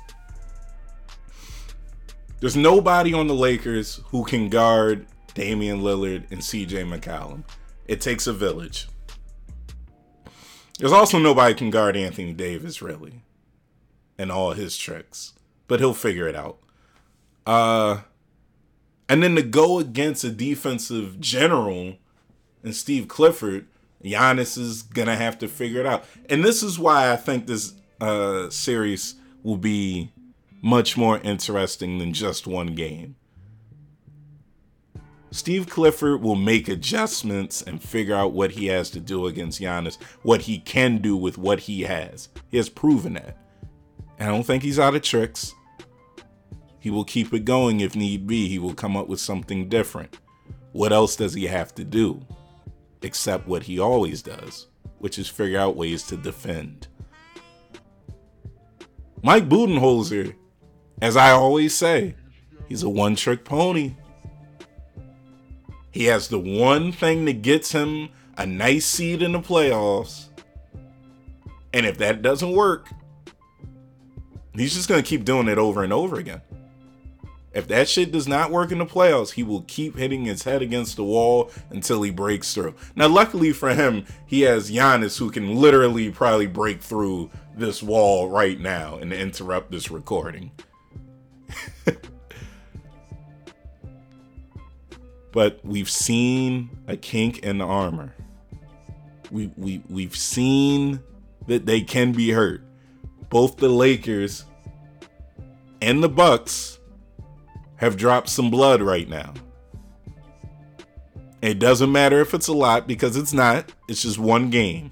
There's 2.40 2.56
nobody 2.56 3.14
on 3.14 3.28
the 3.28 3.34
Lakers 3.34 4.00
who 4.06 4.24
can 4.24 4.48
guard 4.48 5.06
Damian 5.34 5.82
Lillard 5.82 6.32
and 6.32 6.40
CJ 6.40 6.88
McCollum. 6.98 7.44
It 7.86 8.00
takes 8.00 8.26
a 8.26 8.32
village. 8.32 8.88
There's 10.80 10.94
also 10.94 11.20
nobody 11.20 11.54
can 11.54 11.70
guard 11.70 11.98
Anthony 11.98 12.32
Davis 12.32 12.82
really, 12.82 13.20
and 14.18 14.32
all 14.32 14.54
his 14.54 14.78
tricks, 14.78 15.34
but 15.68 15.82
he'll 15.82 15.94
figure 15.94 16.30
it 16.30 16.38
out. 16.38 16.58
Uh, 17.46 18.04
and 19.10 19.22
then 19.22 19.36
to 19.36 19.44
go 19.44 19.80
against 19.80 20.24
a 20.24 20.30
defensive 20.30 21.20
general 21.20 21.98
and 22.64 22.74
Steve 22.74 23.10
Clifford, 23.10 23.68
Giannis 24.04 24.58
is 24.58 24.82
gonna 24.82 25.16
have 25.16 25.38
to 25.40 25.48
figure 25.48 25.80
it 25.80 25.86
out. 25.86 26.06
And 26.30 26.44
this 26.44 26.64
is 26.64 26.78
why 26.78 27.12
I 27.12 27.16
think 27.16 27.48
this 27.48 27.74
uh, 28.02 28.50
series 28.50 29.16
will 29.44 29.58
be 29.58 30.12
much 30.62 30.98
more 30.98 31.20
interesting 31.20 31.98
than 31.98 32.14
just 32.14 32.48
one 32.48 32.68
game. 32.76 33.16
Steve 35.32 35.68
Clifford 35.68 36.22
will 36.22 36.36
make 36.36 36.68
adjustments 36.68 37.64
and 37.64 37.82
figure 37.82 38.14
out 38.14 38.34
what 38.34 38.52
he 38.52 38.68
has 38.68 38.92
to 38.92 39.00
do 39.00 39.26
against 39.26 39.60
Giannis, 39.60 39.98
what 40.22 40.42
he 40.44 40.60
can 40.60 41.00
do 41.00 41.18
with 41.18 41.40
what 41.40 41.62
he 41.62 41.82
has. 41.82 42.30
He 42.50 42.58
has 42.58 42.70
proven 42.70 43.14
that. 43.16 43.38
And 44.20 44.30
I 44.30 44.32
don't 44.32 44.44
think 44.44 44.62
he's 44.62 44.78
out 44.78 44.94
of 44.96 45.02
tricks. 45.02 45.54
He 46.80 46.92
will 46.92 47.04
keep 47.04 47.34
it 47.34 47.46
going 47.46 47.80
if 47.80 47.96
need 47.96 48.28
be. 48.28 48.48
He 48.48 48.60
will 48.60 48.76
come 48.76 48.96
up 48.96 49.08
with 49.08 49.20
something 49.20 49.70
different. 49.70 50.20
What 50.72 50.94
else 50.94 51.16
does 51.16 51.34
he 51.34 51.48
have 51.48 51.74
to 51.76 51.84
do? 51.84 52.22
Except 53.04 53.48
what 53.48 53.64
he 53.64 53.80
always 53.80 54.22
does, 54.22 54.68
which 54.98 55.20
is 55.20 55.28
figure 55.28 55.60
out 55.60 55.76
ways 55.76 56.04
to 56.08 56.18
defend. 56.18 56.88
Mike 59.22 59.48
Budenholzer, 59.48 60.36
as 61.02 61.16
I 61.16 61.32
always 61.32 61.76
say, 61.76 62.16
he's 62.68 62.84
a 62.84 62.90
one 62.90 63.16
trick 63.16 63.46
pony. 63.46 63.96
He 65.92 66.06
has 66.06 66.30
the 66.30 66.40
one 66.40 66.92
thing 66.92 67.26
that 67.26 67.42
gets 67.42 67.72
him 67.72 68.10
a 68.38 68.46
nice 68.46 68.86
seed 68.86 69.22
in 69.22 69.34
the 69.34 69.40
playoffs. 69.40 70.26
And 71.74 71.86
if 71.86 71.98
that 72.00 72.22
doesn't 72.22 72.52
work, 72.52 72.90
he's 74.56 74.74
just 74.74 74.90
going 74.90 75.04
to 75.04 75.08
keep 75.08 75.24
doing 75.24 75.48
it 75.48 75.58
over 75.58 75.84
and 75.84 75.94
over 75.94 76.18
again. 76.20 76.42
If 77.54 77.68
that 77.68 77.88
shit 77.88 78.12
does 78.12 78.28
not 78.28 78.50
work 78.52 78.72
in 78.72 78.80
the 78.80 78.86
playoffs, 78.86 79.34
he 79.34 79.44
will 79.44 79.62
keep 79.68 79.96
hitting 79.98 80.26
his 80.26 80.44
head 80.44 80.64
against 80.64 80.96
the 80.96 81.04
wall 81.04 81.52
until 81.70 82.02
he 82.02 82.10
breaks 82.10 82.54
through. 82.54 82.74
Now, 82.96 83.08
luckily 83.08 83.54
for 83.54 83.74
him, 83.74 84.06
he 84.26 84.42
has 84.42 84.72
Giannis 84.72 85.20
who 85.20 85.30
can 85.30 85.56
literally 85.56 86.10
probably 86.10 86.48
break 86.48 86.82
through 86.82 87.30
this 87.56 87.84
wall 87.84 88.30
right 88.30 88.60
now 88.60 88.98
and 88.98 89.14
interrupt 89.14 89.72
this 89.72 89.92
recording. 89.92 90.52
but 95.32 95.60
we've 95.64 95.90
seen 95.90 96.72
a 96.88 96.98
kink 96.98 97.40
in 97.40 97.60
the 97.60 97.66
armor. 97.66 98.16
We 99.30 99.52
we 99.58 99.84
we've 99.90 100.16
seen 100.16 101.00
that 101.48 101.66
they 101.66 101.82
can 101.82 102.14
be 102.14 102.32
hurt. 102.32 102.64
Both 103.30 103.58
the 103.58 103.70
Lakers 103.70 104.46
and 105.82 106.04
the 106.04 106.10
Bucks 106.10 106.73
have 107.78 107.98
dropped 107.98 108.30
some 108.30 108.50
blood 108.50 108.82
right 108.82 109.08
now. 109.08 109.34
It 111.42 111.60
doesn't 111.60 111.92
matter 111.92 112.22
if 112.22 112.34
it's 112.34 112.48
a 112.48 112.54
lot 112.54 112.88
because 112.88 113.18
it's 113.18 113.34
not. 113.34 113.72
It's 113.90 114.02
just 114.02 114.18
one 114.18 114.50
game. 114.50 114.92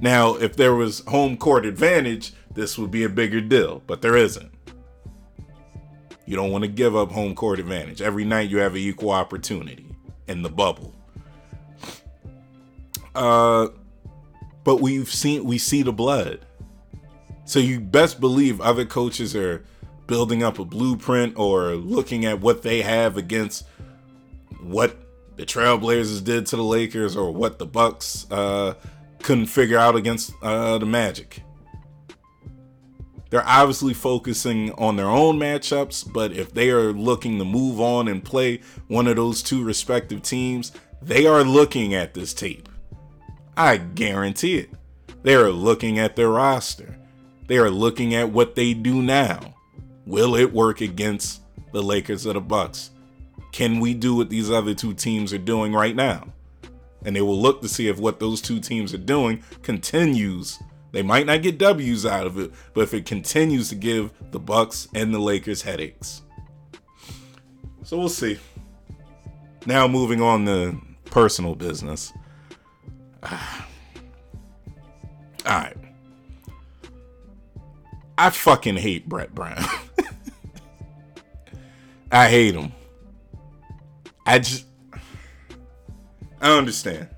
Now, 0.00 0.36
if 0.36 0.56
there 0.56 0.74
was 0.74 1.00
home 1.00 1.36
court 1.36 1.66
advantage, 1.66 2.32
this 2.54 2.78
would 2.78 2.90
be 2.90 3.04
a 3.04 3.08
bigger 3.08 3.40
deal, 3.40 3.82
but 3.86 4.00
there 4.00 4.16
isn't. 4.16 4.50
You 6.24 6.36
don't 6.36 6.52
want 6.52 6.62
to 6.62 6.68
give 6.68 6.96
up 6.96 7.12
home 7.12 7.34
court 7.34 7.58
advantage. 7.58 8.00
Every 8.00 8.24
night 8.24 8.50
you 8.50 8.58
have 8.58 8.72
an 8.72 8.78
equal 8.78 9.10
opportunity 9.10 9.94
in 10.28 10.42
the 10.42 10.48
bubble. 10.48 10.94
Uh 13.14 13.68
but 14.62 14.80
we've 14.80 15.12
seen 15.12 15.44
we 15.44 15.58
see 15.58 15.82
the 15.82 15.92
blood. 15.92 16.46
So 17.44 17.58
you 17.58 17.80
best 17.80 18.20
believe 18.20 18.60
other 18.60 18.84
coaches 18.84 19.34
are 19.34 19.64
building 20.10 20.42
up 20.42 20.58
a 20.58 20.64
blueprint 20.64 21.38
or 21.38 21.76
looking 21.76 22.24
at 22.24 22.40
what 22.40 22.62
they 22.62 22.82
have 22.82 23.16
against 23.16 23.64
what 24.60 24.96
the 25.36 25.46
Trailblazers 25.46 26.24
did 26.24 26.46
to 26.46 26.56
the 26.56 26.64
Lakers 26.64 27.16
or 27.16 27.30
what 27.32 27.60
the 27.60 27.64
Bucks 27.64 28.26
uh, 28.28 28.74
couldn't 29.22 29.46
figure 29.46 29.78
out 29.78 29.94
against 29.94 30.32
uh, 30.42 30.78
the 30.78 30.84
Magic. 30.84 31.44
They're 33.30 33.46
obviously 33.46 33.94
focusing 33.94 34.72
on 34.72 34.96
their 34.96 35.06
own 35.06 35.38
matchups, 35.38 36.12
but 36.12 36.32
if 36.32 36.52
they 36.52 36.70
are 36.70 36.92
looking 36.92 37.38
to 37.38 37.44
move 37.44 37.80
on 37.80 38.08
and 38.08 38.24
play 38.24 38.62
one 38.88 39.06
of 39.06 39.14
those 39.14 39.44
two 39.44 39.62
respective 39.62 40.22
teams, 40.22 40.72
they 41.00 41.24
are 41.24 41.44
looking 41.44 41.94
at 41.94 42.14
this 42.14 42.34
tape. 42.34 42.68
I 43.56 43.76
guarantee 43.76 44.58
it. 44.58 44.70
They 45.22 45.36
are 45.36 45.52
looking 45.52 46.00
at 46.00 46.16
their 46.16 46.30
roster. 46.30 46.98
They 47.46 47.58
are 47.58 47.70
looking 47.70 48.12
at 48.12 48.30
what 48.30 48.56
they 48.56 48.74
do 48.74 49.00
now. 49.02 49.54
Will 50.10 50.34
it 50.34 50.52
work 50.52 50.80
against 50.80 51.40
the 51.70 51.80
Lakers 51.80 52.26
or 52.26 52.32
the 52.32 52.40
Bucks? 52.40 52.90
Can 53.52 53.78
we 53.78 53.94
do 53.94 54.16
what 54.16 54.28
these 54.28 54.50
other 54.50 54.74
two 54.74 54.92
teams 54.92 55.32
are 55.32 55.38
doing 55.38 55.72
right 55.72 55.94
now? 55.94 56.32
And 57.04 57.14
they 57.14 57.20
will 57.20 57.40
look 57.40 57.62
to 57.62 57.68
see 57.68 57.86
if 57.86 58.00
what 58.00 58.18
those 58.18 58.42
two 58.42 58.58
teams 58.58 58.92
are 58.92 58.98
doing 58.98 59.44
continues. 59.62 60.58
They 60.90 61.02
might 61.02 61.26
not 61.26 61.42
get 61.42 61.58
W's 61.58 62.04
out 62.04 62.26
of 62.26 62.40
it, 62.40 62.50
but 62.74 62.80
if 62.80 62.92
it 62.92 63.06
continues 63.06 63.68
to 63.68 63.76
give 63.76 64.10
the 64.32 64.40
Bucks 64.40 64.88
and 64.96 65.14
the 65.14 65.20
Lakers 65.20 65.62
headaches. 65.62 66.22
So 67.84 67.96
we'll 67.96 68.08
see. 68.08 68.40
Now 69.64 69.86
moving 69.86 70.20
on 70.20 70.44
to 70.46 70.76
personal 71.04 71.54
business. 71.54 72.12
All 73.22 73.38
right. 75.46 75.76
I 78.20 78.28
fucking 78.28 78.76
hate 78.76 79.08
Brett 79.08 79.34
Brown. 79.34 79.64
I 82.12 82.28
hate 82.28 82.54
him. 82.54 82.70
I 84.26 84.40
just 84.40 84.66
I 86.38 86.58
understand. 86.58 87.08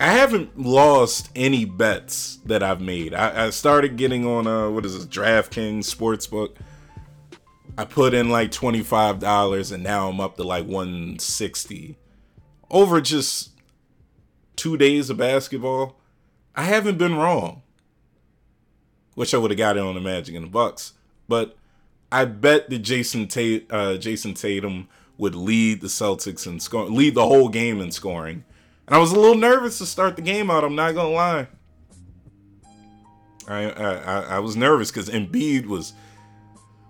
I 0.00 0.06
haven't 0.06 0.58
lost 0.58 1.28
any 1.36 1.66
bets 1.66 2.38
that 2.46 2.62
I've 2.62 2.80
made. 2.80 3.12
I, 3.12 3.48
I 3.48 3.50
started 3.50 3.98
getting 3.98 4.24
on 4.24 4.46
uh 4.46 4.70
what 4.70 4.86
is 4.86 4.94
this 4.94 5.04
DraftKings 5.04 5.80
Sportsbook. 5.80 6.56
I 7.76 7.84
put 7.84 8.14
in 8.14 8.30
like 8.30 8.50
twenty 8.50 8.80
five 8.80 9.18
dollars 9.18 9.72
and 9.72 9.82
now 9.82 10.08
I'm 10.08 10.22
up 10.22 10.36
to 10.36 10.42
like 10.42 10.64
one 10.64 11.18
sixty 11.18 11.98
over 12.70 13.02
just 13.02 13.50
two 14.56 14.78
days 14.78 15.10
of 15.10 15.18
basketball. 15.18 16.00
I 16.56 16.62
haven't 16.62 16.96
been 16.96 17.16
wrong. 17.16 17.61
Wish 19.14 19.34
I 19.34 19.38
would 19.38 19.50
have 19.50 19.58
got 19.58 19.76
it 19.76 19.82
on 19.82 19.94
the 19.94 20.00
Magic 20.00 20.34
and 20.34 20.44
the 20.44 20.50
Bucks, 20.50 20.94
but 21.28 21.56
I 22.10 22.24
bet 22.24 22.70
that 22.70 22.78
Jason 22.80 23.28
Tate, 23.28 23.66
uh, 23.70 23.96
Jason 23.96 24.34
Tatum 24.34 24.88
would 25.18 25.34
lead 25.34 25.80
the 25.80 25.88
Celtics 25.88 26.46
in 26.46 26.60
scoring, 26.60 26.94
lead 26.94 27.14
the 27.14 27.26
whole 27.26 27.48
game 27.48 27.80
in 27.80 27.90
scoring. 27.90 28.44
And 28.86 28.96
I 28.96 28.98
was 28.98 29.12
a 29.12 29.18
little 29.18 29.36
nervous 29.36 29.78
to 29.78 29.86
start 29.86 30.16
the 30.16 30.22
game 30.22 30.50
out. 30.50 30.64
I'm 30.64 30.74
not 30.74 30.94
gonna 30.94 31.10
lie. 31.10 31.48
I 33.46 33.70
I, 33.70 34.20
I 34.20 34.38
was 34.40 34.56
nervous 34.56 34.90
because 34.90 35.08
Embiid 35.08 35.66
was, 35.66 35.92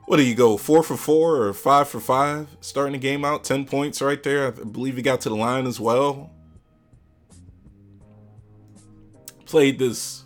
what 0.06 0.16
do 0.16 0.22
you 0.22 0.34
go 0.34 0.56
four 0.56 0.82
for 0.82 0.96
four 0.96 1.42
or 1.42 1.52
five 1.52 1.88
for 1.88 2.00
five 2.00 2.48
starting 2.60 2.92
the 2.92 2.98
game 2.98 3.24
out, 3.24 3.44
ten 3.44 3.64
points 3.64 4.00
right 4.00 4.22
there. 4.22 4.46
I 4.46 4.50
believe 4.50 4.96
he 4.96 5.02
got 5.02 5.20
to 5.22 5.28
the 5.28 5.36
line 5.36 5.66
as 5.66 5.78
well. 5.78 6.30
Played 9.44 9.78
this 9.78 10.24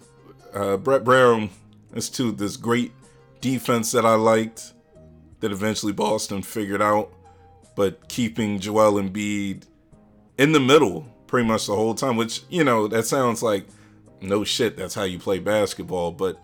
uh, 0.55 0.77
Brett 0.77 1.03
Brown 1.03 1.51
to 2.11 2.33
this 2.33 2.57
great 2.57 2.93
defense 3.41 3.93
that 3.93 4.05
I 4.05 4.15
liked 4.15 4.73
that 5.41 5.53
eventually 5.53 5.93
Boston 5.93 6.43
figured 6.43 6.83
out, 6.83 7.13
but 7.75 8.09
keeping 8.09 8.59
Joel 8.59 9.01
Embiid 9.01 9.65
in 10.39 10.53
the 10.53 10.61
middle 10.61 11.07
pretty 11.27 11.47
much 11.47 11.67
the 11.67 11.75
whole 11.75 11.95
time, 11.95 12.17
which, 12.17 12.43
you 12.49 12.65
know, 12.65 12.89
that 12.89 13.05
sounds 13.05 13.43
like 13.43 13.67
no 14.21 14.45
shit, 14.45 14.77
that's 14.77 14.95
how 14.95 15.05
you 15.05 15.19
play 15.19 15.39
basketball, 15.39 16.13
but 16.13 16.41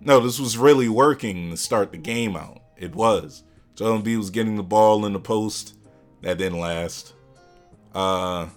no, 0.00 0.20
this 0.20 0.38
was 0.38 0.56
really 0.56 0.88
working 0.88 1.50
to 1.50 1.56
start 1.56 1.90
the 1.90 1.98
game 1.98 2.36
out. 2.36 2.60
It 2.76 2.94
was. 2.94 3.42
Joel 3.74 4.00
Embiid 4.00 4.18
was 4.18 4.30
getting 4.30 4.56
the 4.56 4.62
ball 4.62 5.04
in 5.06 5.12
the 5.12 5.20
post. 5.20 5.76
That 6.22 6.38
didn't 6.38 6.60
last. 6.60 7.14
Uh 7.94 8.48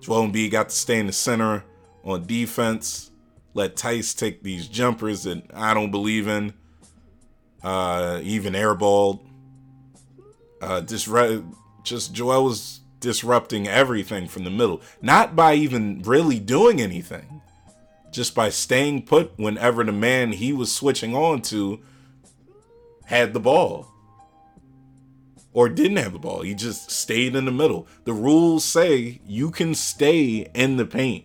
Joel 0.00 0.28
Embiid 0.28 0.50
got 0.50 0.68
to 0.68 0.74
stay 0.74 0.98
in 0.98 1.06
the 1.06 1.12
center 1.12 1.64
on 2.04 2.26
defense. 2.26 3.10
Let 3.58 3.74
Theis 3.74 4.14
take 4.14 4.44
these 4.44 4.68
jumpers 4.68 5.24
that 5.24 5.42
I 5.52 5.74
don't 5.74 5.90
believe 5.90 6.28
in. 6.28 6.54
Uh, 7.60 8.20
even 8.22 8.52
airballed. 8.52 9.26
Uh, 10.62 10.78
disrupt, 10.78 11.44
just 11.82 12.12
Joel 12.12 12.44
was 12.44 12.82
disrupting 13.00 13.66
everything 13.66 14.28
from 14.28 14.44
the 14.44 14.50
middle. 14.50 14.80
Not 15.02 15.34
by 15.34 15.54
even 15.54 16.02
really 16.02 16.38
doing 16.38 16.80
anything, 16.80 17.42
just 18.12 18.32
by 18.32 18.50
staying 18.50 19.06
put 19.06 19.36
whenever 19.36 19.82
the 19.82 19.90
man 19.90 20.30
he 20.30 20.52
was 20.52 20.70
switching 20.70 21.16
on 21.16 21.42
to 21.42 21.80
had 23.06 23.32
the 23.32 23.40
ball 23.40 23.88
or 25.52 25.68
didn't 25.68 25.96
have 25.96 26.12
the 26.12 26.20
ball. 26.20 26.42
He 26.42 26.54
just 26.54 26.92
stayed 26.92 27.34
in 27.34 27.44
the 27.44 27.50
middle. 27.50 27.88
The 28.04 28.12
rules 28.12 28.64
say 28.64 29.20
you 29.26 29.50
can 29.50 29.74
stay 29.74 30.48
in 30.54 30.76
the 30.76 30.86
paint 30.86 31.24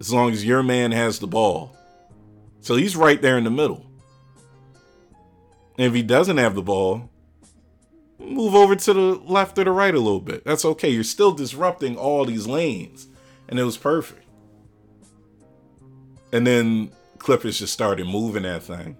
as 0.00 0.12
long 0.12 0.32
as 0.32 0.44
your 0.44 0.62
man 0.62 0.92
has 0.92 1.18
the 1.18 1.26
ball. 1.26 1.76
So 2.60 2.76
he's 2.76 2.96
right 2.96 3.20
there 3.20 3.38
in 3.38 3.44
the 3.44 3.50
middle. 3.50 3.86
And 5.78 5.86
if 5.86 5.94
he 5.94 6.02
doesn't 6.02 6.38
have 6.38 6.54
the 6.54 6.62
ball, 6.62 7.08
move 8.18 8.54
over 8.54 8.74
to 8.74 8.92
the 8.92 9.00
left 9.00 9.58
or 9.58 9.64
the 9.64 9.70
right 9.70 9.94
a 9.94 10.00
little 10.00 10.20
bit. 10.20 10.44
That's 10.44 10.64
okay. 10.64 10.88
You're 10.88 11.04
still 11.04 11.32
disrupting 11.32 11.96
all 11.96 12.24
these 12.24 12.46
lanes. 12.46 13.06
And 13.48 13.58
it 13.58 13.64
was 13.64 13.76
perfect. 13.76 14.24
And 16.32 16.46
then 16.46 16.90
Clippers 17.18 17.58
just 17.58 17.72
started 17.72 18.06
moving 18.06 18.44
that 18.44 18.62
thing. 18.62 18.96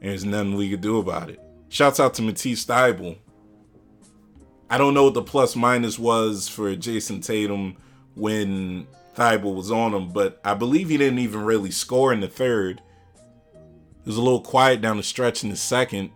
And 0.00 0.10
there's 0.10 0.24
nothing 0.24 0.54
we 0.54 0.70
could 0.70 0.80
do 0.80 0.98
about 0.98 1.30
it. 1.30 1.40
Shouts 1.68 1.98
out 1.98 2.14
to 2.14 2.22
Matisse 2.22 2.64
Thybulle. 2.64 3.18
I 4.70 4.78
don't 4.78 4.94
know 4.94 5.04
what 5.04 5.14
the 5.14 5.22
plus 5.22 5.56
minus 5.56 5.98
was 5.98 6.48
for 6.48 6.74
Jason 6.76 7.20
Tatum 7.20 7.76
when 8.14 8.86
Thybulle 9.14 9.54
was 9.54 9.70
on 9.70 9.94
him, 9.94 10.12
but 10.12 10.40
I 10.44 10.54
believe 10.54 10.88
he 10.88 10.96
didn't 10.96 11.20
even 11.20 11.44
really 11.44 11.70
score 11.70 12.12
in 12.12 12.20
the 12.20 12.28
third. 12.28 12.82
It 13.54 14.06
was 14.06 14.16
a 14.16 14.22
little 14.22 14.40
quiet 14.40 14.80
down 14.80 14.96
the 14.96 15.02
stretch 15.02 15.44
in 15.44 15.50
the 15.50 15.56
second, 15.56 16.10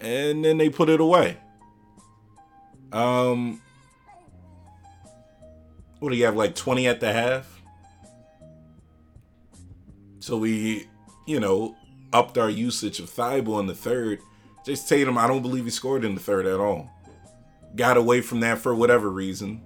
and 0.00 0.44
then 0.44 0.58
they 0.58 0.68
put 0.68 0.88
it 0.88 1.00
away. 1.00 1.36
Um, 2.92 3.60
what 5.98 6.10
do 6.10 6.16
you 6.16 6.24
have, 6.24 6.36
like 6.36 6.54
20 6.54 6.88
at 6.88 7.00
the 7.00 7.12
half? 7.12 7.60
So 10.18 10.36
we, 10.38 10.88
you 11.26 11.38
know, 11.38 11.76
upped 12.12 12.38
our 12.38 12.50
usage 12.50 13.00
of 13.00 13.10
Thybulle 13.10 13.60
in 13.60 13.66
the 13.66 13.74
third. 13.74 14.20
Just 14.64 14.88
Tatum, 14.88 15.18
I 15.18 15.26
don't 15.26 15.42
believe 15.42 15.64
he 15.64 15.70
scored 15.70 16.04
in 16.04 16.14
the 16.14 16.20
third 16.20 16.46
at 16.46 16.58
all. 16.58 16.90
Got 17.76 17.96
away 17.96 18.22
from 18.22 18.40
that 18.40 18.58
for 18.58 18.74
whatever 18.74 19.10
reason 19.10 19.62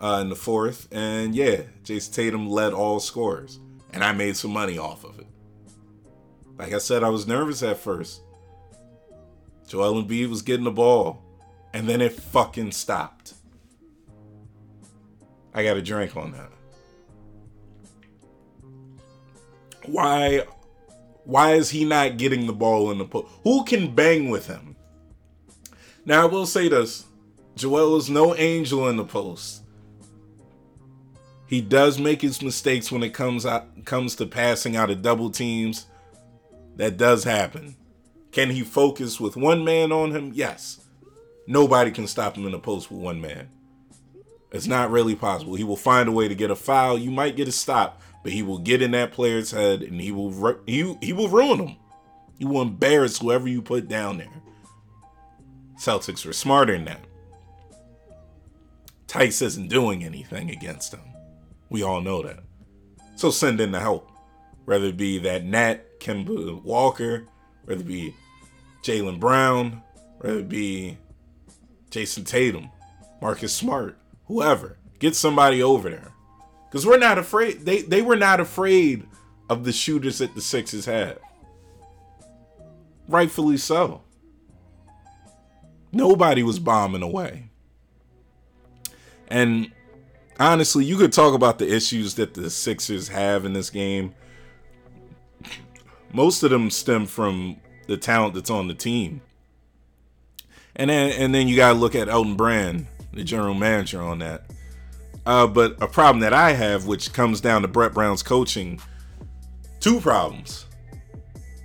uh, 0.00 0.18
in 0.22 0.28
the 0.28 0.36
fourth. 0.36 0.88
And 0.92 1.34
yeah, 1.34 1.62
Jason 1.84 2.12
Tatum 2.12 2.48
led 2.48 2.72
all 2.72 3.00
scores. 3.00 3.60
And 3.92 4.04
I 4.04 4.12
made 4.12 4.36
some 4.36 4.52
money 4.52 4.78
off 4.78 5.04
of 5.04 5.18
it. 5.18 5.26
Like 6.58 6.72
I 6.72 6.78
said, 6.78 7.02
I 7.02 7.08
was 7.08 7.26
nervous 7.26 7.62
at 7.62 7.78
first. 7.78 8.22
Joel 9.66 10.02
Embiid 10.02 10.28
was 10.28 10.42
getting 10.42 10.64
the 10.64 10.70
ball. 10.70 11.22
And 11.72 11.88
then 11.88 12.00
it 12.00 12.12
fucking 12.12 12.72
stopped. 12.72 13.34
I 15.52 15.64
got 15.64 15.76
a 15.76 15.82
drink 15.82 16.16
on 16.16 16.32
that. 16.32 16.50
Why 19.86 20.44
why 21.24 21.54
is 21.54 21.70
he 21.70 21.84
not 21.84 22.16
getting 22.16 22.46
the 22.46 22.52
ball 22.52 22.90
in 22.90 22.98
the 22.98 23.04
post? 23.04 23.28
Who 23.44 23.64
can 23.64 23.94
bang 23.94 24.30
with 24.30 24.46
him? 24.46 24.76
Now 26.04 26.22
I 26.22 26.24
will 26.26 26.46
say 26.46 26.68
this. 26.68 27.06
Joel 27.56 27.96
is 27.96 28.10
no 28.10 28.34
angel 28.36 28.88
in 28.88 28.96
the 28.96 29.04
post. 29.04 29.59
He 31.50 31.60
does 31.60 31.98
make 31.98 32.22
his 32.22 32.40
mistakes 32.42 32.92
when 32.92 33.02
it 33.02 33.10
comes 33.12 33.44
out 33.44 33.84
comes 33.84 34.14
to 34.16 34.26
passing 34.26 34.76
out 34.76 34.88
of 34.88 35.02
double 35.02 35.30
teams. 35.30 35.86
That 36.76 36.96
does 36.96 37.24
happen. 37.24 37.76
Can 38.30 38.50
he 38.50 38.62
focus 38.62 39.20
with 39.20 39.36
one 39.36 39.64
man 39.64 39.92
on 39.92 40.12
him? 40.12 40.30
Yes. 40.32 40.80
nobody 41.46 41.90
can 41.90 42.06
stop 42.06 42.36
him 42.36 42.46
in 42.46 42.52
the 42.52 42.58
post 42.60 42.90
with 42.90 43.00
one 43.00 43.20
man. 43.20 43.48
It's 44.52 44.68
not 44.68 44.92
really 44.92 45.16
possible. 45.16 45.56
He 45.56 45.64
will 45.64 45.76
find 45.76 46.08
a 46.08 46.12
way 46.12 46.28
to 46.28 46.34
get 46.36 46.50
a 46.52 46.56
foul. 46.56 46.98
You 46.98 47.10
might 47.10 47.36
get 47.36 47.48
a 47.48 47.52
stop, 47.52 48.00
but 48.22 48.32
he 48.32 48.42
will 48.42 48.58
get 48.58 48.82
in 48.82 48.92
that 48.92 49.12
player's 49.12 49.50
head 49.50 49.82
and 49.82 50.00
he 50.00 50.12
will 50.12 50.30
ru- 50.30 50.60
he, 50.66 50.96
he 51.02 51.12
will 51.12 51.28
ruin 51.28 51.58
them. 51.58 51.76
He 52.38 52.44
will 52.44 52.62
embarrass 52.62 53.18
whoever 53.18 53.48
you 53.48 53.62
put 53.62 53.88
down 53.88 54.18
there. 54.18 54.42
Celtics 55.78 56.24
were 56.24 56.32
smarter 56.32 56.74
than 56.74 56.84
that. 56.86 57.00
Theis 59.08 59.42
isn't 59.42 59.68
doing 59.68 60.04
anything 60.04 60.50
against 60.50 60.92
them. 60.92 61.00
We 61.70 61.82
all 61.82 62.00
know 62.00 62.22
that. 62.22 62.40
So 63.16 63.30
send 63.30 63.60
in 63.60 63.72
the 63.72 63.80
help. 63.80 64.10
Whether 64.66 64.86
it 64.86 64.96
be 64.96 65.18
that 65.20 65.44
Nat, 65.44 65.98
Kemba 66.00 66.62
Walker, 66.62 67.26
whether 67.64 67.80
it 67.80 67.86
be 67.86 68.14
Jaylen 68.82 69.18
Brown, 69.18 69.82
whether 70.18 70.40
it 70.40 70.48
be 70.48 70.98
Jason 71.90 72.24
Tatum, 72.24 72.70
Marcus 73.22 73.54
Smart, 73.54 73.98
whoever. 74.26 74.78
Get 74.98 75.16
somebody 75.16 75.62
over 75.62 75.88
there. 75.88 76.12
Because 76.68 76.86
we're 76.86 76.98
not 76.98 77.18
afraid. 77.18 77.64
They 77.64 77.82
they 77.82 78.02
were 78.02 78.16
not 78.16 78.38
afraid 78.38 79.06
of 79.48 79.64
the 79.64 79.72
shooters 79.72 80.18
that 80.18 80.34
the 80.34 80.40
Sixers 80.40 80.84
had. 80.84 81.18
Rightfully 83.08 83.56
so. 83.56 84.02
Nobody 85.92 86.42
was 86.44 86.60
bombing 86.60 87.02
away. 87.02 87.50
And 89.26 89.72
honestly, 90.40 90.84
you 90.84 90.96
could 90.96 91.12
talk 91.12 91.34
about 91.34 91.58
the 91.58 91.72
issues 91.72 92.14
that 92.14 92.34
the 92.34 92.50
Sixers 92.50 93.08
have 93.08 93.44
in 93.44 93.52
this 93.52 93.70
game. 93.70 94.14
Most 96.12 96.42
of 96.42 96.50
them 96.50 96.70
stem 96.70 97.06
from 97.06 97.58
the 97.86 97.96
talent 97.96 98.34
that's 98.34 98.50
on 98.50 98.66
the 98.66 98.74
team. 98.74 99.20
And 100.74 100.90
then 100.90 101.12
and 101.12 101.34
then 101.34 101.46
you 101.46 101.56
gotta 101.56 101.78
look 101.78 101.94
at 101.94 102.08
Elton 102.08 102.36
Brand, 102.36 102.86
the 103.12 103.22
general 103.22 103.54
manager 103.54 104.00
on 104.00 104.20
that. 104.20 104.50
Uh, 105.26 105.46
but 105.46 105.76
a 105.82 105.86
problem 105.86 106.20
that 106.20 106.32
I 106.32 106.52
have, 106.52 106.86
which 106.86 107.12
comes 107.12 107.40
down 107.40 107.62
to 107.62 107.68
Brett 107.68 107.92
Brown's 107.92 108.22
coaching, 108.22 108.80
two 109.78 110.00
problems. 110.00 110.66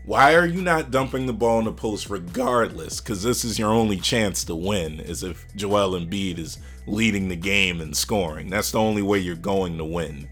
Why 0.06 0.36
are 0.36 0.46
you 0.46 0.62
not 0.62 0.92
dumping 0.92 1.26
the 1.26 1.34
ball 1.34 1.60
in 1.60 1.66
the 1.66 1.72
post 1.72 2.10
regardless? 2.10 3.00
Because 3.00 3.24
this 3.24 3.44
is 3.44 3.58
your 3.58 3.72
only 3.72 3.98
chance 3.98 4.44
to 4.44 4.56
win, 4.56 5.00
is 5.00 5.24
if 5.24 5.48
Joel 5.56 6.00
Embiid 6.00 6.38
is 6.38 6.60
leading 6.88 7.28
the 7.28 7.36
game 7.36 7.82
and 7.82 7.95
scoring. 7.95 8.50
That's 8.50 8.71
the 8.71 8.80
only 8.80 9.02
way 9.02 9.19
you're 9.19 9.36
going 9.36 9.78
to 9.78 9.86
win. 9.86 10.30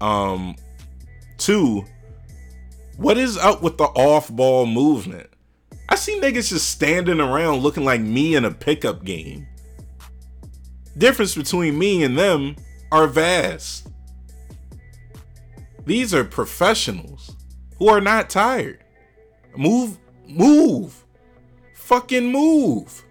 Um, 0.00 0.56
two, 1.38 1.84
what 2.96 3.16
is 3.16 3.36
up 3.36 3.62
with 3.62 3.78
the 3.78 3.84
off-ball 3.84 4.66
movement? 4.66 5.28
I 5.88 5.94
see 5.94 6.20
niggas 6.20 6.50
just 6.50 6.70
standing 6.70 7.20
around 7.20 7.60
looking 7.60 7.84
like 7.84 8.00
me 8.00 8.34
in 8.34 8.44
a 8.44 8.50
pickup 8.50 9.04
game. 9.04 9.46
Difference 10.96 11.34
between 11.34 11.78
me 11.78 12.02
and 12.02 12.18
them 12.18 12.56
are 12.90 13.06
vast. 13.06 13.88
These 15.84 16.14
are 16.14 16.24
professionals 16.24 17.36
who 17.78 17.88
are 17.88 18.00
not 18.00 18.30
tired. 18.30 18.84
Move, 19.56 19.98
move, 20.28 21.04
fucking 21.74 22.30
move. 22.30 23.04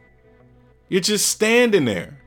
You're 0.90 1.02
just 1.02 1.28
standing 1.30 1.86
there. 1.86 2.21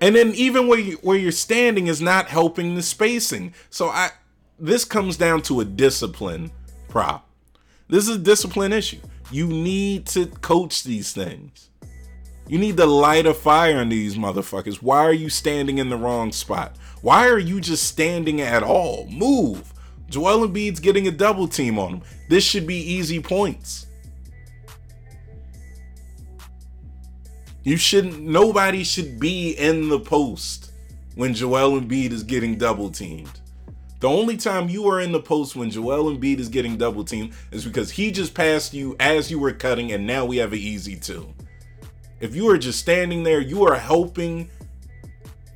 And 0.00 0.14
then 0.14 0.32
even 0.34 0.68
where 0.68 0.78
you, 0.78 0.96
where 1.02 1.16
you're 1.16 1.32
standing 1.32 1.86
is 1.86 2.00
not 2.00 2.28
helping 2.28 2.74
the 2.74 2.82
spacing. 2.82 3.54
So 3.70 3.88
I 3.88 4.10
this 4.58 4.84
comes 4.84 5.16
down 5.16 5.42
to 5.42 5.60
a 5.60 5.64
discipline 5.64 6.50
prop. 6.88 7.28
This 7.88 8.08
is 8.08 8.16
a 8.16 8.20
discipline 8.20 8.72
issue. 8.72 9.00
You 9.30 9.46
need 9.46 10.06
to 10.06 10.26
coach 10.26 10.84
these 10.84 11.12
things. 11.12 11.70
You 12.46 12.58
need 12.58 12.76
to 12.76 12.86
light 12.86 13.26
a 13.26 13.34
fire 13.34 13.78
on 13.78 13.88
these 13.88 14.16
motherfuckers. 14.16 14.76
Why 14.76 15.04
are 15.04 15.12
you 15.12 15.30
standing 15.30 15.78
in 15.78 15.88
the 15.88 15.96
wrong 15.96 16.30
spot? 16.30 16.76
Why 17.00 17.28
are 17.28 17.38
you 17.38 17.60
just 17.60 17.84
standing 17.88 18.40
at 18.40 18.62
all? 18.62 19.06
Move. 19.10 19.72
Joel 20.10 20.46
Embiid's 20.46 20.80
getting 20.80 21.08
a 21.08 21.10
double 21.10 21.48
team 21.48 21.78
on 21.78 21.94
him. 21.94 22.02
This 22.28 22.44
should 22.44 22.66
be 22.66 22.76
easy 22.76 23.20
points. 23.20 23.86
You 27.64 27.78
shouldn't, 27.78 28.20
nobody 28.20 28.84
should 28.84 29.18
be 29.18 29.52
in 29.52 29.88
the 29.88 29.98
post 29.98 30.72
when 31.14 31.32
Joel 31.32 31.80
Embiid 31.80 32.12
is 32.12 32.22
getting 32.22 32.58
double 32.58 32.90
teamed. 32.90 33.40
The 34.00 34.08
only 34.08 34.36
time 34.36 34.68
you 34.68 34.86
are 34.86 35.00
in 35.00 35.12
the 35.12 35.20
post 35.20 35.56
when 35.56 35.70
Joel 35.70 36.14
Embiid 36.14 36.38
is 36.38 36.50
getting 36.50 36.76
double 36.76 37.04
teamed 37.04 37.32
is 37.50 37.64
because 37.64 37.90
he 37.90 38.10
just 38.10 38.34
passed 38.34 38.74
you 38.74 38.94
as 39.00 39.30
you 39.30 39.38
were 39.38 39.52
cutting, 39.52 39.92
and 39.92 40.06
now 40.06 40.26
we 40.26 40.36
have 40.36 40.52
an 40.52 40.58
easy 40.58 40.94
two. 40.94 41.32
If 42.20 42.36
you 42.36 42.50
are 42.50 42.58
just 42.58 42.80
standing 42.80 43.22
there, 43.22 43.40
you 43.40 43.66
are 43.66 43.76
helping 43.76 44.50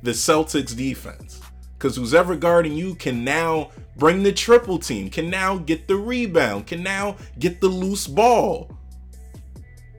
the 0.01 0.11
Celtics 0.11 0.75
defense. 0.75 1.39
Because 1.77 1.95
who's 1.95 2.15
ever 2.15 2.35
guarding 2.35 2.73
you 2.73 2.95
can 2.95 3.23
now 3.23 3.69
bring 3.97 4.23
the 4.23 4.33
triple 4.33 4.79
team, 4.79 5.11
can 5.11 5.29
now 5.29 5.57
get 5.57 5.87
the 5.87 5.95
rebound, 5.95 6.65
can 6.65 6.81
now 6.81 7.17
get 7.37 7.61
the 7.61 7.67
loose 7.67 8.07
ball. 8.07 8.75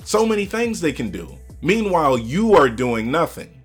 So 0.02 0.26
many 0.26 0.44
things 0.44 0.80
they 0.80 0.92
can 0.92 1.10
do. 1.10 1.38
Meanwhile, 1.62 2.18
you 2.18 2.54
are 2.54 2.68
doing 2.68 3.10
nothing 3.10 3.62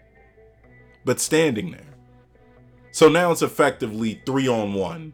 but 1.05 1.19
standing 1.19 1.71
there. 1.71 1.81
So 2.91 3.09
now 3.09 3.31
it's 3.31 3.41
effectively 3.41 4.21
three 4.25 4.47
on 4.47 4.73
one. 4.73 5.13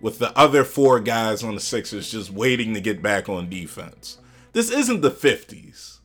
With 0.00 0.18
the 0.18 0.36
other 0.36 0.64
four 0.64 1.00
guys 1.00 1.42
on 1.42 1.54
the 1.54 1.60
Sixers 1.60 2.10
just 2.10 2.30
waiting 2.30 2.74
to 2.74 2.80
get 2.80 3.02
back 3.02 3.28
on 3.28 3.48
defense. 3.48 4.18
This 4.52 4.70
isn't 4.70 5.00
the 5.00 5.10
50s. 5.10 5.98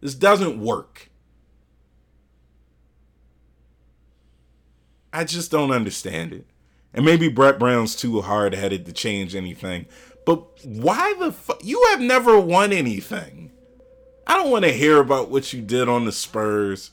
This 0.00 0.14
doesn't 0.14 0.60
work. 0.60 1.10
I 5.12 5.24
just 5.24 5.50
don't 5.50 5.72
understand 5.72 6.32
it. 6.32 6.46
And 6.94 7.04
maybe 7.04 7.28
Brett 7.28 7.58
Brown's 7.58 7.94
too 7.94 8.20
hard 8.20 8.54
headed 8.54 8.86
to 8.86 8.92
change 8.92 9.34
anything. 9.34 9.86
But 10.24 10.64
why 10.64 11.14
the 11.18 11.32
fuck? 11.32 11.64
You 11.64 11.84
have 11.90 12.00
never 12.00 12.38
won 12.38 12.72
anything. 12.72 13.52
I 14.26 14.34
don't 14.34 14.50
want 14.50 14.64
to 14.64 14.72
hear 14.72 15.00
about 15.00 15.30
what 15.30 15.52
you 15.52 15.60
did 15.60 15.88
on 15.88 16.04
the 16.04 16.12
Spurs. 16.12 16.92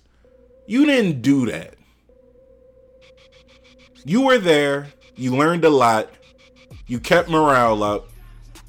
You 0.66 0.86
didn't 0.86 1.22
do 1.22 1.46
that. 1.46 1.76
You 4.06 4.22
were 4.22 4.38
there. 4.38 4.88
You 5.16 5.36
learned 5.36 5.66
a 5.66 5.70
lot. 5.70 6.10
You 6.88 7.00
kept 7.00 7.30
morale 7.30 7.84
up. 7.84 8.10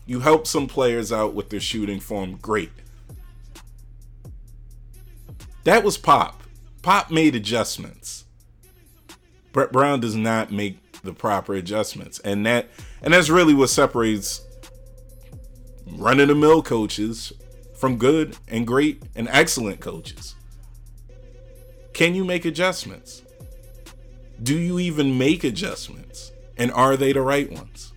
You 0.06 0.20
helped 0.20 0.46
some 0.46 0.66
players 0.66 1.12
out 1.12 1.34
with 1.34 1.50
their 1.50 1.60
shooting 1.60 2.00
form. 2.00 2.36
Great. 2.36 2.70
That 5.64 5.84
was 5.84 5.98
Pop. 5.98 6.42
Pop 6.82 7.10
made 7.10 7.34
adjustments. 7.34 8.24
Brett 9.52 9.72
Brown 9.72 10.00
does 10.00 10.14
not 10.14 10.50
make 10.50 11.02
the 11.02 11.12
proper 11.12 11.54
adjustments. 11.54 12.18
And 12.20 12.46
that 12.46 12.68
and 13.02 13.14
that's 13.14 13.28
really 13.28 13.54
what 13.54 13.70
separates 13.70 14.42
running 15.92 16.28
the 16.28 16.34
mill 16.34 16.62
coaches 16.62 17.32
from 17.74 17.96
good 17.96 18.36
and 18.48 18.66
great 18.66 19.02
and 19.14 19.28
excellent 19.30 19.80
coaches. 19.80 20.34
Can 21.92 22.14
you 22.14 22.24
make 22.24 22.44
adjustments? 22.44 23.22
Do 24.42 24.56
you 24.56 24.78
even 24.78 25.18
make 25.18 25.44
adjustments? 25.44 26.32
And 26.56 26.72
are 26.72 26.96
they 26.96 27.12
the 27.12 27.22
right 27.22 27.50
ones? 27.50 27.92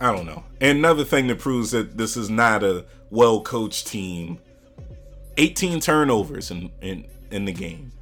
I 0.00 0.12
don't 0.12 0.26
know. 0.26 0.44
And 0.60 0.78
another 0.78 1.04
thing 1.04 1.26
that 1.26 1.38
proves 1.38 1.72
that 1.72 1.98
this 1.98 2.16
is 2.16 2.30
not 2.30 2.62
a 2.62 2.86
well 3.10 3.42
coached 3.42 3.86
team 3.86 4.38
18 5.36 5.80
turnovers 5.80 6.50
in, 6.50 6.70
in, 6.80 7.06
in 7.30 7.44
the 7.44 7.52
game, 7.52 7.92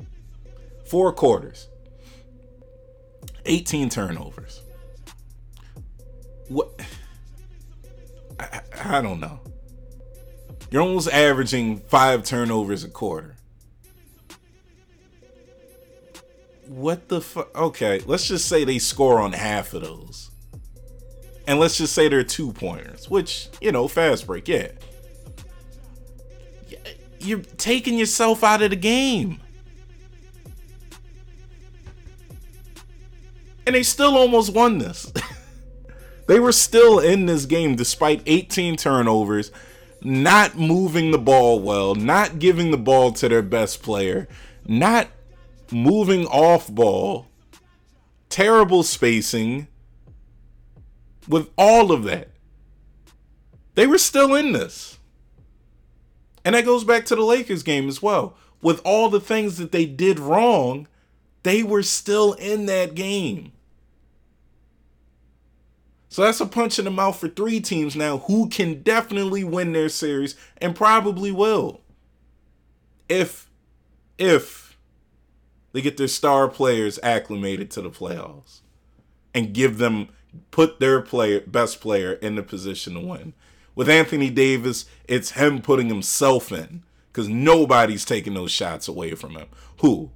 four 0.87 1.13
quarters, 1.13 1.69
18 3.47 3.89
turnovers. 3.89 4.63
What? 6.49 6.81
I, 8.41 8.61
I 8.85 9.01
don't 9.01 9.21
know. 9.21 9.41
You're 10.71 10.83
almost 10.83 11.09
averaging 11.09 11.79
five 11.79 12.25
turnovers 12.25 12.85
a 12.85 12.89
quarter. 12.89 13.37
What 16.67 17.09
the 17.09 17.21
fuck? 17.23 17.57
Okay, 17.57 18.01
let's 18.07 18.29
just 18.29 18.47
say 18.47 18.65
they 18.65 18.79
score 18.79 19.21
on 19.21 19.33
half 19.33 19.73
of 19.73 19.83
those. 19.83 20.31
And 21.47 21.59
let's 21.59 21.79
just 21.79 21.95
say 21.95 22.09
they're 22.09 22.23
two 22.23 22.53
pointers, 22.53 23.09
which, 23.09 23.49
you 23.63 23.73
know, 23.73 23.89
fast 23.89 24.27
break, 24.27 24.49
yeah. 24.49 24.69
You're 27.21 27.41
taking 27.41 27.99
yourself 27.99 28.45
out 28.45 28.61
of 28.61 28.71
the 28.71 28.77
game. 28.77 29.41
And 33.67 33.75
they 33.75 33.83
still 33.83 34.17
almost 34.17 34.53
won 34.53 34.79
this. 34.79 35.11
they 36.29 36.39
were 36.39 36.53
still 36.53 37.01
in 37.01 37.27
this 37.27 37.47
game 37.47 37.75
despite 37.75 38.23
18 38.27 38.77
turnovers, 38.77 39.51
not 40.03 40.57
moving 40.57 41.11
the 41.11 41.19
ball 41.19 41.59
well, 41.59 41.95
not 41.95 42.39
giving 42.39 42.71
the 42.71 42.79
ball 42.79 43.13
to 43.13 43.29
their 43.29 43.43
best 43.43 43.83
player, 43.83 44.29
not 44.67 45.09
moving 45.73 46.27
off 46.27 46.69
ball, 46.69 47.27
terrible 48.29 48.83
spacing, 48.83 49.69
with 51.27 51.49
all 51.57 51.93
of 51.93 52.05
that, 52.05 52.29
they 53.75 53.87
were 53.87 53.99
still 53.99 54.35
in 54.35 54.53
this. 54.53 54.99
And 56.45 56.55
that 56.55 56.65
goes 56.65 56.85
back 56.85 57.05
to 57.07 57.17
the 57.17 57.23
Lakers 57.23 57.63
game 57.63 57.89
as 57.89 58.03
well. 58.03 58.37
With 58.61 58.81
all 58.85 59.09
the 59.09 59.21
things 59.21 59.57
that 59.59 59.73
they 59.73 59.87
did 59.87 60.19
wrong, 60.19 60.89
they 61.43 61.63
were 61.63 61.83
still 61.83 62.35
in 62.35 62.67
that 62.67 62.95
game. 62.95 63.53
So 66.19 66.25
that's 66.25 66.41
a 66.41 66.47
punch 66.47 66.81
in 66.81 66.85
the 66.85 66.91
mouth 66.91 67.17
for 67.17 67.29
three 67.29 67.61
teams 67.61 67.95
now 67.95 68.19
who 68.19 68.49
can 68.49 68.83
definitely 68.83 69.45
win 69.45 69.73
their 69.73 69.89
series 69.89 70.35
and 70.61 70.75
probably 70.75 71.31
will. 71.31 71.81
If 73.09 73.49
if 74.19 74.77
they 75.71 75.81
get 75.81 75.97
their 75.97 76.09
star 76.09 76.49
players 76.49 76.99
acclimated 77.05 77.71
to 77.71 77.83
the 77.83 77.91
playoffs 77.91 78.63
and 79.33 79.55
give 79.55 79.79
them 79.79 80.09
put 80.51 80.81
their 80.81 81.01
player 81.01 81.39
best 81.43 81.81
player 81.81 82.15
in 82.15 82.35
the 82.35 82.43
position 82.43 82.95
to 82.95 83.01
win. 83.01 83.33
With 83.77 83.89
Anthony 83.89 84.29
Davis, 84.29 84.87
it's 85.07 85.31
him 85.31 85.63
putting 85.63 85.87
himself 85.87 86.51
in 86.51 86.83
because 87.13 87.29
nobody's 87.29 88.05
taking 88.05 88.35
those 88.35 88.51
shots 88.51 88.89
away 88.89 89.15
from 89.15 89.37
him. 89.37 89.47
Who? 89.83 90.11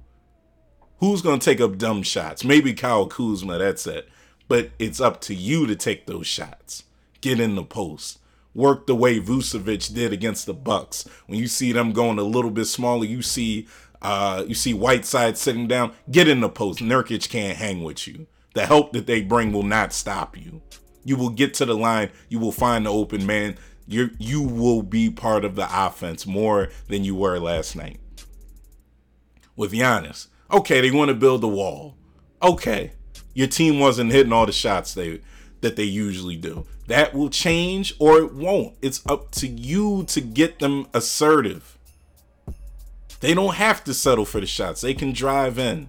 Who's 0.97 1.21
going 1.21 1.39
to 1.39 1.45
take 1.45 1.61
up 1.61 1.77
dumb 1.77 2.03
shots? 2.03 2.43
Maybe 2.43 2.73
Kyle 2.73 3.07
Kuzma, 3.07 3.57
that's 3.57 3.87
it. 3.87 4.09
But 4.47 4.71
it's 4.79 5.01
up 5.01 5.21
to 5.21 5.35
you 5.35 5.65
to 5.67 5.75
take 5.75 6.05
those 6.05 6.27
shots. 6.27 6.83
Get 7.21 7.39
in 7.39 7.55
the 7.55 7.63
post. 7.63 8.19
Work 8.53 8.85
the 8.85 8.95
way 8.95 9.19
Vucevic 9.19 9.93
did 9.93 10.13
against 10.13 10.45
the 10.45 10.53
Bucks. 10.53 11.07
When 11.25 11.39
you 11.39 11.47
see 11.47 11.71
them 11.71 11.91
going 11.91 12.19
a 12.19 12.23
little 12.23 12.51
bit 12.51 12.65
smaller, 12.65 13.05
you 13.05 13.21
see 13.21 13.67
uh, 14.01 14.43
you 14.47 14.53
see 14.53 14.73
Whiteside 14.73 15.37
sitting 15.37 15.67
down. 15.67 15.93
Get 16.11 16.27
in 16.27 16.41
the 16.41 16.49
post. 16.49 16.79
Nurkic 16.79 17.29
can't 17.29 17.57
hang 17.57 17.83
with 17.83 18.07
you. 18.07 18.27
The 18.53 18.65
help 18.65 18.91
that 18.93 19.07
they 19.07 19.21
bring 19.21 19.51
will 19.51 19.63
not 19.63 19.93
stop 19.93 20.37
you. 20.37 20.61
You 21.03 21.15
will 21.15 21.29
get 21.29 21.53
to 21.55 21.65
the 21.65 21.75
line. 21.75 22.11
You 22.29 22.39
will 22.39 22.51
find 22.51 22.85
the 22.85 22.91
open 22.91 23.25
man. 23.25 23.57
You 23.87 24.11
you 24.19 24.41
will 24.41 24.83
be 24.83 25.09
part 25.09 25.43
of 25.43 25.55
the 25.55 25.67
offense 25.69 26.27
more 26.27 26.69
than 26.87 27.03
you 27.03 27.15
were 27.15 27.39
last 27.39 27.75
night. 27.75 27.99
With 29.55 29.71
Giannis, 29.71 30.27
okay, 30.51 30.81
they 30.81 30.91
want 30.91 31.09
to 31.09 31.15
build 31.15 31.41
the 31.41 31.47
wall. 31.47 31.97
Okay, 32.41 32.93
your 33.33 33.47
team 33.47 33.79
wasn't 33.79 34.11
hitting 34.11 34.33
all 34.33 34.45
the 34.45 34.51
shots 34.51 34.93
they 34.93 35.21
that 35.61 35.75
they 35.75 35.83
usually 35.83 36.35
do. 36.35 36.65
That 36.87 37.13
will 37.13 37.29
change 37.29 37.95
or 37.99 38.19
it 38.19 38.33
won't. 38.33 38.75
It's 38.81 39.01
up 39.07 39.31
to 39.31 39.47
you 39.47 40.03
to 40.09 40.21
get 40.21 40.59
them 40.59 40.87
assertive. 40.93 41.77
They 43.21 43.33
don't 43.33 43.55
have 43.55 43.83
to 43.85 43.93
settle 43.93 44.25
for 44.25 44.41
the 44.41 44.45
shots. 44.45 44.81
They 44.81 44.93
can 44.93 45.13
drive 45.13 45.57
in. 45.57 45.87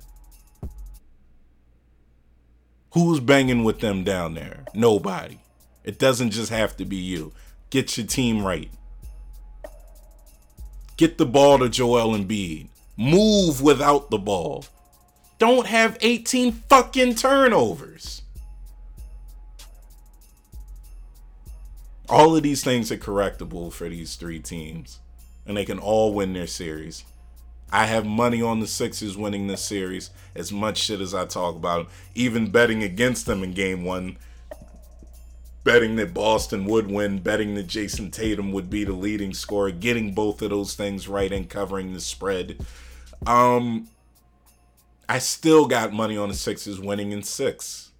Who's 2.93 3.19
banging 3.19 3.65
with 3.65 3.81
them 3.81 4.05
down 4.05 4.35
there? 4.35 4.65
Nobody. 4.73 5.41
It 5.83 5.99
doesn't 5.99 6.31
just 6.31 6.51
have 6.51 6.77
to 6.77 6.85
be 6.85 6.97
you. 6.97 7.33
Get 7.71 7.99
your 7.99 8.07
team 8.07 8.47
right. 8.47 8.71
Get 10.97 11.19
the 11.19 11.27
ball 11.27 11.59
to 11.59 11.69
Joel 11.69 12.17
Embiid. 12.17 12.69
Move 12.97 13.61
without 13.61 14.11
the 14.11 14.19
ball. 14.19 14.65
Don't 15.39 15.67
have 15.67 15.99
18 16.01 16.53
fucking 16.53 17.17
turnovers. 17.17 18.23
All 22.09 22.37
of 22.37 22.43
these 22.43 22.63
things 22.63 22.93
are 22.93 22.97
correctable 22.97 23.73
for 23.73 23.89
these 23.89 24.17
three 24.17 24.39
teams, 24.39 25.01
and 25.47 25.57
they 25.57 25.65
can 25.65 25.79
all 25.79 26.13
win 26.13 26.35
their 26.35 26.47
series. 26.47 27.05
I 27.73 27.87
have 27.87 28.07
money 28.07 28.41
on 28.41 28.61
the 28.61 28.67
Sixers 28.67 29.17
winning 29.17 29.47
this 29.47 29.65
series. 29.65 30.11
As 30.37 30.53
much 30.53 30.79
shit 30.79 31.01
as 31.01 31.15
I 31.15 31.25
talk 31.25 31.57
about 31.57 31.87
them, 31.87 31.95
even 32.15 32.51
betting 32.51 32.83
against 32.83 33.27
them 33.27 33.43
in 33.43 33.53
game 33.53 33.85
one, 33.85 34.17
betting 35.65 35.97
that 35.97 36.15
Boston 36.15 36.67
would 36.67 36.89
win, 36.89 37.19
betting 37.19 37.55
that 37.55 37.67
Jayson 37.67 38.11
Tatum 38.11 38.53
would 38.53 38.69
be 38.71 38.85
the 38.85 38.93
leading 38.93 39.33
scorer, 39.33 39.71
getting 39.71 40.15
both 40.15 40.43
of 40.43 40.51
those 40.51 40.75
things 40.75 41.09
right 41.09 41.33
and 41.33 41.49
covering 41.49 41.95
the 41.95 42.01
spread. 42.01 42.65
Um, 43.27 43.89
I 45.09 45.19
still 45.19 45.67
got 45.67 45.93
money 45.93 46.17
on 46.17 46.29
the 46.29 46.35
Sixers 46.35 46.81
winning 46.81 47.13
in 47.13 47.23
six, 47.23 47.93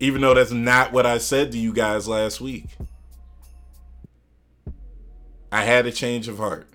even 0.00 0.20
though 0.20 0.34
that's 0.34 0.52
not 0.52 0.92
what 0.92 1.06
I 1.06 1.18
said 1.18 1.52
to 1.52 1.58
you 1.58 1.72
guys 1.72 2.06
last 2.06 2.40
week. 2.40 2.66
I 5.50 5.62
had 5.62 5.86
a 5.86 5.92
change 5.92 6.28
of 6.28 6.38
heart. 6.38 6.66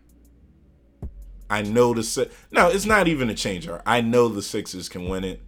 I 1.50 1.64
know 1.64 1.94
the 1.94 2.04
six. 2.04 2.34
No, 2.52 2.70
it's 2.70 2.86
not 2.86 3.08
even 3.08 3.30
a 3.30 3.36
change 3.36 3.66
of 3.66 3.72
heart. 3.72 3.84
I 3.86 4.02
know 4.02 4.28
the 4.28 4.42
Sixers 4.42 4.88
can 4.88 5.10
win 5.10 5.24
it, 5.24 5.42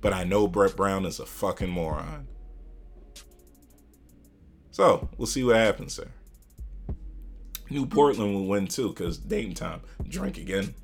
but 0.00 0.12
I 0.12 0.24
know 0.24 0.48
Brett 0.48 0.76
Brown 0.76 1.06
is 1.06 1.20
a 1.20 1.26
fucking 1.26 1.70
moron. 1.70 2.26
So 4.70 5.08
we'll 5.16 5.26
see 5.26 5.44
what 5.44 5.56
happens 5.56 5.96
there. 5.96 6.12
New 7.70 7.86
Portland 7.86 8.34
will 8.34 8.46
win 8.46 8.66
too, 8.66 8.88
because 8.88 9.16
Dame 9.16 9.54
time. 9.54 9.80
Drink 10.08 10.36
again. 10.36 10.74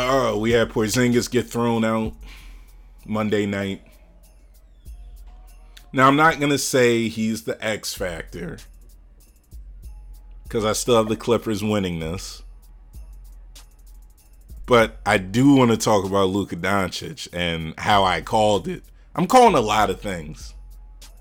Oh, 0.00 0.38
we 0.38 0.52
had 0.52 0.68
Porzingis 0.68 1.28
get 1.28 1.48
thrown 1.48 1.84
out 1.84 2.12
Monday 3.04 3.46
night. 3.46 3.82
Now 5.92 6.06
I'm 6.06 6.14
not 6.14 6.38
gonna 6.38 6.56
say 6.56 7.08
he's 7.08 7.42
the 7.42 7.62
X 7.64 7.94
factor 7.94 8.58
because 10.44 10.64
I 10.64 10.72
still 10.74 10.96
have 10.98 11.08
the 11.08 11.16
Clippers 11.16 11.64
winning 11.64 11.98
this, 11.98 12.44
but 14.66 14.98
I 15.04 15.18
do 15.18 15.56
want 15.56 15.72
to 15.72 15.76
talk 15.76 16.04
about 16.04 16.28
Luka 16.28 16.54
Doncic 16.54 17.26
and 17.32 17.74
how 17.76 18.04
I 18.04 18.20
called 18.20 18.68
it. 18.68 18.84
I'm 19.16 19.26
calling 19.26 19.56
a 19.56 19.60
lot 19.60 19.90
of 19.90 20.00
things. 20.00 20.54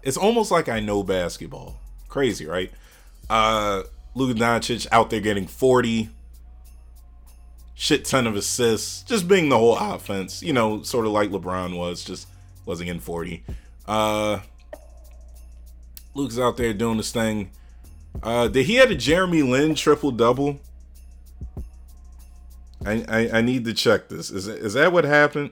It's 0.03 0.17
almost 0.17 0.51
like 0.51 0.69
I 0.69 0.81
know 0.81 1.01
basketball. 1.01 1.81
Crazy, 2.09 2.45
right? 2.45 2.71
Uh, 3.27 3.83
Luka 4.13 4.39
Doncic 4.39 4.85
out 4.91 5.09
there 5.09 5.19
getting 5.19 5.47
40, 5.47 6.11
shit 7.79 8.03
ton 8.03 8.25
of 8.25 8.35
assists, 8.35 9.03
just 9.03 9.27
being 9.27 9.49
the 9.49 9.57
whole 9.57 9.77
offense, 9.77 10.41
you 10.41 10.51
know, 10.51 10.81
sort 10.81 11.05
of 11.05 11.11
like 11.11 11.29
LeBron 11.29 11.77
was, 11.77 12.03
just 12.03 12.27
wasn't 12.65 12.89
in 12.89 12.99
40. 12.99 13.43
Uh 13.87 14.39
Luke's 16.15 16.39
out 16.39 16.57
there 16.57 16.73
doing 16.73 16.97
this 16.97 17.11
thing. 17.11 17.51
Uh 18.23 18.47
did 18.47 18.65
he 18.65 18.75
had 18.75 18.89
a 18.89 18.95
Jeremy 18.95 19.43
Lin 19.43 19.75
triple 19.75 20.11
double? 20.11 20.59
I, 22.83 23.05
I 23.07 23.29
I 23.37 23.41
need 23.41 23.63
to 23.65 23.73
check 23.73 24.09
this. 24.09 24.31
Is 24.31 24.47
is 24.47 24.73
that 24.73 24.91
what 24.91 25.03
happened? 25.05 25.51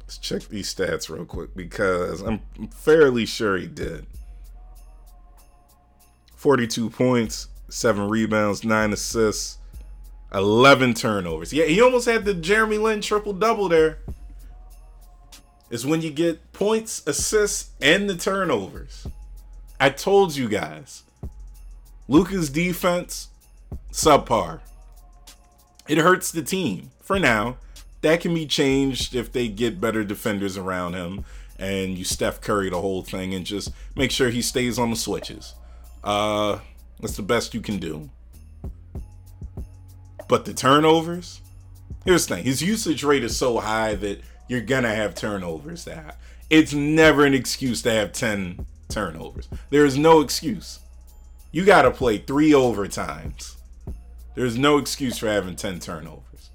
Let's 0.00 0.18
check 0.18 0.42
these 0.42 0.72
stats 0.72 1.08
real 1.08 1.24
quick 1.24 1.56
because 1.56 2.20
I'm 2.20 2.40
fairly 2.70 3.24
sure 3.24 3.56
he 3.56 3.66
did. 3.66 4.06
42 6.36 6.90
points, 6.90 7.46
seven 7.72 8.08
rebounds, 8.08 8.64
nine 8.64 8.92
assists, 8.92 9.58
11 10.34 10.94
turnovers. 10.94 11.52
Yeah, 11.52 11.64
he 11.64 11.80
almost 11.80 12.06
had 12.06 12.24
the 12.24 12.34
Jeremy 12.34 12.78
Lin 12.78 13.00
triple 13.00 13.32
double 13.32 13.68
there. 13.68 13.98
It's 15.70 15.84
when 15.84 16.02
you 16.02 16.10
get 16.10 16.52
points, 16.52 17.02
assists, 17.06 17.70
and 17.80 18.08
the 18.08 18.16
turnovers. 18.16 19.06
I 19.80 19.90
told 19.90 20.36
you 20.36 20.48
guys. 20.48 21.02
Luka's 22.08 22.50
defense, 22.50 23.28
subpar. 23.90 24.60
It 25.88 25.98
hurts 25.98 26.30
the 26.30 26.42
team 26.42 26.90
for 27.00 27.18
now. 27.18 27.56
That 28.02 28.20
can 28.20 28.34
be 28.34 28.46
changed 28.46 29.14
if 29.14 29.32
they 29.32 29.48
get 29.48 29.80
better 29.80 30.04
defenders 30.04 30.56
around 30.56 30.94
him 30.94 31.24
and 31.58 31.96
you 31.96 32.04
Steph 32.04 32.40
Curry 32.40 32.68
the 32.68 32.80
whole 32.80 33.02
thing 33.02 33.32
and 33.34 33.46
just 33.46 33.70
make 33.94 34.10
sure 34.10 34.30
he 34.30 34.42
stays 34.42 34.78
on 34.78 34.90
the 34.90 34.96
switches. 34.96 35.54
Uh 36.02 36.58
that's 37.02 37.16
the 37.16 37.22
best 37.22 37.52
you 37.52 37.60
can 37.60 37.78
do. 37.78 38.08
But 40.28 40.46
the 40.46 40.54
turnovers, 40.54 41.42
here's 42.06 42.26
the 42.26 42.36
thing: 42.36 42.44
his 42.44 42.62
usage 42.62 43.04
rate 43.04 43.24
is 43.24 43.36
so 43.36 43.58
high 43.58 43.94
that 43.96 44.22
you're 44.48 44.62
gonna 44.62 44.94
have 44.94 45.14
turnovers. 45.14 45.84
That 45.84 46.16
it's 46.48 46.72
never 46.72 47.26
an 47.26 47.34
excuse 47.34 47.82
to 47.82 47.92
have 47.92 48.12
ten 48.12 48.64
turnovers. 48.88 49.48
There 49.68 49.84
is 49.84 49.98
no 49.98 50.20
excuse. 50.20 50.78
You 51.50 51.66
got 51.66 51.82
to 51.82 51.90
play 51.90 52.16
three 52.16 52.52
overtimes. 52.52 53.56
There's 54.34 54.56
no 54.56 54.78
excuse 54.78 55.18
for 55.18 55.26
having 55.26 55.56
ten 55.56 55.80
turnovers. 55.80 56.50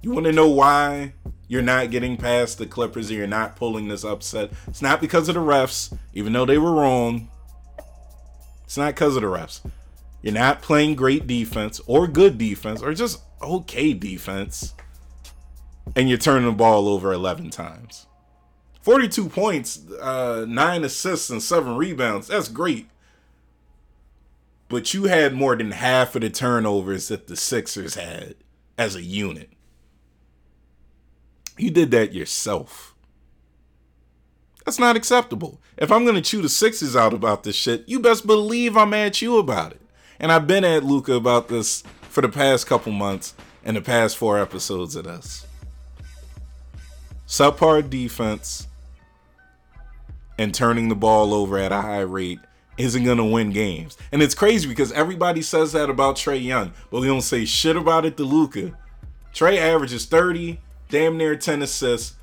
You 0.00 0.12
want 0.12 0.24
to 0.26 0.32
know 0.32 0.48
why 0.48 1.12
you're 1.48 1.62
not 1.62 1.90
getting 1.90 2.16
past 2.16 2.58
the 2.58 2.66
Clippers 2.66 3.10
and 3.10 3.18
you're 3.18 3.26
not 3.26 3.56
pulling 3.56 3.88
this 3.88 4.04
upset? 4.04 4.50
It's 4.66 4.82
not 4.82 5.00
because 5.00 5.28
of 5.28 5.34
the 5.34 5.40
refs, 5.40 5.94
even 6.14 6.32
though 6.32 6.46
they 6.46 6.58
were 6.58 6.72
wrong. 6.72 7.28
It's 8.64 8.76
not 8.76 8.94
because 8.94 9.16
of 9.16 9.22
the 9.22 9.28
refs. 9.28 9.60
You're 10.22 10.34
not 10.34 10.62
playing 10.62 10.96
great 10.96 11.26
defense 11.26 11.80
or 11.86 12.06
good 12.06 12.38
defense 12.38 12.82
or 12.82 12.94
just 12.94 13.22
okay 13.42 13.92
defense. 13.92 14.74
And 15.94 16.08
you're 16.08 16.18
turning 16.18 16.46
the 16.46 16.52
ball 16.52 16.88
over 16.88 17.12
11 17.12 17.50
times. 17.50 18.06
42 18.80 19.28
points, 19.28 19.80
uh, 20.00 20.46
9 20.48 20.84
assists, 20.84 21.30
and 21.30 21.42
7 21.42 21.76
rebounds. 21.76 22.28
That's 22.28 22.48
great. 22.48 22.88
But 24.68 24.94
you 24.94 25.04
had 25.04 25.34
more 25.34 25.56
than 25.56 25.72
half 25.72 26.14
of 26.14 26.22
the 26.22 26.30
turnovers 26.30 27.08
that 27.08 27.26
the 27.26 27.36
Sixers 27.36 27.94
had. 27.94 28.36
as 28.76 28.96
a 28.96 29.02
unit. 29.02 29.50
You 31.56 31.70
did 31.70 31.90
that 31.92 32.12
yourself. 32.12 32.93
That's 34.64 34.78
not 34.78 34.96
acceptable. 34.96 35.60
If 35.76 35.92
I'm 35.92 36.06
gonna 36.06 36.22
chew 36.22 36.40
the 36.40 36.48
sixes 36.48 36.96
out 36.96 37.12
about 37.12 37.42
this 37.42 37.56
shit, 37.56 37.84
you 37.86 38.00
best 38.00 38.26
believe 38.26 38.76
I'm 38.76 38.94
at 38.94 39.20
you 39.20 39.38
about 39.38 39.72
it. 39.72 39.80
And 40.18 40.32
I've 40.32 40.46
been 40.46 40.64
at 40.64 40.84
Luka 40.84 41.14
about 41.14 41.48
this 41.48 41.82
for 42.02 42.22
the 42.22 42.28
past 42.28 42.66
couple 42.66 42.92
months 42.92 43.34
and 43.64 43.76
the 43.76 43.82
past 43.82 44.16
four 44.16 44.38
episodes 44.38 44.96
of 44.96 45.04
this. 45.04 45.46
Subpar 47.26 47.88
defense 47.88 48.68
and 50.38 50.54
turning 50.54 50.88
the 50.88 50.94
ball 50.94 51.34
over 51.34 51.58
at 51.58 51.72
a 51.72 51.80
high 51.82 52.00
rate 52.00 52.40
isn't 52.78 53.04
gonna 53.04 53.24
win 53.24 53.50
games. 53.50 53.96
And 54.12 54.22
it's 54.22 54.34
crazy 54.34 54.68
because 54.68 54.92
everybody 54.92 55.42
says 55.42 55.72
that 55.72 55.90
about 55.90 56.16
Trae 56.16 56.42
Young, 56.42 56.72
but 56.90 57.00
we 57.00 57.06
don't 57.06 57.20
say 57.20 57.44
shit 57.44 57.76
about 57.76 58.04
it 58.04 58.16
to 58.16 58.24
Luka. 58.24 58.76
Trey 59.32 59.58
averages 59.58 60.06
30, 60.06 60.60
damn 60.88 61.16
near 61.16 61.36
10 61.36 61.62
assists, 61.62 62.14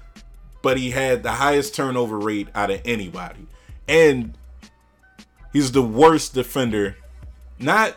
but 0.61 0.77
he 0.77 0.91
had 0.91 1.23
the 1.23 1.33
highest 1.33 1.75
turnover 1.75 2.19
rate 2.19 2.47
out 2.53 2.71
of 2.71 2.81
anybody. 2.85 3.47
And 3.87 4.37
he's 5.53 5.71
the 5.71 5.81
worst 5.81 6.33
defender. 6.33 6.97
Not 7.59 7.95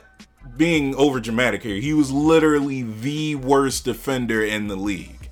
being 0.57 0.95
over 0.95 1.21
dramatic 1.21 1.63
here. 1.63 1.77
He 1.77 1.95
was 1.95 2.11
literally 2.11 2.83
the 2.83 3.35
worst 3.37 3.85
defender 3.85 4.45
in 4.45 4.69
the 4.69 4.77
league. 4.77 5.31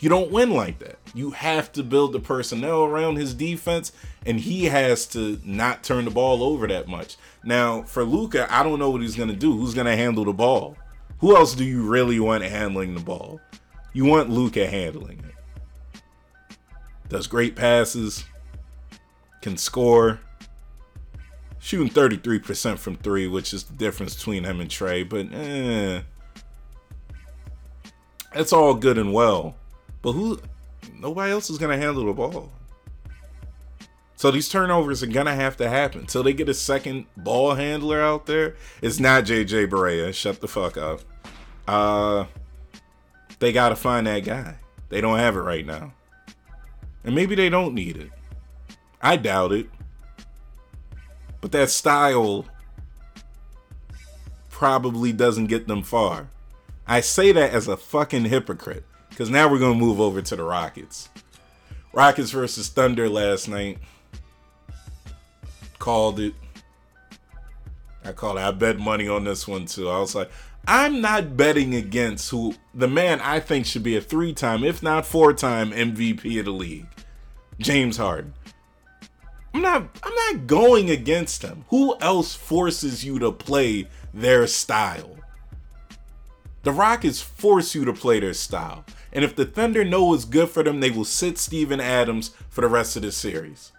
You 0.00 0.08
don't 0.10 0.30
win 0.30 0.50
like 0.50 0.80
that. 0.80 0.98
You 1.14 1.30
have 1.30 1.72
to 1.72 1.82
build 1.82 2.12
the 2.12 2.20
personnel 2.20 2.84
around 2.84 3.16
his 3.16 3.32
defense, 3.32 3.90
and 4.26 4.38
he 4.38 4.66
has 4.66 5.06
to 5.08 5.40
not 5.44 5.82
turn 5.82 6.04
the 6.04 6.10
ball 6.10 6.42
over 6.42 6.66
that 6.66 6.88
much. 6.88 7.16
Now, 7.42 7.82
for 7.82 8.04
Luka, 8.04 8.46
I 8.52 8.62
don't 8.62 8.78
know 8.78 8.90
what 8.90 9.00
he's 9.00 9.16
gonna 9.16 9.32
do. 9.32 9.56
Who's 9.56 9.74
gonna 9.74 9.96
handle 9.96 10.24
the 10.24 10.32
ball? 10.32 10.76
Who 11.20 11.34
else 11.34 11.54
do 11.54 11.64
you 11.64 11.82
really 11.82 12.20
want 12.20 12.44
handling 12.44 12.94
the 12.94 13.00
ball? 13.00 13.40
You 13.94 14.04
want 14.04 14.28
Luka 14.28 14.66
handling 14.66 15.20
it. 15.20 16.02
Does 17.08 17.26
great 17.26 17.54
passes, 17.56 18.24
can 19.40 19.56
score, 19.56 20.20
shooting 21.60 21.88
33% 21.88 22.76
from 22.76 22.96
three, 22.96 23.26
which 23.26 23.54
is 23.54 23.64
the 23.64 23.74
difference 23.74 24.14
between 24.16 24.44
him 24.44 24.60
and 24.60 24.68
Trae, 24.68 25.08
but 25.08 25.32
eh. 25.32 26.02
It's 28.34 28.52
all 28.52 28.74
good 28.74 28.98
and 28.98 29.12
well. 29.12 29.54
But 30.02 30.12
who 30.12 30.40
nobody 30.98 31.32
else 31.32 31.48
is 31.48 31.56
gonna 31.56 31.78
handle 31.78 32.04
the 32.04 32.12
ball. 32.12 32.50
So 34.16 34.30
these 34.30 34.48
turnovers 34.48 35.02
are 35.02 35.06
gonna 35.06 35.34
have 35.34 35.56
to 35.58 35.68
happen 35.68 36.00
until 36.00 36.22
they 36.22 36.32
get 36.32 36.48
a 36.48 36.54
second 36.54 37.06
ball 37.16 37.54
handler 37.54 38.00
out 38.00 38.26
there. 38.26 38.56
It's 38.82 38.98
not 38.98 39.24
JJ 39.24 39.68
Barea. 39.68 40.12
Shut 40.12 40.40
the 40.40 40.48
fuck 40.48 40.76
up. 40.76 41.00
Uh, 41.68 42.24
they 43.38 43.52
gotta 43.52 43.76
find 43.76 44.06
that 44.06 44.20
guy. 44.20 44.56
They 44.88 45.00
don't 45.00 45.18
have 45.18 45.36
it 45.36 45.40
right 45.40 45.66
now, 45.66 45.92
and 47.04 47.14
maybe 47.14 47.34
they 47.34 47.48
don't 47.48 47.74
need 47.74 47.96
it. 47.96 48.10
I 49.02 49.16
doubt 49.16 49.52
it. 49.52 49.68
But 51.40 51.52
that 51.52 51.68
style 51.68 52.46
probably 54.48 55.12
doesn't 55.12 55.46
get 55.46 55.66
them 55.66 55.82
far. 55.82 56.30
I 56.86 57.00
say 57.00 57.32
that 57.32 57.52
as 57.52 57.68
a 57.68 57.76
fucking 57.76 58.24
hypocrite 58.24 58.84
because 59.10 59.30
now 59.30 59.50
we're 59.50 59.58
gonna 59.58 59.74
move 59.74 60.00
over 60.00 60.22
to 60.22 60.36
the 60.36 60.42
Rockets. 60.42 61.08
Rockets 61.92 62.30
versus 62.30 62.68
Thunder 62.68 63.08
last 63.08 63.48
night. 63.48 63.78
Called 65.78 66.18
it. 66.18 66.34
I 68.04 68.12
called 68.12 68.38
it. 68.38 68.42
I 68.42 68.50
bet 68.50 68.78
money 68.78 69.08
on 69.08 69.24
this 69.24 69.48
one 69.48 69.66
too. 69.66 69.88
I 69.88 69.98
was 69.98 70.14
like, 70.14 70.30
I'm 70.66 71.00
not 71.00 71.36
betting 71.36 71.74
against 71.74 72.30
who 72.30 72.54
the 72.74 72.88
man 72.88 73.20
I 73.20 73.40
think 73.40 73.66
should 73.66 73.82
be 73.82 73.96
a 73.96 74.00
three-time, 74.00 74.64
if 74.64 74.82
not 74.82 75.06
four-time 75.06 75.72
MVP 75.72 76.38
of 76.38 76.46
the 76.46 76.50
league, 76.52 76.86
James 77.58 77.96
Harden. 77.96 78.34
I'm 79.52 79.62
not 79.62 79.88
I'm 80.02 80.14
not 80.14 80.46
going 80.46 80.90
against 80.90 81.42
him. 81.42 81.64
Who 81.68 81.96
else 82.00 82.34
forces 82.34 83.04
you 83.04 83.18
to 83.20 83.30
play 83.30 83.88
their 84.12 84.46
style? 84.46 85.16
The 86.64 86.72
Rockets 86.72 87.20
force 87.20 87.74
you 87.74 87.84
to 87.84 87.92
play 87.92 88.20
their 88.20 88.34
style. 88.34 88.84
And 89.12 89.24
if 89.24 89.36
the 89.36 89.44
Thunder 89.44 89.84
know 89.84 90.04
what's 90.04 90.24
good 90.24 90.48
for 90.48 90.62
them, 90.62 90.80
they 90.80 90.90
will 90.90 91.04
sit 91.04 91.38
Steven 91.38 91.78
Adams 91.78 92.30
for 92.48 92.62
the 92.62 92.68
rest 92.68 92.96
of 92.96 93.02
the 93.02 93.12
series. 93.12 93.70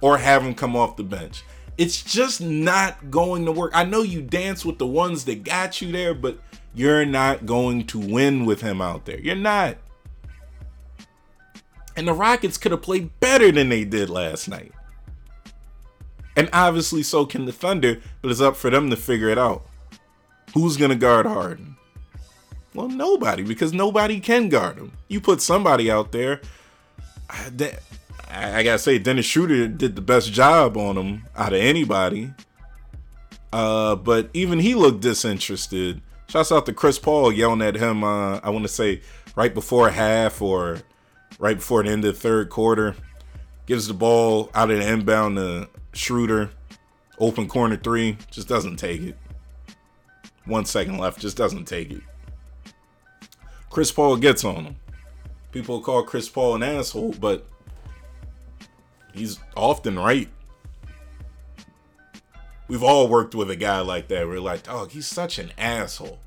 Or 0.00 0.18
have 0.18 0.44
him 0.44 0.54
come 0.54 0.76
off 0.76 0.96
the 0.96 1.02
bench. 1.02 1.42
It's 1.78 2.02
just 2.02 2.40
not 2.40 3.10
going 3.10 3.44
to 3.44 3.52
work. 3.52 3.70
I 3.72 3.84
know 3.84 4.02
you 4.02 4.20
dance 4.20 4.64
with 4.64 4.78
the 4.78 4.86
ones 4.86 5.24
that 5.26 5.44
got 5.44 5.80
you 5.80 5.92
there, 5.92 6.12
but 6.12 6.38
you're 6.74 7.06
not 7.06 7.46
going 7.46 7.86
to 7.86 7.98
win 8.00 8.44
with 8.44 8.60
him 8.60 8.82
out 8.82 9.06
there. 9.06 9.20
You're 9.20 9.36
not. 9.36 9.76
And 11.96 12.06
the 12.06 12.12
Rockets 12.12 12.58
could 12.58 12.72
have 12.72 12.82
played 12.82 13.18
better 13.20 13.52
than 13.52 13.68
they 13.68 13.84
did 13.84 14.10
last 14.10 14.48
night. 14.48 14.72
And 16.36 16.48
obviously, 16.52 17.02
so 17.02 17.26
can 17.26 17.44
the 17.46 17.52
Thunder, 17.52 18.00
but 18.22 18.30
it's 18.30 18.40
up 18.40 18.56
for 18.56 18.70
them 18.70 18.90
to 18.90 18.96
figure 18.96 19.28
it 19.28 19.38
out. 19.38 19.66
Who's 20.54 20.76
going 20.76 20.90
to 20.90 20.96
guard 20.96 21.26
Harden? 21.26 21.76
Well, 22.74 22.88
nobody, 22.88 23.42
because 23.42 23.72
nobody 23.72 24.20
can 24.20 24.48
guard 24.48 24.78
him. 24.78 24.92
You 25.08 25.20
put 25.20 25.42
somebody 25.42 25.90
out 25.90 26.12
there. 26.12 26.40
I, 28.28 28.58
I 28.58 28.62
gotta 28.62 28.78
say, 28.78 28.98
Dennis 28.98 29.26
Schroeder 29.26 29.68
did 29.68 29.96
the 29.96 30.02
best 30.02 30.32
job 30.32 30.76
on 30.76 30.96
him 30.96 31.24
out 31.36 31.52
of 31.52 31.60
anybody. 31.60 32.32
Uh, 33.52 33.96
but 33.96 34.28
even 34.34 34.58
he 34.58 34.74
looked 34.74 35.00
disinterested. 35.00 36.02
Shouts 36.28 36.52
out 36.52 36.66
to 36.66 36.72
Chris 36.74 36.98
Paul 36.98 37.32
yelling 37.32 37.62
at 37.62 37.76
him. 37.76 38.04
Uh, 38.04 38.38
I 38.42 38.50
want 38.50 38.64
to 38.64 38.68
say 38.68 39.00
right 39.34 39.54
before 39.54 39.88
half 39.88 40.42
or 40.42 40.82
right 41.38 41.56
before 41.56 41.82
the 41.82 41.90
end 41.90 42.04
of 42.04 42.14
the 42.14 42.20
third 42.20 42.50
quarter. 42.50 42.94
Gives 43.66 43.88
the 43.88 43.94
ball 43.94 44.50
out 44.54 44.70
of 44.70 44.78
the 44.78 44.86
inbound 44.86 45.36
to 45.36 45.68
Schroeder, 45.92 46.50
open 47.18 47.48
corner 47.48 47.76
three, 47.76 48.16
just 48.30 48.48
doesn't 48.48 48.76
take 48.76 49.02
it. 49.02 49.16
One 50.44 50.64
second 50.64 50.98
left, 50.98 51.20
just 51.20 51.36
doesn't 51.36 51.66
take 51.66 51.90
it. 51.90 52.02
Chris 53.70 53.92
Paul 53.92 54.16
gets 54.16 54.44
on 54.44 54.64
him. 54.64 54.76
People 55.52 55.80
call 55.80 56.02
Chris 56.02 56.28
Paul 56.28 56.54
an 56.56 56.62
asshole, 56.62 57.14
but 57.20 57.46
he's 59.18 59.38
often 59.56 59.98
right. 59.98 60.28
We've 62.68 62.82
all 62.82 63.08
worked 63.08 63.34
with 63.34 63.50
a 63.50 63.56
guy 63.56 63.80
like 63.80 64.08
that. 64.08 64.26
We're 64.26 64.40
like, 64.40 64.68
oh, 64.68 64.86
he's 64.86 65.06
such 65.06 65.38
an 65.38 65.52
asshole. 65.56 66.18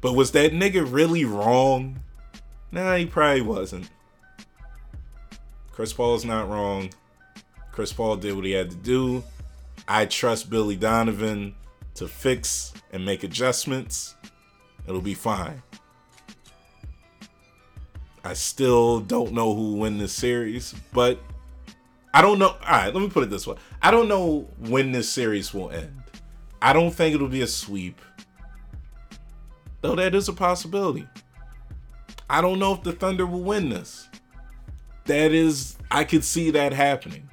But 0.00 0.14
was 0.14 0.32
that 0.32 0.52
nigga 0.52 0.90
really 0.90 1.24
wrong? 1.24 2.00
Nah, 2.72 2.96
he 2.96 3.06
probably 3.06 3.42
wasn't. 3.42 3.90
Chris 5.72 5.92
Paul's 5.92 6.24
not 6.24 6.48
wrong. 6.48 6.90
Chris 7.72 7.92
Paul 7.92 8.16
did 8.16 8.34
what 8.34 8.44
he 8.44 8.52
had 8.52 8.70
to 8.70 8.76
do. 8.76 9.22
I 9.86 10.06
trust 10.06 10.50
Billy 10.50 10.76
Donovan 10.76 11.54
to 11.94 12.08
fix 12.08 12.72
and 12.92 13.04
make 13.04 13.24
adjustments. 13.24 14.14
It'll 14.86 15.00
be 15.00 15.14
fine. 15.14 15.62
I 18.24 18.34
still 18.34 19.00
don't 19.00 19.32
know 19.32 19.54
who 19.54 19.72
will 19.72 19.78
win 19.78 19.98
this 19.98 20.12
series, 20.12 20.74
but 20.92 21.18
I 22.12 22.22
don't 22.22 22.38
know. 22.38 22.48
All 22.48 22.58
right, 22.68 22.92
let 22.92 23.00
me 23.00 23.08
put 23.08 23.22
it 23.22 23.30
this 23.30 23.46
way. 23.46 23.56
I 23.80 23.90
don't 23.90 24.08
know 24.08 24.48
when 24.58 24.92
this 24.92 25.08
series 25.08 25.54
will 25.54 25.70
end. 25.70 26.02
I 26.60 26.72
don't 26.72 26.90
think 26.90 27.14
it'll 27.14 27.28
be 27.28 27.42
a 27.42 27.46
sweep. 27.46 28.00
Though 29.80 29.94
that 29.94 30.14
is 30.14 30.28
a 30.28 30.32
possibility. 30.32 31.06
I 32.28 32.40
don't 32.40 32.58
know 32.58 32.74
if 32.74 32.82
the 32.82 32.92
Thunder 32.92 33.26
will 33.26 33.42
win 33.42 33.70
this. 33.70 34.08
That 35.06 35.32
is, 35.32 35.76
I 35.90 36.04
could 36.04 36.24
see 36.24 36.50
that 36.52 36.72
happening. 36.72 37.28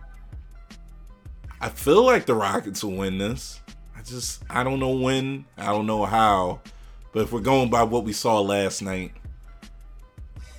I 1.59 1.69
feel 1.69 2.03
like 2.03 2.25
the 2.25 2.35
Rockets 2.35 2.83
will 2.83 2.97
win 2.97 3.17
this. 3.17 3.59
I 3.95 4.01
just, 4.01 4.43
I 4.49 4.63
don't 4.63 4.79
know 4.79 4.95
when, 4.95 5.45
I 5.57 5.65
don't 5.65 5.85
know 5.85 6.05
how. 6.05 6.61
But 7.11 7.23
if 7.23 7.31
we're 7.31 7.41
going 7.41 7.69
by 7.69 7.83
what 7.83 8.03
we 8.03 8.13
saw 8.13 8.39
last 8.39 8.81
night, 8.81 9.11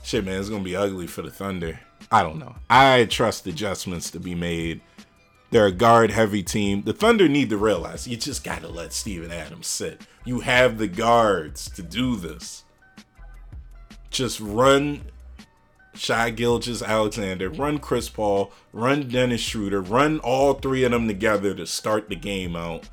shit, 0.03 0.25
man, 0.25 0.41
it's 0.41 0.49
going 0.49 0.63
to 0.63 0.65
be 0.65 0.77
ugly 0.77 1.07
for 1.07 1.23
the 1.23 1.31
Thunder. 1.31 1.81
I 2.11 2.23
don't 2.23 2.39
know. 2.39 2.57
I 2.71 3.05
trust 3.05 3.47
adjustments 3.47 4.11
to 4.13 4.21
be 4.21 4.35
made. 4.35 4.81
They're 5.51 5.67
a 5.67 5.73
guard 5.73 6.11
heavy 6.11 6.43
team. 6.43 6.83
The 6.83 6.93
Thunder 6.93 7.29
need 7.29 7.51
to 7.51 7.57
realize 7.57 8.07
you 8.07 8.17
just 8.17 8.45
got 8.45 8.61
to 8.63 8.69
let 8.69 8.93
Steven 8.93 9.31
Adams 9.31 9.67
sit. 9.67 10.03
You 10.25 10.41
have 10.41 10.79
the 10.79 10.89
guards 10.89 11.71
to 11.71 11.83
do 11.83 12.17
this. 12.17 12.65
Just 14.11 14.41
run 14.41 15.03
Shai 15.95 16.31
Gilgeous 16.31 16.83
Alexander, 16.83 17.51
run 17.51 17.79
Chris 17.79 18.09
Paul, 18.09 18.53
run 18.73 19.09
Dennis 19.09 19.41
Schroeder, 19.41 19.81
run 19.81 20.19
all 20.21 20.55
three 20.55 20.85
of 20.85 20.93
them 20.93 21.09
together 21.09 21.55
to 21.55 21.67
start 21.67 22.09
the 22.09 22.17
game 22.17 22.55
out. 22.55 22.89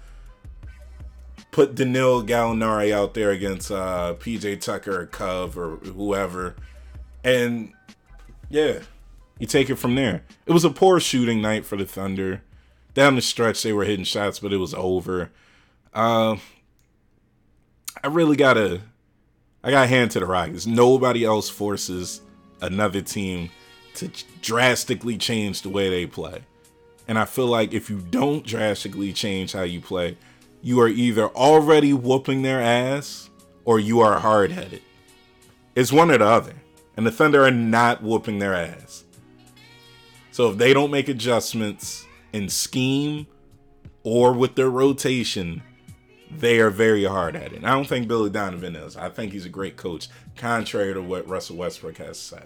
Put 1.52 1.76
Danilo 1.76 2.22
Gallinari 2.22 2.92
out 2.92 3.14
there 3.14 3.32
against 3.32 3.72
uh, 3.72 4.16
PJ 4.20 4.60
Tucker 4.60 5.02
or 5.02 5.06
Cove 5.06 5.58
or 5.58 5.78
whoever. 5.78 6.56
And 7.24 7.72
yeah, 8.50 8.80
you 9.40 9.48
take 9.48 9.70
it 9.70 9.76
from 9.76 9.96
there. 9.96 10.24
It 10.46 10.54
was 10.54 10.64
a 10.64 10.70
poor 10.70 11.00
shooting 11.00 11.42
night 11.42 11.66
for 11.66 11.76
the 11.76 11.86
Thunder. 11.86 12.42
Down 12.94 13.16
the 13.16 13.22
stretch, 13.22 13.62
they 13.62 13.74
were 13.74 13.84
hitting 13.84 14.06
shots, 14.06 14.40
but 14.40 14.54
it 14.54 14.58
was 14.58 14.74
over. 14.74 15.32
Uh, 15.94 16.38
I 18.04 18.08
really 18.08 18.36
gotta 18.36 18.82
I 19.64 19.72
got 19.72 19.90
hand 19.90 20.12
to 20.12 20.20
the 20.20 20.28
Rockets. 20.28 20.68
Nobody 20.68 21.26
else 21.26 21.50
forces 21.50 22.22
another 22.62 23.02
team 23.02 23.50
to 23.96 24.12
drastically 24.42 25.18
change 25.18 25.64
the 25.64 25.70
way 25.70 25.90
they 25.90 26.06
play. 26.06 26.42
And 27.08 27.18
I 27.18 27.26
feel 27.26 27.48
like 27.48 27.74
if 27.74 27.90
you 27.90 28.00
don't 28.00 28.46
drastically 28.46 29.12
change 29.12 29.54
how 29.54 29.64
you 29.64 29.82
play, 29.82 30.18
you 30.62 30.80
are 30.82 30.88
either 30.88 31.30
already 31.30 31.94
whooping 31.94 32.42
their 32.44 32.62
ass 32.62 33.32
or 33.64 33.80
you 33.80 34.02
are 34.02 34.20
hard 34.20 34.52
headed. 34.52 34.82
It's 35.74 35.92
one 35.92 36.12
or 36.12 36.18
the 36.20 36.26
other. 36.26 36.54
And 36.96 37.06
the 37.06 37.12
Thunder 37.12 37.44
are 37.44 37.52
not 37.52 38.04
whooping 38.04 38.40
their 38.40 38.54
ass. 38.54 39.05
So 40.36 40.50
if 40.50 40.58
they 40.58 40.74
don't 40.74 40.92
make 40.92 41.08
adjustments 41.08 42.06
in 42.34 42.50
scheme 42.50 43.26
or 44.04 44.34
with 44.34 44.56
their 44.56 44.70
rotation, 44.70 45.64
they 46.30 46.60
are 46.60 46.70
very 46.70 47.06
hard 47.06 47.38
at 47.38 47.54
it. 47.54 47.60
And 47.60 47.66
I 47.66 47.70
don't 47.70 47.88
think 47.88 48.10
Billy 48.10 48.30
Donovan 48.30 48.76
is. 48.76 48.98
I 48.98 49.08
think 49.08 49.32
he's 49.32 49.46
a 49.46 49.50
great 49.50 49.78
coach, 49.78 50.10
contrary 50.36 50.94
to 50.94 51.02
what 51.02 51.26
Russell 51.30 51.56
Westbrook 51.56 52.00
has 52.00 52.20
say. 52.20 52.44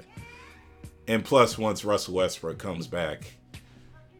And 1.08 1.26
plus, 1.26 1.58
once 1.58 1.84
Russell 1.84 2.14
Westbrook 2.14 2.60
comes 2.60 2.86
back, 2.86 3.34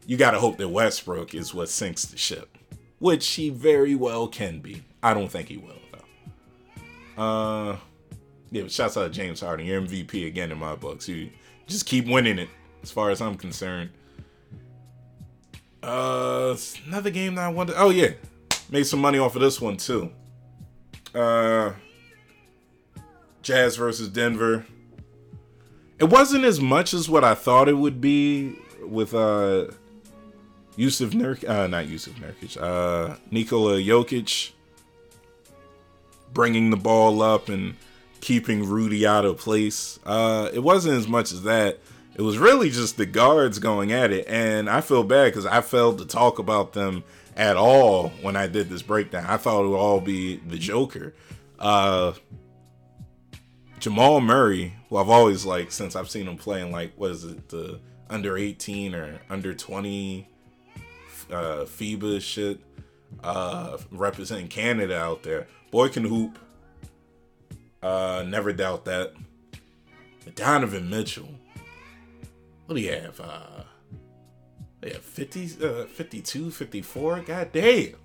you 0.08 0.18
got 0.18 0.32
to 0.32 0.40
hope 0.40 0.58
that 0.58 0.70
Westbrook 0.70 1.36
is 1.36 1.54
what 1.54 1.70
sinks 1.70 2.06
the 2.06 2.18
ship, 2.18 2.58
which 2.98 3.28
he 3.28 3.52
very 3.52 3.94
well 3.94 4.28
can 4.28 4.62
be. 4.62 4.84
I 5.04 5.14
don't 5.14 5.30
think 5.30 5.48
he 5.48 5.58
will, 5.58 5.78
though. 5.92 7.24
Uh, 7.24 7.78
yeah, 8.50 8.68
shouts 8.68 8.98
out 8.98 9.04
to 9.04 9.10
James 9.12 9.42
Harden. 9.42 9.68
You're 9.68 9.80
MVP 9.80 10.26
again 10.26 10.52
in 10.52 10.58
my 10.58 10.76
books. 10.76 11.08
You 11.08 11.30
just 11.68 11.86
keep 11.86 12.08
winning 12.08 12.40
it, 12.40 12.50
as 12.84 12.92
far 12.92 13.10
as 13.10 13.22
I'm 13.22 13.36
concerned. 13.36 13.90
Uh, 15.82 16.56
another 16.88 17.10
game 17.10 17.36
that 17.36 17.46
I 17.46 17.50
wanted. 17.50 17.76
Oh 17.78 17.90
yeah, 17.90 18.12
made 18.70 18.84
some 18.84 19.00
money 19.00 19.18
off 19.18 19.36
of 19.36 19.42
this 19.42 19.62
one 19.62 19.78
too. 19.78 20.12
Uh, 21.14 21.74
Jazz 23.42 23.76
versus 23.78 24.10
Denver. 24.10 24.66
It 25.98 26.06
wasn't 26.06 26.46
as 26.46 26.60
much 26.60 26.94
as 26.94 27.10
what 27.10 27.24
I 27.24 27.36
thought 27.36 27.68
it 27.68 27.74
would 27.74 28.00
be 28.00 28.56
with 28.82 29.14
uh 29.14 29.68
Jusuf 30.78 31.12
Nurk, 31.12 31.48
uh, 31.48 31.68
not 31.68 31.86
Jusuf 31.86 32.14
Nurkic, 32.14 32.62
uh, 32.62 33.18
Nikola 33.32 33.80
Jokic 33.80 34.52
bringing 36.34 36.70
the 36.70 36.78
ball 36.78 37.22
up 37.22 37.50
and 37.50 37.76
keeping 38.22 38.66
Rudy 38.66 39.06
out 39.06 39.26
of 39.26 39.38
place. 39.38 40.00
Uh, 40.06 40.50
it 40.54 40.60
wasn't 40.60 40.98
as 40.98 41.08
much 41.08 41.32
as 41.32 41.44
that. 41.44 41.80
It 42.16 42.22
was 42.22 42.38
really 42.38 42.70
just 42.70 42.98
the 42.98 43.06
guards 43.06 43.60
going 43.60 43.92
at 43.92 44.12
it, 44.12 44.28
and 44.28 44.70
I 44.70 44.82
feel 44.82 45.04
bad 45.04 45.26
because 45.26 45.46
I 45.46 45.62
failed 45.62 46.00
to 46.00 46.06
talk 46.06 46.38
about 46.38 46.74
them 46.74 47.04
at 47.38 47.56
all 47.56 48.10
when 48.22 48.36
I 48.36 48.48
did 48.48 48.70
this 48.70 48.82
breakdown. 48.82 49.26
I 49.28 49.38
thought 49.38 49.64
it 49.64 49.70
would 49.70 49.78
all 49.78 50.02
be 50.02 50.38
the 50.38 50.58
Joker. 50.58 51.14
Uh, 51.58 52.14
Jamal 53.80 54.20
Murray, 54.20 54.74
who 54.90 54.98
I've 54.98 55.10
always 55.10 55.46
liked 55.46 55.72
since 55.72 55.96
I've 55.96 56.10
seen 56.10 56.28
him 56.28 56.38
playing 56.38 56.72
like 56.72 56.92
what 56.98 57.12
is 57.12 57.24
it, 57.24 57.48
the 57.50 57.80
under 58.10 58.38
18 58.38 58.94
or 58.94 59.20
under 59.30 59.54
20 59.54 60.28
uh 61.32 61.66
FIBA 61.66 62.22
shit, 62.22 62.60
uh 63.24 63.78
representing 63.92 64.50
Canada 64.50 65.00
out 65.00 65.24
there. 65.24 65.48
Boy 65.72 65.88
can 65.88 66.04
hoop. 66.04 66.38
Uh 67.82 68.26
never 68.28 68.52
doubt 68.52 68.84
that. 68.86 69.14
Donovan 70.36 70.90
Mitchell. 70.90 71.30
What 72.70 72.76
do 72.76 72.82
you 72.84 72.92
have? 72.92 73.20
Uh 73.20 73.64
yeah, 74.86 75.00
50 75.02 75.66
uh 75.66 75.86
52, 75.86 76.52
54? 76.52 77.22
God 77.22 77.50
damn. 77.52 77.96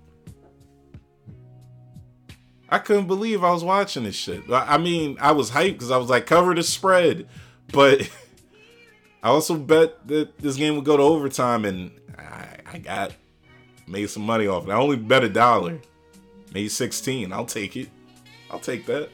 I 2.67 2.79
couldn't 2.79 3.05
believe 3.05 3.43
I 3.43 3.51
was 3.51 3.63
watching 3.63 4.05
this 4.05 4.15
shit. 4.15 4.41
I 4.51 4.79
mean, 4.79 5.17
I 5.21 5.33
was 5.33 5.51
hyped 5.51 5.73
because 5.73 5.91
I 5.91 5.97
was 5.97 6.09
like, 6.09 6.25
cover 6.25 6.55
the 6.55 6.63
spread. 6.63 7.27
But 7.71 8.09
I 9.23 9.27
also 9.27 9.55
bet 9.55 10.07
that 10.07 10.35
this 10.39 10.55
game 10.55 10.75
would 10.77 10.85
go 10.85 10.97
to 10.97 11.03
overtime, 11.03 11.63
and 11.63 11.91
I, 12.17 12.47
I 12.65 12.77
got 12.79 13.13
made 13.85 14.09
some 14.09 14.23
money 14.23 14.47
off 14.47 14.67
it. 14.67 14.71
I 14.71 14.77
only 14.77 14.97
bet 14.97 15.23
a 15.23 15.29
dollar, 15.29 15.79
made 16.55 16.69
16. 16.69 17.31
I'll 17.31 17.45
take 17.45 17.77
it. 17.77 17.89
I'll 18.49 18.59
take 18.59 18.87
that. 18.87 19.11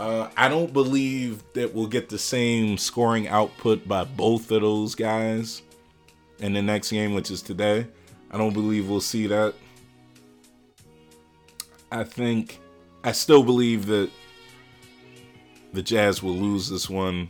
Uh, 0.00 0.30
I 0.34 0.48
don't 0.48 0.72
believe 0.72 1.42
that 1.52 1.74
we'll 1.74 1.86
get 1.86 2.08
the 2.08 2.18
same 2.18 2.78
scoring 2.78 3.28
output 3.28 3.86
by 3.86 4.04
both 4.04 4.50
of 4.50 4.62
those 4.62 4.94
guys 4.94 5.60
in 6.38 6.54
the 6.54 6.62
next 6.62 6.90
game, 6.90 7.12
which 7.12 7.30
is 7.30 7.42
today. 7.42 7.86
I 8.30 8.38
don't 8.38 8.54
believe 8.54 8.88
we'll 8.88 9.02
see 9.02 9.26
that. 9.26 9.52
I 11.92 12.04
think 12.04 12.60
I 13.04 13.12
still 13.12 13.42
believe 13.42 13.84
that 13.88 14.10
the 15.74 15.82
Jazz 15.82 16.22
will 16.22 16.34
lose 16.34 16.70
this 16.70 16.88
one. 16.88 17.28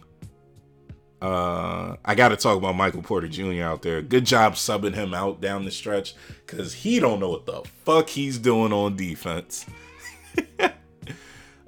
Uh, 1.20 1.96
I 2.04 2.14
got 2.14 2.28
to 2.28 2.36
talk 2.36 2.56
about 2.56 2.76
Michael 2.76 3.02
Porter 3.02 3.26
Jr. 3.26 3.64
out 3.64 3.82
there. 3.82 4.00
Good 4.00 4.26
job 4.26 4.54
subbing 4.54 4.94
him 4.94 5.12
out 5.12 5.40
down 5.40 5.64
the 5.64 5.72
stretch 5.72 6.14
because 6.46 6.72
he 6.72 7.00
don't 7.00 7.18
know 7.18 7.30
what 7.30 7.46
the 7.46 7.62
fuck 7.84 8.08
he's 8.08 8.38
doing 8.38 8.72
on 8.72 8.94
defense. 8.94 9.66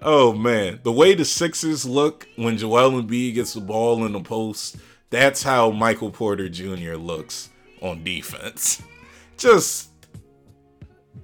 oh 0.03 0.33
man, 0.33 0.81
the 0.83 0.93
way 0.93 1.15
the 1.15 1.25
Sixers 1.25 1.85
look 1.85 2.29
when 2.37 2.59
Joel 2.59 3.03
Embiid 3.03 3.35
gets 3.35 3.55
the 3.55 3.61
ball 3.61 4.05
in 4.05 4.13
the 4.13 4.21
post, 4.21 4.77
that's 5.11 5.43
how 5.43 5.71
Michael 5.71 6.11
Porter 6.11 6.49
Jr. 6.49 6.95
looks 6.95 7.51
on 7.81 8.05
defense. 8.05 8.83
Just, 9.37 9.91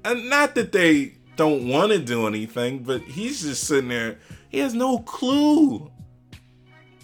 and 0.05 0.29
not 0.29 0.55
that 0.55 0.73
they 0.73 1.15
don't 1.37 1.69
want 1.69 1.93
to 1.93 1.99
do 1.99 2.27
anything, 2.27 2.83
but 2.83 3.01
he's 3.03 3.43
just 3.43 3.65
sitting 3.65 3.91
there. 3.91 4.19
He 4.49 4.59
has 4.59 4.75
no 4.75 4.99
clue. 4.99 5.91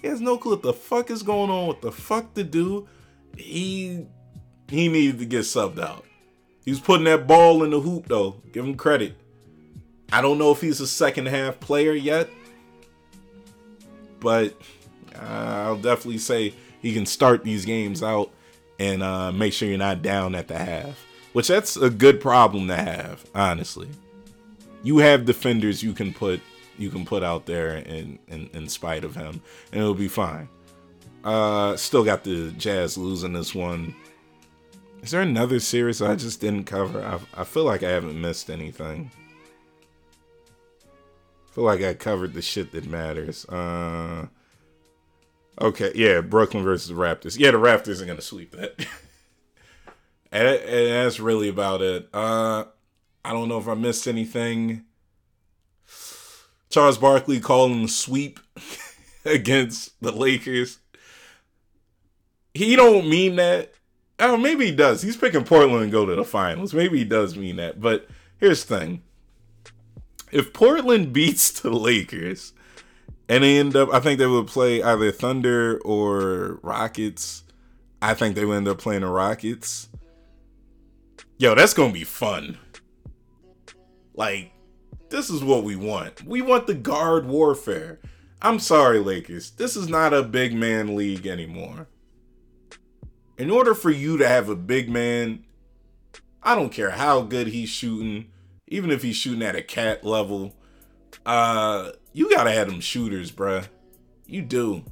He 0.03 0.09
has 0.09 0.21
no 0.21 0.37
clue 0.37 0.53
what 0.53 0.63
the 0.63 0.73
fuck 0.73 1.11
is 1.11 1.23
going 1.23 1.51
on, 1.51 1.69
what 1.69 1.81
the 1.81 1.93
fuck 1.93 2.35
to 2.35 2.43
do. 2.43 2.89
He 3.37 4.07
he 4.69 4.89
needed 4.89 5.21
to 5.21 5.25
get 5.25 5.43
subbed 5.43 5.79
out. 5.79 6.05
He's 6.65 6.81
putting 6.81 7.05
that 7.05 7.27
ball 7.29 7.63
in 7.63 7.71
the 7.71 7.81
hoop 7.81 8.09
though. 8.09 8.43
Give 8.53 8.65
him 8.65 8.77
credit. 8.77 9.17
I 10.13 10.21
don't 10.21 10.39
know 10.39 10.53
if 10.53 10.61
he's 10.61 10.81
a 10.81 10.87
second 10.87 11.27
half 11.27 11.59
player 11.61 11.93
yet, 11.93 12.29
but 14.21 14.55
I'll 15.21 15.77
definitely 15.77 16.19
say 16.19 16.55
he 16.81 16.93
can 16.93 17.07
start 17.07 17.45
these 17.45 17.65
games 17.65 18.03
out 18.03 18.31
and 18.79 19.03
uh, 19.03 19.33
make 19.33 19.53
sure 19.53 19.69
you're 19.69 19.79
not 19.79 20.03
down 20.03 20.35
at 20.35 20.49
the 20.49 20.59
half. 20.59 21.05
Which 21.33 21.49
that's 21.49 21.77
a 21.77 21.91
good 21.91 22.21
problem 22.21 22.69
to 22.69 22.77
have, 22.77 23.25
honestly 23.35 23.89
you 24.85 24.99
have 24.99 25.25
defenders 25.25 25.83
you 25.83 25.93
can 25.93 26.13
put 26.15 26.41
you 26.77 26.91
can 26.91 27.05
put 27.05 27.25
out 27.25 27.47
there 27.47 27.79
in 27.79 28.19
in, 28.29 28.49
in 28.53 28.69
spite 28.69 29.03
of 29.03 29.17
him, 29.17 29.41
and 29.73 29.81
it'll 29.81 29.95
be 29.95 30.09
fine. 30.09 30.49
Uh, 31.25 31.75
still 31.75 32.05
got 32.05 32.23
the 32.23 32.53
Jazz 32.53 32.97
losing 32.97 33.33
this 33.33 33.55
one. 33.55 33.95
Is 35.03 35.11
there 35.11 35.23
another 35.23 35.59
series 35.59 36.01
I 36.03 36.15
just 36.15 36.41
didn't 36.41 36.65
cover? 36.65 37.03
I, 37.03 37.41
I 37.41 37.45
feel 37.45 37.65
like 37.65 37.83
I 37.83 37.91
haven't 37.91 38.21
missed 38.21 38.51
anything. 38.51 39.11
Feel 41.55 41.63
like 41.63 41.83
I 41.83 41.95
covered 41.95 42.35
the 42.35 42.43
shit 42.43 42.73
that 42.73 42.87
matters. 42.87 43.45
Uh, 43.45 44.27
okay, 45.61 45.93
yeah, 45.95 46.21
Brooklyn 46.21 46.65
versus 46.65 46.89
the 46.89 46.95
Raptors. 46.95 47.39
Yeah, 47.39 47.53
the 47.53 47.59
Raptors 47.59 48.03
are 48.03 48.07
gonna 48.07 48.21
sweep 48.21 48.51
that. 48.57 48.75
and, 50.33 50.49
and 50.49 50.89
that's 50.89 51.21
really 51.21 51.49
about 51.49 51.81
it. 51.81 52.09
Uh, 52.13 52.65
I 53.25 53.33
don't 53.33 53.49
know 53.49 53.59
if 53.59 53.69
I 53.69 53.75
missed 53.75 54.09
anything. 54.09 54.83
Charles 56.71 56.99
Barkley 56.99 57.39
calling 57.39 57.83
the 57.83 57.89
sweep 57.89 58.41
against 59.25 59.93
the 60.03 60.11
Lakers. 60.11 60.81
He 62.53 62.75
don't 62.75 63.09
mean 63.09 63.37
that. 63.37 63.73
Oh, 64.19 64.37
maybe 64.37 64.67
he 64.67 64.73
does. 64.73 65.03
He's 65.03 65.17
picking 65.17 65.45
Portland 65.45 65.85
and 65.85 65.93
go 65.93 66.05
to 66.05 66.17
the 66.17 66.25
finals. 66.25 66.75
Maybe 66.75 66.99
he 66.99 67.05
does 67.05 67.37
mean 67.37 67.57
that. 67.57 67.81
But 67.81 68.09
here's 68.39 68.65
the 68.65 68.77
thing. 68.81 69.03
If 70.35 70.53
Portland 70.53 71.13
beats 71.13 71.61
the 71.61 71.71
Lakers 71.71 72.53
and 73.29 73.45
they 73.45 73.57
end 73.57 73.77
up 73.77 73.89
I 73.95 74.01
think 74.01 74.19
they 74.19 74.27
would 74.27 74.49
play 74.49 74.83
either 74.83 75.13
Thunder 75.13 75.81
or 75.85 76.59
Rockets. 76.63 77.45
I 78.03 78.15
think 78.15 78.35
they 78.35 78.45
would 78.45 78.57
end 78.57 78.69
up 78.69 78.79
playing 78.79 79.01
the 79.01 79.09
Rockets. 79.09 79.89
Yo, 81.39 81.55
that's 81.55 81.73
gonna 81.73 81.93
be 81.93 82.05
fun. 82.05 82.59
Like, 84.15 84.53
this 85.09 85.31
is 85.31 85.43
what 85.43 85.65
we 85.65 85.77
want. 85.77 86.25
We 86.25 86.43
want 86.43 86.67
the 86.67 86.75
guard 86.75 87.27
warfare. 87.27 88.01
I'm 88.43 88.59
sorry, 88.59 88.99
Lakers. 88.99 89.53
This 89.53 89.77
is 89.77 89.89
not 89.89 90.13
a 90.13 90.23
big 90.23 90.53
man 90.53 90.97
league 90.97 91.27
anymore. 91.27 91.89
In 93.39 93.51
order 93.51 93.75
for 93.75 93.91
you 93.91 94.19
to 94.19 94.29
have 94.29 94.49
a 94.49 94.57
big 94.57 94.91
man, 94.91 95.45
I 96.43 96.55
don't 96.55 96.73
care 96.73 96.91
how 96.91 97.23
good 97.23 97.47
he's 97.47 97.69
shooting, 97.71 98.31
even 98.67 98.91
if 98.91 99.03
he's 99.03 99.17
shooting 99.17 99.43
at 99.43 99.57
a 99.57 99.63
cat 99.63 100.05
level, 100.05 100.55
uh, 101.27 101.91
you 102.13 102.31
gotta 102.31 102.53
have 102.53 102.69
them 102.69 102.81
shooters, 102.81 103.31
bruh. 103.31 103.69
You 104.27 104.43
do. 104.43 104.85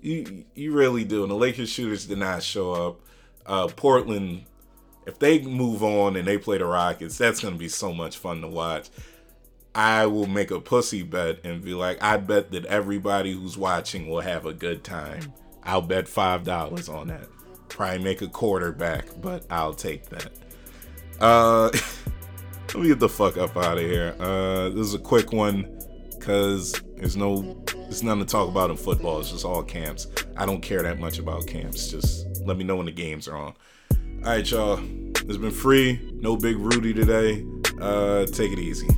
You 0.00 0.44
you 0.54 0.72
really 0.72 1.04
do. 1.04 1.22
And 1.22 1.30
the 1.30 1.36
Lakers 1.36 1.70
shooters 1.70 2.06
did 2.06 2.18
not 2.18 2.42
show 2.42 2.72
up. 2.72 3.00
Uh, 3.46 3.66
Portland 3.68 4.44
if 5.08 5.18
they 5.18 5.40
move 5.40 5.82
on 5.82 6.16
and 6.16 6.28
they 6.28 6.36
play 6.36 6.58
the 6.58 6.66
Rockets, 6.66 7.16
that's 7.16 7.40
to 7.40 7.50
be 7.52 7.68
so 7.68 7.94
much 7.94 8.18
fun 8.18 8.42
to 8.42 8.48
watch. 8.48 8.90
I 9.74 10.04
will 10.04 10.26
make 10.26 10.50
a 10.50 10.60
pussy 10.60 11.02
bet 11.02 11.38
and 11.44 11.64
be 11.64 11.72
like, 11.72 12.02
I 12.02 12.18
bet 12.18 12.50
that 12.52 12.66
everybody 12.66 13.32
who's 13.32 13.56
watching 13.56 14.08
will 14.08 14.20
have 14.20 14.44
a 14.44 14.52
good 14.52 14.84
time. 14.84 15.32
I'll 15.62 15.80
bet 15.80 16.08
five 16.08 16.44
dollars 16.44 16.90
on 16.90 17.08
that. 17.08 17.26
Probably 17.70 18.04
make 18.04 18.20
a 18.20 18.28
quarter 18.28 18.70
back, 18.70 19.06
but 19.18 19.46
I'll 19.48 19.72
take 19.72 20.10
that. 20.10 20.30
Uh 21.20 21.70
let 22.74 22.82
me 22.82 22.88
get 22.88 22.98
the 22.98 23.08
fuck 23.08 23.36
up 23.36 23.56
out 23.56 23.78
of 23.78 23.84
here. 23.84 24.14
Uh 24.20 24.68
this 24.70 24.86
is 24.86 24.94
a 24.94 24.98
quick 24.98 25.32
one 25.32 25.78
because 26.10 26.72
there's 26.96 27.16
no 27.16 27.64
there's 27.74 28.02
nothing 28.02 28.20
to 28.20 28.30
talk 28.30 28.48
about 28.48 28.70
in 28.70 28.76
football. 28.76 29.20
It's 29.20 29.30
just 29.30 29.44
all 29.44 29.62
camps. 29.62 30.06
I 30.36 30.44
don't 30.46 30.60
care 30.60 30.82
that 30.82 30.98
much 30.98 31.18
about 31.18 31.46
camps. 31.46 31.88
Just 31.88 32.26
let 32.44 32.56
me 32.56 32.64
know 32.64 32.76
when 32.76 32.86
the 32.86 32.92
games 32.92 33.28
are 33.28 33.36
on. 33.36 33.54
All 33.92 33.96
right, 34.24 34.50
y'all. 34.50 34.78
It's 35.28 35.36
been 35.36 35.50
free. 35.50 36.10
No 36.20 36.36
big 36.36 36.58
Rudy 36.58 36.92
today. 36.92 37.46
Uh, 37.80 38.26
take 38.26 38.52
it 38.52 38.58
easy. 38.58 38.88